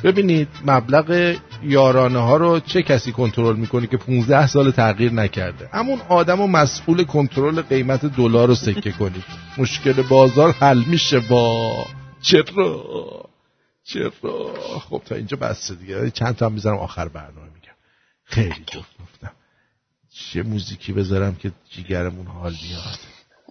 [0.04, 6.00] ببینید مبلغ یارانه ها رو چه کسی کنترل می‌کنه که 15 سال تغییر نکرده؟ همون
[6.08, 9.24] آدم و مسئول کنترل قیمت دلار رو سکه کنید.
[9.58, 11.86] مشکل بازار حل میشه با.
[12.22, 12.84] چرا؟
[13.84, 14.54] چرا؟
[14.88, 16.10] خب تا اینجا بسته دیگه.
[16.10, 17.74] چند تا هم می‌ذارم آخر برنامه میگم.
[18.24, 19.32] خیلی جفت گفتم
[20.14, 22.98] چه موزیکی بذارم که جیگرمون حال بیاد؟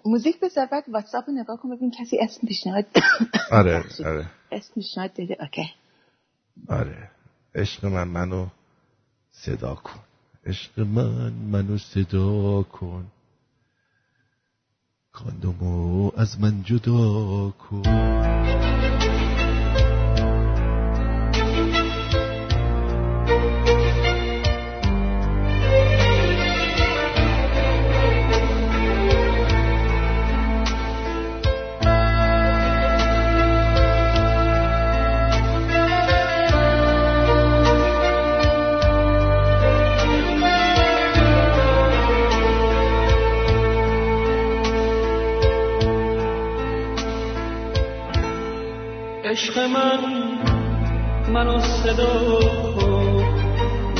[0.06, 2.86] موزیک بذار بعد واتساپ نگاه کن ببین کسی اسم پیشنهاد
[3.52, 4.30] آره آره.
[4.52, 5.38] اسم پیشنهاد داده.
[5.40, 5.72] اوکی.
[6.70, 7.10] آره.
[7.56, 8.48] عشق من منو
[9.32, 10.00] صدا کن.
[10.46, 13.06] عشق من منو صدا کن.
[15.12, 18.13] کاندومو از من جدا کن.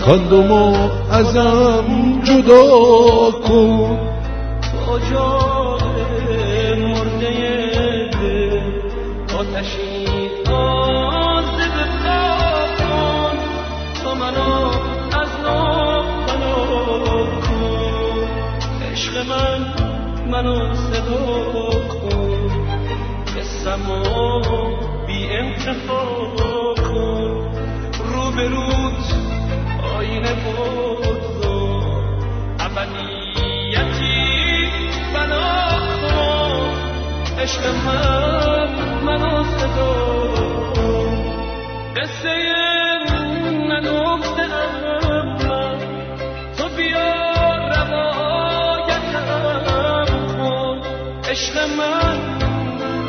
[0.06, 2.72] کاندومو ازم جدا
[3.32, 4.00] کن.
[5.12, 8.60] جای مرده دل؟
[9.38, 12.22] آتشی تازه بپا
[12.78, 13.38] کن.
[14.04, 14.68] تو منو
[15.22, 16.56] از نو فنا
[17.42, 18.28] کن.
[18.92, 19.62] عشق من
[20.32, 21.26] منو صدا
[21.88, 22.50] کن.
[23.38, 24.52] قصمو
[25.08, 26.04] بی انتفا
[26.76, 27.34] کن.
[28.04, 28.93] رو
[37.44, 38.70] عشق من
[39.06, 39.94] منو صدا
[41.98, 42.36] قصه
[43.70, 44.48] نگفته
[45.48, 45.78] من.
[46.58, 47.14] تو بیا
[47.76, 49.26] روایتم
[50.38, 50.78] کن
[51.30, 52.18] عشق من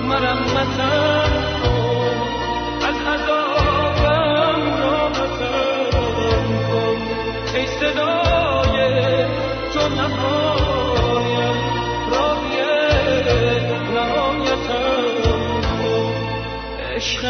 [0.08, 1.53] مرمتم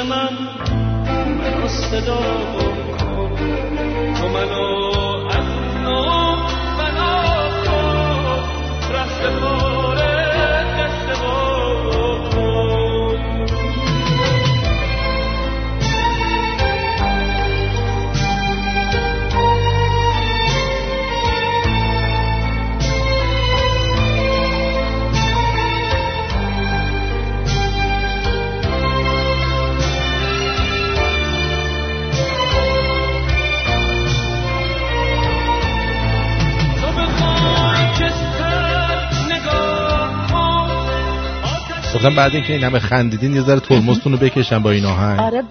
[0.09, 0.35] من
[1.39, 2.21] منو صدا
[2.55, 3.35] کن
[4.21, 5.04] تو منو
[42.05, 45.21] گفتم بعد اینکه این همه خندیدین یه ذره ترمزتون رو بکشم با این آهنگ.
[45.21, 45.43] آره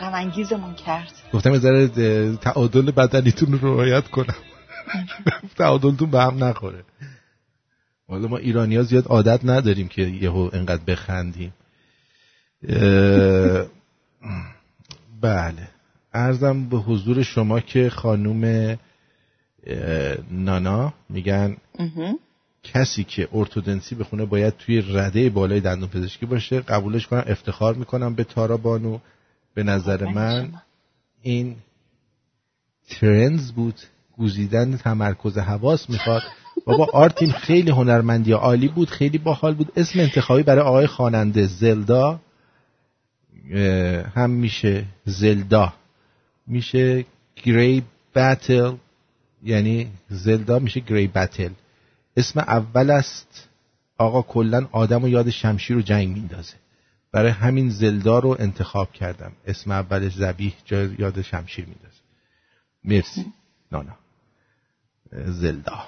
[0.00, 1.12] اصلا غم کرد.
[1.32, 4.34] گفتم یه ذره تعادل بدنیتون رو رعایت کنم.
[5.58, 6.84] تعادلتون به هم نخوره.
[8.08, 11.52] حالا ما ایرانی ها زیاد عادت نداریم که یهو انقدر بخندیم.
[15.20, 15.68] بله.
[16.14, 18.76] ارزم به حضور شما که خانوم
[20.30, 21.56] نانا میگن.
[22.72, 28.14] کسی که ارتودنسی بخونه باید توی رده بالای دندون پزشکی باشه قبولش کنم افتخار می‌کنم
[28.14, 28.98] به تارا بانو.
[29.54, 30.52] به نظر من
[31.22, 31.56] این
[32.88, 33.74] ترنز بود.
[34.16, 36.22] گوزیدن تمرکز حواس می‌خواد.
[36.64, 39.72] بابا آرتین خیلی هنرمندی عالی بود خیلی باحال بود.
[39.76, 42.20] اسم انتخابی برای آقای خواننده زلدا
[44.14, 45.72] هم میشه زلدا.
[46.46, 47.04] میشه
[47.44, 47.82] گری
[48.14, 48.72] بتل
[49.42, 51.50] یعنی زلدا میشه گری بتل
[52.16, 53.48] اسم اول است.
[53.98, 56.54] آقا کلا آدم و یاد شمشیر و جنگ میندازه
[57.12, 59.32] برای همین زلدا رو انتخاب کردم.
[59.46, 62.00] اسم اولش زبیح جای یاد شمشیر میندازه
[62.84, 63.26] مرسی.
[63.72, 63.96] نانا.
[65.12, 65.84] زلدا.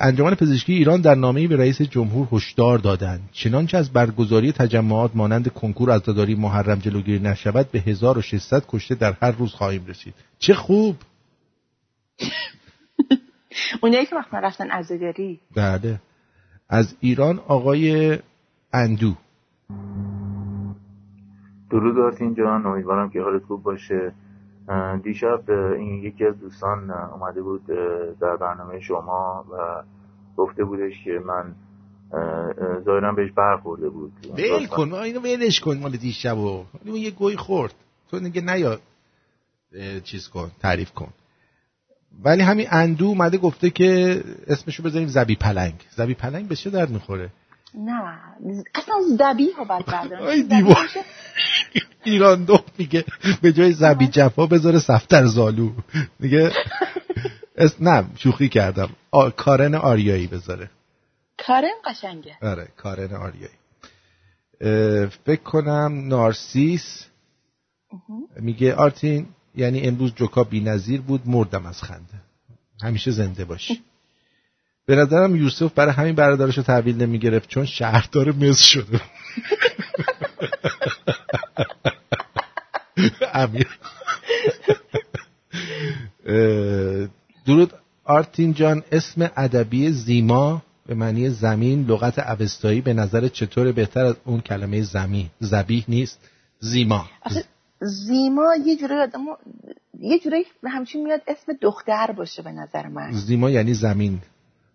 [0.00, 3.28] انجمن پزشکی ایران در نامه‌ای به رئیس جمهور هشدار دادند.
[3.32, 9.30] چنانچه از برگزاری تجمعات مانند کنکور عزاداری محرم جلوگیری نشود به 1600 کشته در هر
[9.30, 10.14] روز خواهیم رسید.
[10.38, 10.96] چه خوب!
[13.82, 16.00] اونایی که وقتا رفتن عزاداری بله.
[16.68, 18.18] از ایران آقای
[18.72, 19.14] اندو.
[21.70, 22.66] درود آرتین جان.
[22.66, 24.12] امیدوارم که حالت خوب باشه.
[25.04, 27.66] دیشب این یکی از دوستان اومده بود
[28.20, 29.82] در برنامه شما و
[30.36, 31.54] گفته بودش که من
[32.12, 34.12] اه، اه، ظاهرا بهش برخورده بود.
[34.38, 36.64] ول کن ما اینو ولش کن مال دیشب و.
[36.84, 37.74] یه گوی خورد.
[38.10, 38.78] تو دیگه نیا.
[40.04, 41.08] چیز کن تعریف کن.
[42.24, 45.74] ولی همین اندو اومده گفته که اسمشو بذاریم زبی پلنگ.
[45.96, 47.30] زبی پلنگ به چه درد می‌خوره؟
[47.74, 48.18] نه.
[48.74, 49.84] اصلا زبی ها
[50.20, 50.88] آی دیوار.
[52.04, 53.04] ایران دو میگه
[53.42, 55.72] به جای زبی جفا بذاره سفتر زالو.
[56.18, 56.52] میگه
[57.56, 58.88] اس نه شوخی کردم.
[59.10, 59.30] آ...
[59.30, 60.70] کارن آریایی بذاره.
[61.46, 62.36] کارم قشنگه.
[62.42, 63.56] آره کارن آریایی.
[65.24, 67.06] فکر کنم نارسیس.
[68.40, 69.26] میگه آرتین
[69.56, 72.20] یعنی امروز جوکا بی نظیر بود مردم از خنده.
[72.82, 73.82] همیشه زنده باشی.
[74.86, 79.00] به نظرم یوسف برای همین برادرش رو تحویل نمی‌گرفت چون شهردار مصر شده
[83.34, 83.78] امیر.
[87.46, 87.72] درود.
[88.04, 94.14] آرتین جان اسم ادبی زیما به معنی زمین لغت اوستایی به نظر چطور بهتر از
[94.24, 95.30] اون کلمه زمین.
[95.40, 96.18] زبیح نیست.
[96.60, 97.08] زیما.
[97.80, 99.36] زیما یه جوری آدمو
[100.00, 103.12] یه جوری همچین میاد اسم دختر باشه به نظر من.
[103.12, 104.18] زیما یعنی زمین.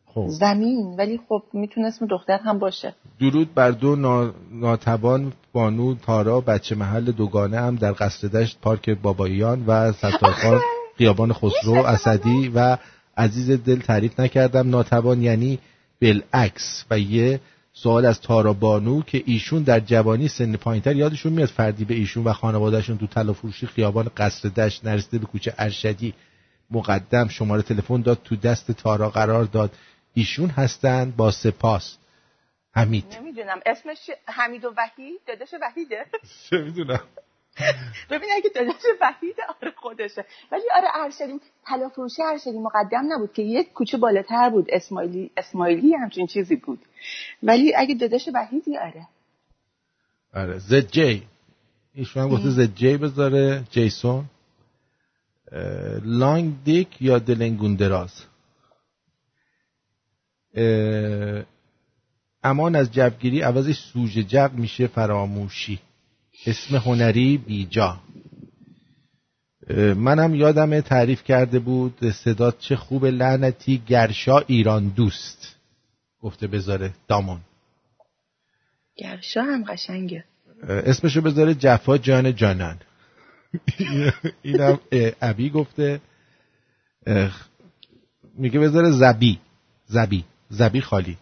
[0.06, 0.28] خب.
[0.30, 2.96] زمین ولی خب می‌تونه اسم دختر هم باشه.
[3.20, 8.90] درود بر دو نا- ناتوان بانو تارا بچه محل دوگانه هم در قصر دشت پارک
[8.90, 10.60] باباییان و ستارخان
[10.98, 12.78] خیابان خسرو اسدی و
[13.18, 14.70] عزیز دل تعریف نکردم.
[14.70, 15.60] ناتوان یعنی
[16.02, 17.40] بالعکس و یه
[17.84, 22.24] سوال از تارا بانو که ایشون در جوانی سن پایینتر یادشون میاد فردی به ایشون
[22.24, 26.14] و خانوادهشون تو طلا فروشی خیابان قصر دشت نرسیده به کوچه ارشدی
[26.72, 29.72] مقدم شماره تلفن داد تو دست تارا قرار داد.
[30.14, 31.98] ایشون هستن با سپاس.
[32.74, 33.06] حمید.
[33.20, 33.60] نمی‌دونم.
[33.66, 36.06] اسمش؟ حمید و وحید داداش وحیده.
[36.50, 37.02] چه می‌دونم؟
[38.10, 40.26] ببین اگه داداش وحیده آره خودشه.
[40.52, 44.68] ولی آره ارشدی طلا فروشی ارشدی مقدم نبود که یک کوچه بالاتر بود.
[44.70, 46.80] اسماعیلی اسماعیلی همچین چیزی بود.
[47.44, 49.08] ولی اگه داداش وحیدی آره.
[50.34, 51.28] آره زد جی
[51.94, 54.26] ایشون گفته زد جی بذاره جیسون.
[56.04, 58.26] لانگ دیک یا دلنگون دراز؟
[62.44, 65.80] امان از جبگیری عوضش سوژ جب میشه فراموشی.
[66.46, 68.00] اسم هنری بیجا.
[69.96, 75.56] منم یادم تعریف کرده بود صدات چه خوب لعنتی گرشا ایران دوست.
[76.20, 77.42] گفته بذاره دامون.
[78.96, 80.24] گرشا هم قشنگه.
[80.64, 82.80] اسمشو بذاره جفا جان جانان.
[84.42, 84.80] اینم
[85.22, 86.02] ابی گفته.
[88.38, 89.40] میگه بذاره زبی.
[89.86, 90.26] زبی.
[90.50, 91.18] زبی خالی.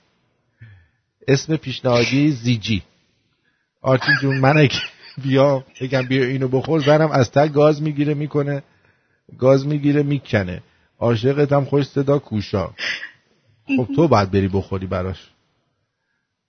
[1.27, 2.83] اسم پیشنهادی زیجی.
[3.81, 4.79] آرتین جون من اگه
[5.19, 6.81] بیام بگم بیا اینو بخور.
[6.81, 8.63] زنم از ته گاز می‌گیره می‌کنه.
[9.37, 10.63] گاز می‌گیره می‌کنه.
[10.99, 12.69] عاشقت هم خوش صدا کوشا.
[13.77, 15.29] خب تو باید بری بخوری براش.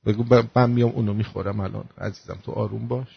[0.07, 1.85] بگو من میام اونو می‌خورم الان.
[1.99, 3.09] عزیزم تو آروم باش.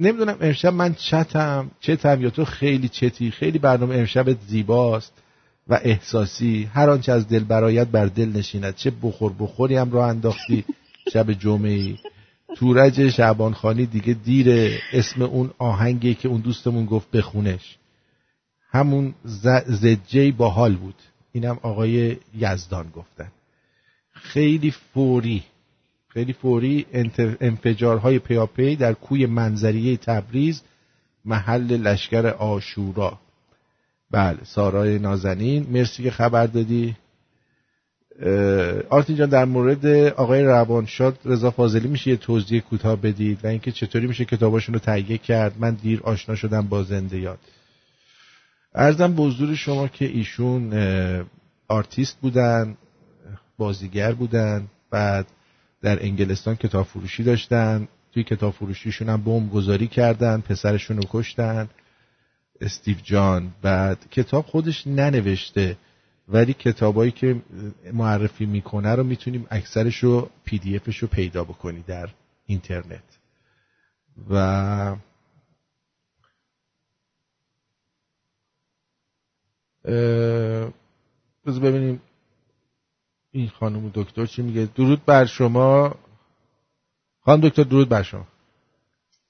[0.00, 3.30] نمی‌دونم امشب من چتم چتم یا تو خیلی چتی.
[3.30, 5.12] خیلی برنامه امشبت زیباست
[5.68, 6.70] و احساسی.
[6.74, 8.74] هر آنچه از دل برایت بر دل نشیند.
[8.74, 10.64] چه بخور بخوری هم راه انداختی.
[11.12, 11.96] شب جمعه
[12.54, 17.76] تورج شعبان خانی دیگه دیره اسم اون آهنگی که اون دوستمون گفت بخونش.
[18.70, 19.14] همون
[19.66, 20.94] زجی باحال بود.
[21.32, 23.32] اینم آقای یزدان گفتن.
[24.12, 25.44] خیلی فوری
[26.08, 26.86] خیلی فوری
[27.40, 30.62] انفجارهای پیاپی در کوی منظریه تبریز
[31.24, 33.18] محل لشکر آشورا.
[34.10, 36.96] بله سارای نازنین مرسی که خبر دادی.
[38.90, 43.72] آرتین جان در مورد آقای روانشاد رضا فاضلی میشه یه توضیح کوتاه بدید؟ و اینکه
[43.72, 47.38] چطوری میشه کتاباشون رو تهیه کرد؟ من دیر آشنا شدم با زنده یاد.
[48.74, 50.72] عرضم به حضور شما که ایشون
[51.68, 52.76] آرتیست بودن
[53.58, 55.26] بازیگر بودن بعد
[55.82, 57.88] در انگلستان کتاب فروشی داشتن.
[58.12, 61.68] توی کتاب فروشیشون هم بمب گذاری کردن پسرشون رو کشتن.
[62.60, 65.76] استیو جان بعد کتاب خودش ننوشته.
[66.28, 67.42] ولی کتابایی که
[67.92, 72.08] معرفی می‌کنه رو می‌تونیم اکثرش رو PDF ش رو پیدا بکنی در
[72.46, 73.18] اینترنت.
[74.30, 74.96] و
[81.46, 82.02] بذار ببینیم
[83.30, 84.68] این خانم دکتر چی میگه.
[84.74, 85.94] درود بر شما.
[87.20, 88.26] خانم دکتر درود بر شما.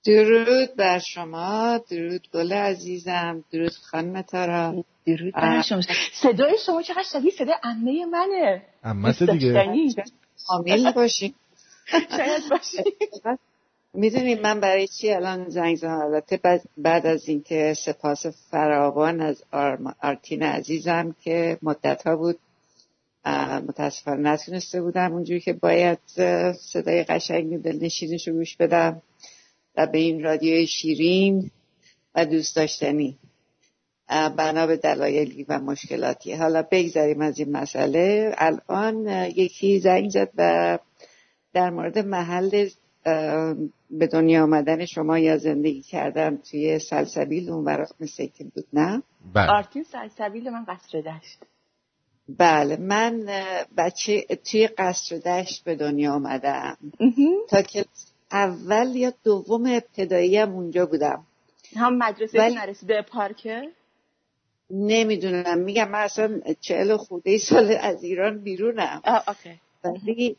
[0.06, 1.80] درود بر شما.
[1.90, 3.44] درود گل عزیزم.
[3.52, 4.84] درود خانم تارا.
[5.06, 5.80] درود بر شما.
[6.12, 8.62] صدای شما چقدر شبیه صدای عمه منه.
[9.02, 9.94] دوست دیگه.
[10.46, 11.34] حامل باشی
[12.16, 12.82] شاید باشی
[13.94, 16.40] می‌دونید من برای چی الان زنگ زدم؟ البته
[16.76, 19.42] بعد, از اینکه سپاس فراوان از
[20.02, 22.38] آرتین عزیزم که مدت ها بود
[23.68, 25.12] متاسفانه نتونسته بودم.
[25.12, 25.98] اونجوری که باید
[26.52, 29.02] صدای قشنگ دلنشینش رو گوش بدم.
[29.76, 31.50] و به این رادیوی شیرین
[32.14, 33.18] و دوست داشتنی.
[34.08, 36.34] بنا به دلایلی و مشکلاتی.
[36.34, 38.34] حالا بگذاریم از این مسئله.
[38.38, 40.78] الان یکی زنگ زد و
[41.52, 42.68] در مورد محل
[43.90, 49.02] به دنیا آمدن شما یا زندگی کردن توی سلسبیل اون ورق مثل که بود نه؟
[49.34, 49.50] بله.
[49.50, 51.38] آرتین سلسبیل من قصر دشت.
[52.28, 52.76] بله.
[52.76, 53.26] من
[53.76, 56.76] بچه توی قصر دشت به دنیا آمدم.
[57.48, 57.84] تا که
[58.32, 61.26] اول یا دوم ابتدایی هم اونجا بودم.
[61.76, 63.62] هم مدرسه ولی- نرسیده پارکه؟
[64.70, 65.58] نمی‌دونم.
[65.58, 69.02] میگم من اصلا چهل خورده سال از ایران بیرونم.
[69.28, 69.60] اوکی.
[69.84, 70.36] ولی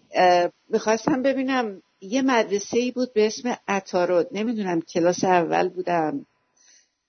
[0.70, 6.26] می‌خواستم ببینم یه مدرسه ای بود به اسم اتارود نمی‌دونم کلاس اول بودم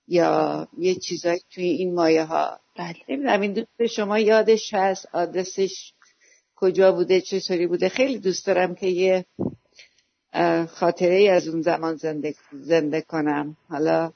[0.07, 2.95] یا یه چیزایی توی این مایه ها بله.
[3.09, 5.93] نمی‌دونم این دوست شما یادش هست آدرسش
[6.55, 9.25] کجا بوده چطوری بوده؟ خیلی دوست دارم که یه
[10.69, 13.55] خاطره از اون زمان زنده, زنده کنم.
[13.69, 14.11] حالا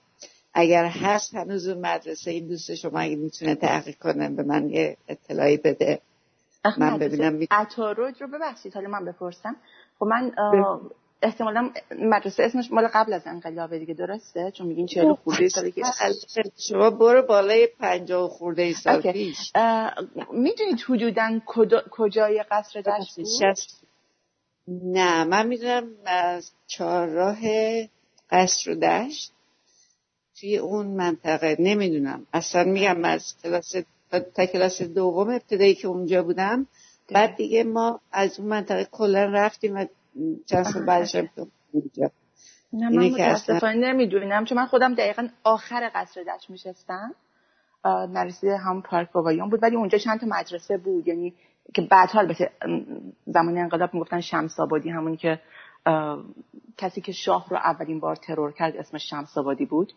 [0.53, 4.97] اگر هست هنوز اون مدرسه این دوست شما اگه می‌تونه تحقیق کنه به من یه
[5.07, 5.99] اطلاعی بده.
[6.77, 9.55] من ببینم می- اتاروج رو ببخشید حالا من بپرسم.
[9.99, 10.31] خب من
[11.21, 11.69] احتمالا
[11.99, 15.81] مدرسه اسمش مال قبل از انقلابه دیگه درسته؟ چون میگین چهل خورده سالی که
[16.69, 19.01] شما برو بالای پنجاه خورده سال.
[19.01, 19.51] پیش.
[20.33, 23.55] می‌دونید حدودا کجای قصر دشت بود؟
[24.67, 27.37] نه من می‌دونم از چهارراه
[28.29, 29.31] قصر و دشت
[30.39, 32.27] توی اون منطقه نمی‌دونم.
[32.33, 33.75] اصلا میگم از کلاس
[34.35, 36.67] تا, کلاس دوم ابتدایی که اونجا بودم
[37.13, 39.85] بعد دیگه ما از اون منطقه کلا رفتیم و
[40.45, 42.11] چند سال بعدش اونجا.
[42.73, 47.15] نه من اصلا- متاسفانه نمی‌دونم چون من خودم دقیقا آخر قصر دشت میشستم.
[47.85, 51.07] نرسیده هم پارک بابایان بود ولی اونجا چند تا مدرسه بود.
[51.07, 51.33] یعنی
[51.73, 52.85] که بعدها البته ام،
[53.25, 55.39] زمان انقلاب می‌گفتن شمس آبادی همونی که
[56.77, 59.93] کسی که شاه رو اولین بار ترور کرد اسمش شمس آبادی بود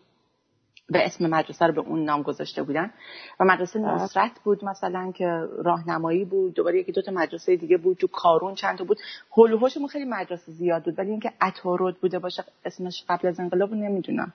[0.89, 2.91] به اسم مدرسه رو به اون نام گذاشته بودن.
[3.39, 4.03] و مدرسه بله.
[4.03, 5.27] نصرت بود مثلا که
[5.57, 8.97] راهنمایی بود دوباره یکی دو تا مدرسه دیگه بود تو کارون چند تا بود.
[9.37, 13.39] هول و هوشمون خیلی مدرسه زیاد بود ولی اینکه اتارود بوده باشه اسمش قبل از
[13.39, 14.33] انقلاب نمی‌دونم.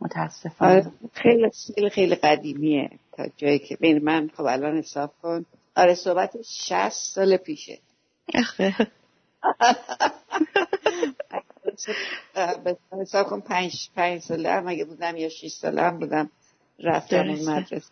[0.00, 0.72] متاسفانه.
[0.72, 5.44] آره، خیلی خیلی خیلی قدیمیه تا جایی که بین من خب الان حساب کن
[5.76, 7.78] آره صحبت 60 سال پیشه.
[13.00, 16.30] حساب کن پنج, پنج ساله هم اگه بودم یا شیش ساله هم بودم
[16.80, 17.50] رفتم اون درسته.
[17.50, 17.90] مدرسه.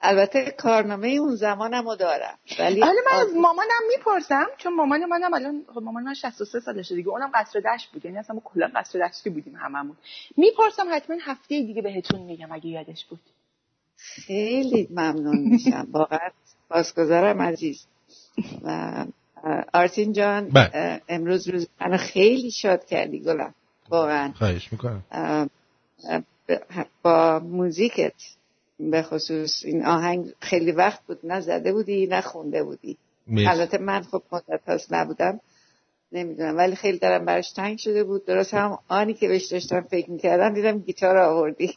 [0.00, 5.34] البته کارنامه اون زمانم رو دارم ولی حالا من از مامانم می‌پرسم چون مامان منم
[5.34, 8.70] الان خب مامان من 63 سالشه دیگه اونم قصر دشت بود یعنی اصلا ما کلا
[8.76, 9.96] قصر دشتی بودیم هممون.
[10.36, 13.20] می‌پرسم حتما هفته دیگه بهتون میگم اگه یادش بود.
[13.96, 16.30] خیلی ممنون میشم واقعا
[16.68, 17.86] پاسگزارم عزیز.
[18.62, 19.04] و
[19.74, 21.00] آرتین جان بله.
[21.08, 23.54] امروز روز منو خیلی شاد کردی گلم.
[23.90, 24.32] واقعا.
[24.32, 25.02] خواهش می‌کنم.
[27.02, 28.12] با موزیکت
[28.80, 32.96] به خصوص این آهنگ خیلی وقت بود نه زده بودی نه خونده بودی.
[33.36, 35.40] البته من خب مدت هست نبودم.
[36.12, 38.26] نمی‌دونم ولی خیلی دارم براش تنگ شده بود.
[38.26, 41.66] درست هم آنی که بهش داشتم فکر می‌کردم دیدم گیتار آوردی.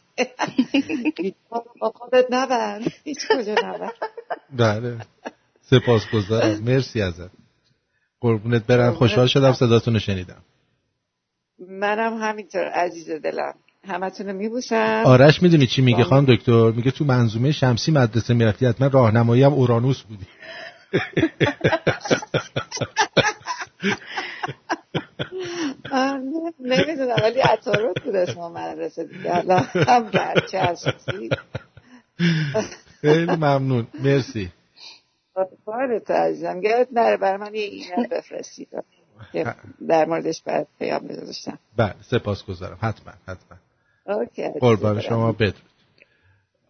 [1.16, 3.90] گیتار با خودت نبر هیچ کجا نبر
[4.58, 4.96] بله.
[5.62, 6.62] سپاسگزارم.
[6.66, 7.30] مرسی ازت.
[8.20, 8.94] قربونت برم.
[8.94, 10.42] خوشحال شدم صداتون رو شنیدم.
[11.68, 13.54] منم همینطور عزیز دلم.
[13.84, 15.02] همتون رو میبوسم.
[15.06, 19.52] آرش می‌دونی چی میگه خانم دکتر؟ میگه تو منظومه شمسی مدرسه می‌رفتی حتما راهنمایی هم
[19.52, 20.26] اورانوس بودی.
[26.60, 29.36] نمی‌دونم ولی عطارات بود اسم مدرسه دیگه.
[29.36, 31.30] الان هم بچه هستی
[33.00, 33.86] خیلی ممنون.
[33.94, 34.50] مرسی.
[35.66, 36.60] کارت عزیزم.
[36.60, 38.68] گرت نره بر من یه ایمیل بفرستید.
[39.32, 39.54] که
[39.88, 43.58] در موردش برات پیام گذاشتم بله سپاس گذارم حتما حتما.
[44.06, 45.54] اوکی قربان شما بدرود.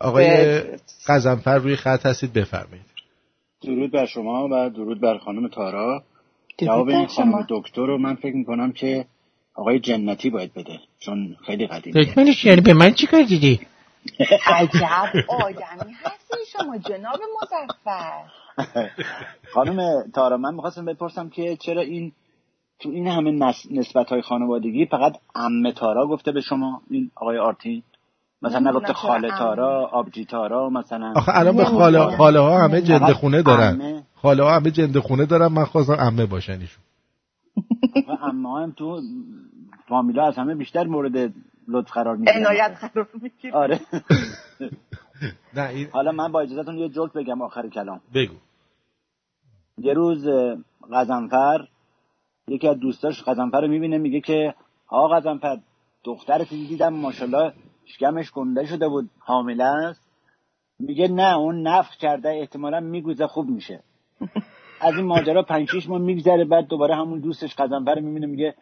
[0.00, 0.62] آقای.
[1.06, 2.86] قزنفر روی خط هستید بفرمایید.
[3.62, 6.04] درود بر شما و درود بر خانم تارا.
[6.58, 7.46] جواب این خانم.
[7.48, 9.06] دکتر رو من فکر می‌کنم که
[9.54, 13.60] آقای جنتی باید بده چون خیلی قدیمی دکمنش یعنی به من چی کار دیدی؟
[14.46, 18.22] عجب آدمی هستی شما جناب مزفر
[19.54, 22.12] خانم تارا من می‌خواستم بپرسم که چرا این
[22.78, 27.82] تو این همه نسبت های خانوادگی فقط عمه تارا گفته به شما این آقای آرتین؟
[28.42, 29.28] مثلا نگفته خاله.
[29.38, 34.02] تارا آبجی تارا مثلا آخه الان به خاله خاله ها همه جنده خونه دارن.
[34.14, 36.84] خاله ها همه جنده خونه دارن من خواستم عمه باشن ایشون
[38.22, 39.00] عمه ها هم تو
[39.88, 41.34] فامیلا از همه بیشتر مورد
[41.68, 42.36] لطف قرار می‌گیرن.
[42.36, 43.80] عنایت قرار می‌گیره آره.
[45.56, 48.00] نه این حالا من با اجازهتون یه جوک بگم آخر کلام.
[48.14, 48.34] بگو.
[49.78, 50.56] یه روز اه،
[50.92, 51.68] غضنفر
[52.48, 54.54] یکی از دوستاش غضنفر رو می‌بینه میگه که
[54.88, 55.58] آقا غضنفر
[56.04, 57.52] دخترت دیدم ماشاءالله
[57.84, 60.08] شکمش گنده شده بود حامله است.
[60.78, 63.82] میگه نه اون نفخ کرده احتمالا میگوزه خوب میشه.
[64.82, 67.54] از این ماجرا پنج شیش ماه میگذره بعد دوباره همون دوستش
[67.94, 68.54] رو می‌بینه میگه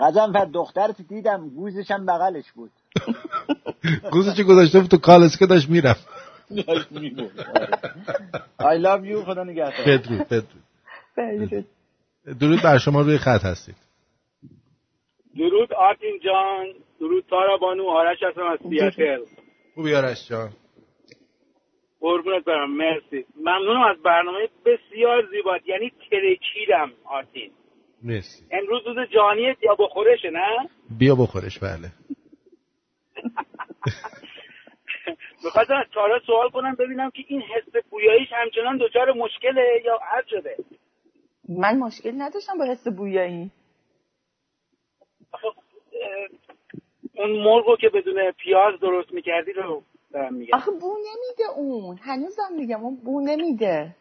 [0.00, 2.70] غضنفر دخترت دیدم گوزش هم بغلش بود.
[4.12, 6.08] گوزچه گذاشته بود تو کالسکه داشت می‌رفت.
[6.66, 6.88] داشت.
[7.54, 7.68] آره.
[8.58, 9.86] I love you خدا نگهدار.
[9.86, 11.66] بدرود بدرود.
[12.40, 13.76] درود بر شما روی خط هستید.
[15.38, 16.66] درود آرتین جان
[17.00, 19.24] درود تارا بانو آرش هستم از سیاتل.
[19.74, 20.50] خوبی آرش جان.
[22.00, 23.26] قربونت برم مرسی.
[23.36, 25.68] ممنونم از برنامه بسیار زیبات.
[25.68, 27.50] یعنی ترکیدم آرتین
[28.02, 28.44] مرسی.
[28.50, 30.68] امروز روز جانی یا بخورشه نه؟
[30.98, 31.88] بیا بخورش بله.
[35.44, 40.22] می‌خواستم از تارا سوال کنم ببینم که این حس بویاییش همچنان دچار مشکله یا حل
[40.30, 40.56] شده؟
[41.48, 43.50] من مشکل نداشتم با حس بویایی.
[45.32, 45.40] اه،
[47.14, 50.54] اون مرغو که بدون پیاز درست می‌کردی رو دارم میگم.
[50.54, 51.98] آخه بو نمیده اون.
[52.02, 53.94] هنوزم میگم اون بو نمیده.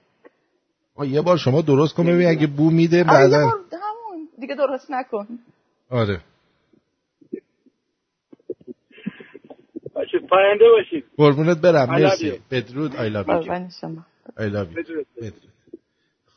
[0.96, 3.46] آه، یه بار شما درست کن ببین اگه بو میده آره یه بعدا.
[3.46, 4.28] بار همون.
[4.40, 5.28] دیگه درست نکن.
[5.90, 6.22] آره.
[9.94, 11.04] باشه پاینده باشید.
[11.18, 11.90] قربونت برم.
[11.90, 12.42] مرسی.
[12.52, 12.92] بدرود.
[12.92, 13.32] I love you.
[13.32, 14.06] قربان شما.
[14.28, 14.78] I love you.
[14.78, 15.08] بدرود.
[15.18, 15.52] بدرود.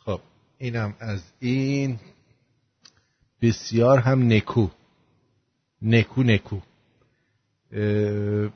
[0.05, 0.21] خب
[0.59, 1.99] اینم از این.
[3.43, 4.67] بسیار هم نکو.
[5.83, 6.57] نکو نکو.
[7.73, 8.51] اه،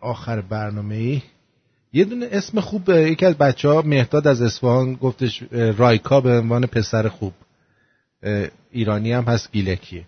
[0.00, 1.22] آخر برنامه ای.
[1.92, 6.66] یه دونه اسم خوب یکی از بچه ها مهداد از اصفهان گفتش رایکا به عنوان
[6.66, 7.32] پسر خوب.
[8.70, 10.06] ایرانی هم هست گیلکیه.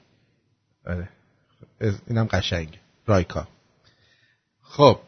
[0.86, 1.08] آره.
[2.06, 2.78] اینم قشنگه.
[3.06, 3.48] رایکا.
[4.62, 4.98] خب.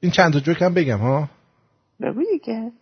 [0.00, 1.28] این چند تا جوک هم بگم ها؟
[2.00, 2.72] بگو دیگه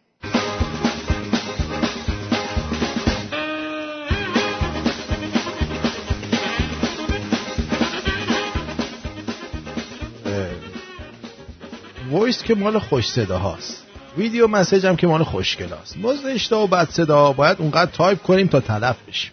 [12.10, 13.84] voice که مال خوش صدا هاست.
[14.18, 18.22] video message هم که مال خوشگل هاست ما زشته و بد صدا باید اونقدر تایپ
[18.22, 19.30] کنیم تا تلف بشیم.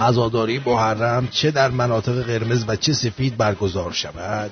[0.00, 4.50] عزاداری محرم چه در مناطق قرمز و چه سفید برگزار شود؟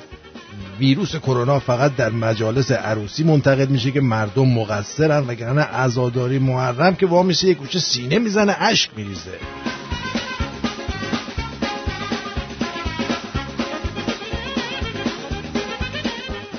[0.78, 7.06] ویروس کرونا فقط در مجالس عروسی منتقل میشه که مردم مقصرن وگرنه عزاداری محرم که
[7.06, 9.39] وا میشه یه گوشه سینه می‌زنه اشک میریزه.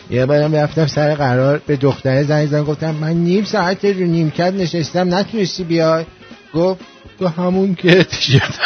[0.09, 4.53] یه بارم رفتم سر قرار به دختره زنگ زدم گفتم من نیم ساعت رو نیمکت
[4.53, 6.05] نشستم نتونستی بیای؟
[6.53, 6.79] گفت
[7.19, 8.59] تو همون که تیشرت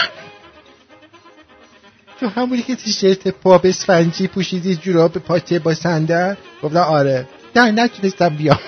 [2.20, 7.28] تو همونی که تیشرت پا بسفنجی پوشیدی جوراب پاچه با صندل؟ گفتم آره.
[7.56, 8.60] نه نتونستم بیام.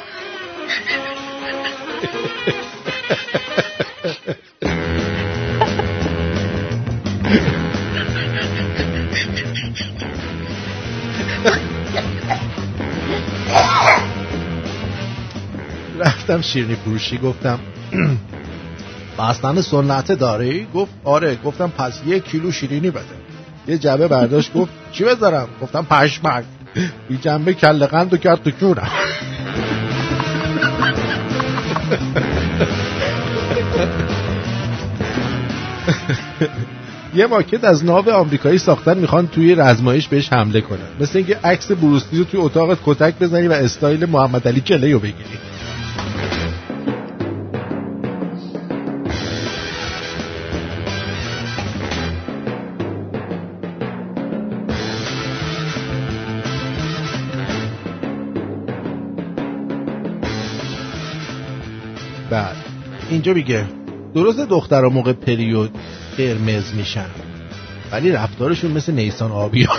[16.03, 17.59] رفتم شیرینی فروشی گفتم
[19.19, 21.35] بستن سنت داری؟ گفت آره.
[21.35, 23.05] گفتم پس یک کیلو شیرینی بده.
[23.67, 26.43] یه جبه برداشت گفت چی بذارم؟ گفتم پشمک
[27.09, 28.89] بی جنبه کله قند و کرد تو جونم
[37.15, 40.79] یه ماکت از ناو آمریکایی ساختن می‌خوان توی رزمایش بهش حمله کنن.
[40.99, 44.99] مثل اینکه عکس بروسلی رو توی اتاقت کتک بزنی و استایل محمد علی کلی رو
[44.99, 45.37] بگیری.
[62.33, 62.55] بعد.
[63.09, 63.65] اینجا میگه
[64.15, 65.71] درست دخترها موقع پریود
[66.17, 67.09] قرمز میشن.
[67.91, 69.67] ولی رفتارشون مثل نیسان آبی.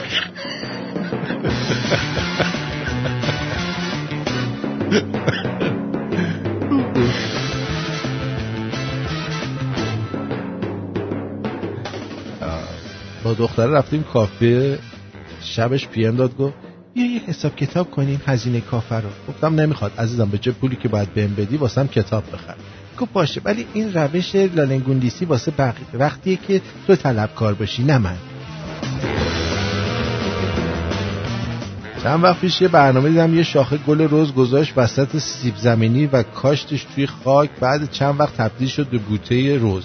[13.35, 14.79] دختره رفتیم کافه.
[15.41, 16.55] شبش پیم داد گفت
[16.95, 19.09] بیا یه حساب کتاب کنیم هزینه کافه رو.
[19.29, 22.55] گفتم نمی‌خواد عزیزم به چه پولی که باید بهم بدی واسم کتاب بخر.
[22.99, 25.87] گفت باشه ولی این روش لالنگوندیسی واسه بقیه.
[25.95, 28.17] وقتیه که تو طلبکار باشی نه من.
[32.03, 36.23] چند وقت پیش یه برنامه دیدم یه شاخه گل رز گذاشت وسط سیب زمینی و
[36.23, 37.51] کاشتش توی خاک.
[37.61, 39.85] بعد چند وقت تبدیل شد به بوته رز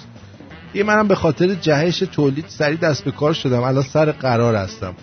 [0.74, 3.64] دیگه منم به خاطر جهش تولید سریع دست به کار شدم.
[3.64, 4.94] الان سر قرار هستم.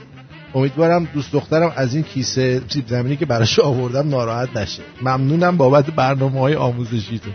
[0.54, 4.82] امیدوارم دوست دخترم از این کیسه سیب زمینی که براش آوردم ناراحت نشه.
[5.02, 7.32] ممنونم بابت برنامه های آموزشیتون.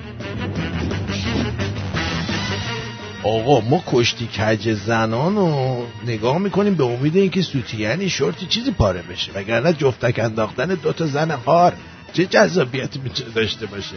[3.24, 9.02] آقا ما کشتی کج زنان رو نگاه می‌کنیم به امید اینکه سوتیانی شورتی چیزی پاره
[9.02, 9.32] بشه.
[9.36, 11.74] وگرنه جفتک انداختن دوتا زن هار
[12.14, 13.96] چه جذابیتی می‌تونه داشته باشه.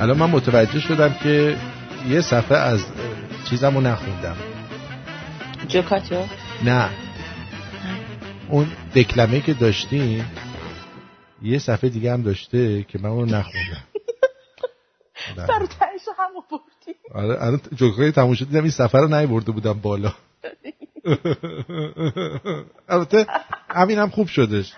[0.00, 1.56] الان من متوجه شدم که
[2.08, 2.84] یه صفحه از
[3.50, 4.36] چیزم رو نخوندم.
[5.68, 6.24] جوکاتو
[6.64, 6.90] نه.
[8.48, 10.30] اون دکلمه که داشتیم
[11.42, 13.84] یه صفحه دیگه هم داشته که من اون نخوندم.
[15.46, 19.72] سر تهش هم آوردی آره الان جوکای تموم شد دیدم این صفحه رو نیورده بودم
[19.72, 20.12] بالا.
[22.88, 23.26] البته
[23.68, 24.72] همین هم خوب شدش.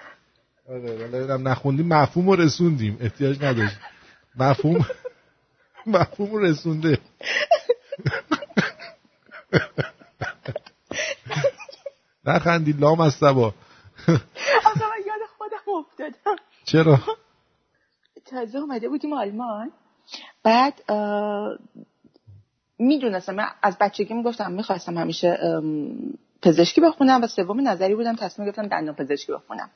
[0.68, 2.96] آره ولی نخوندیم مفهوم رو رسوندیم.
[3.00, 3.76] احتیاج نداشت.
[4.36, 4.86] مفهوم
[5.86, 6.98] مفهوم رسونده.
[12.24, 13.46] نخندی لام از سبا.
[13.46, 16.36] آقا من یاد خودم افتادم.
[16.64, 16.98] چرا؟
[18.24, 19.72] تازه اومده بودیم آلمان.
[20.42, 20.82] بعد
[22.78, 25.38] می‌دونستم من از بچگی می‌گفتم می‌خواستم همیشه
[26.42, 29.70] پزشکی بخونم و سوم نظری بودم تصمیم گرفتم دندان پزشکی بخونم.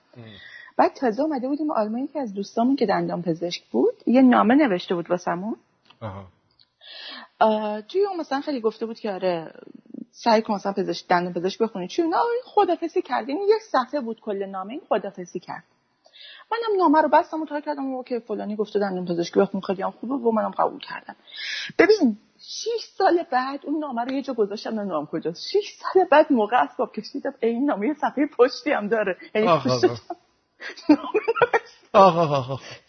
[0.76, 4.94] بعد تازه اومده بودیم آلمان یکی از دوستامون که دندان پزشک بود یه نامه نوشته
[4.94, 5.56] بود واسمون.
[7.88, 9.52] توی اون مثلا خیلی گفته بود که آره
[10.10, 11.88] سعی کن مثلا پزشک دندان پزشک بخونی.
[11.88, 13.28] چون نه این خدافزی کرد.
[13.28, 15.64] این یک صفحه بود کل نامه این خدافزی کرد.
[16.52, 19.82] منم نامه رو بستم و تا کردم و که فلانی گفته دندان پزشکی بخون خیلی
[19.82, 21.16] هم خوبه و منم قبول کردم.
[21.78, 25.48] ببین شیش سال بعد اون نامه رو یه جا گذاشتم نمی‌دونم کجاست.
[25.50, 29.16] شیش سال بعد موقع اسباب کشیدم ای این نامه یه صفحه پشتی هم داره.
[29.34, 29.68] یعنی آه،
[31.92, 32.60] آه.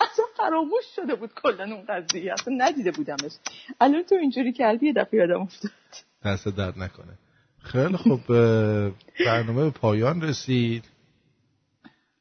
[0.00, 2.32] اصلا فراموش شده بود کلا اون قضیه.
[2.32, 3.32] اصلا ندیده بودمش.
[3.80, 5.70] الان تو اینجوری کردی یه دفعه یادم افتاد.
[6.24, 7.18] دست درد نکنه.
[7.62, 8.90] خیلی خوب اه،
[9.26, 10.84] برنامه به پایان رسید.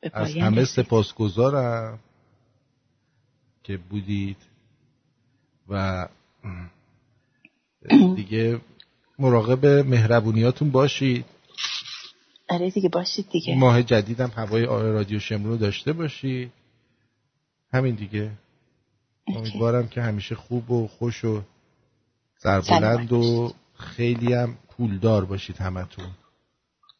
[0.02, 0.66] به از پایان همه.
[0.66, 2.00] سپاسگزارم
[3.64, 4.38] که بودید
[5.70, 6.08] و
[8.16, 8.62] دیگه
[9.20, 11.26] مراقب مهربونیاتون باشید.
[12.50, 13.56] آره دیگه باشید دیگه.
[13.56, 16.52] ماه جدیدم هوای آ- رادیو شمرون رو داشته باشید.
[17.74, 18.32] همین دیگه.
[19.28, 21.42] امیدوارم که همیشه خوب و خوش و
[22.38, 26.06] سربلند و خیلی هم پولدار باشید همتون.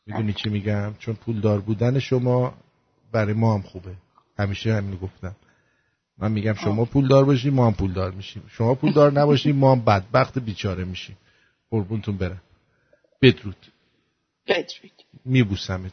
[0.06, 2.54] می‌دونی چی میگم؟ چون پولدار بودن شما
[3.12, 3.96] برای ما هم خوبه.
[4.40, 5.36] همیشه همین گفتم.
[6.18, 8.44] من میگم شما پولدار باشید ما هم پولدار میشیم.
[8.48, 11.18] شما پولدار نباشید ما هم بدبخت بیچاره میشیم.
[11.70, 12.42] قربونتون برم.
[13.22, 13.68] بدرود.
[14.48, 15.04] بدرود.
[15.26, 15.92] میبوسمت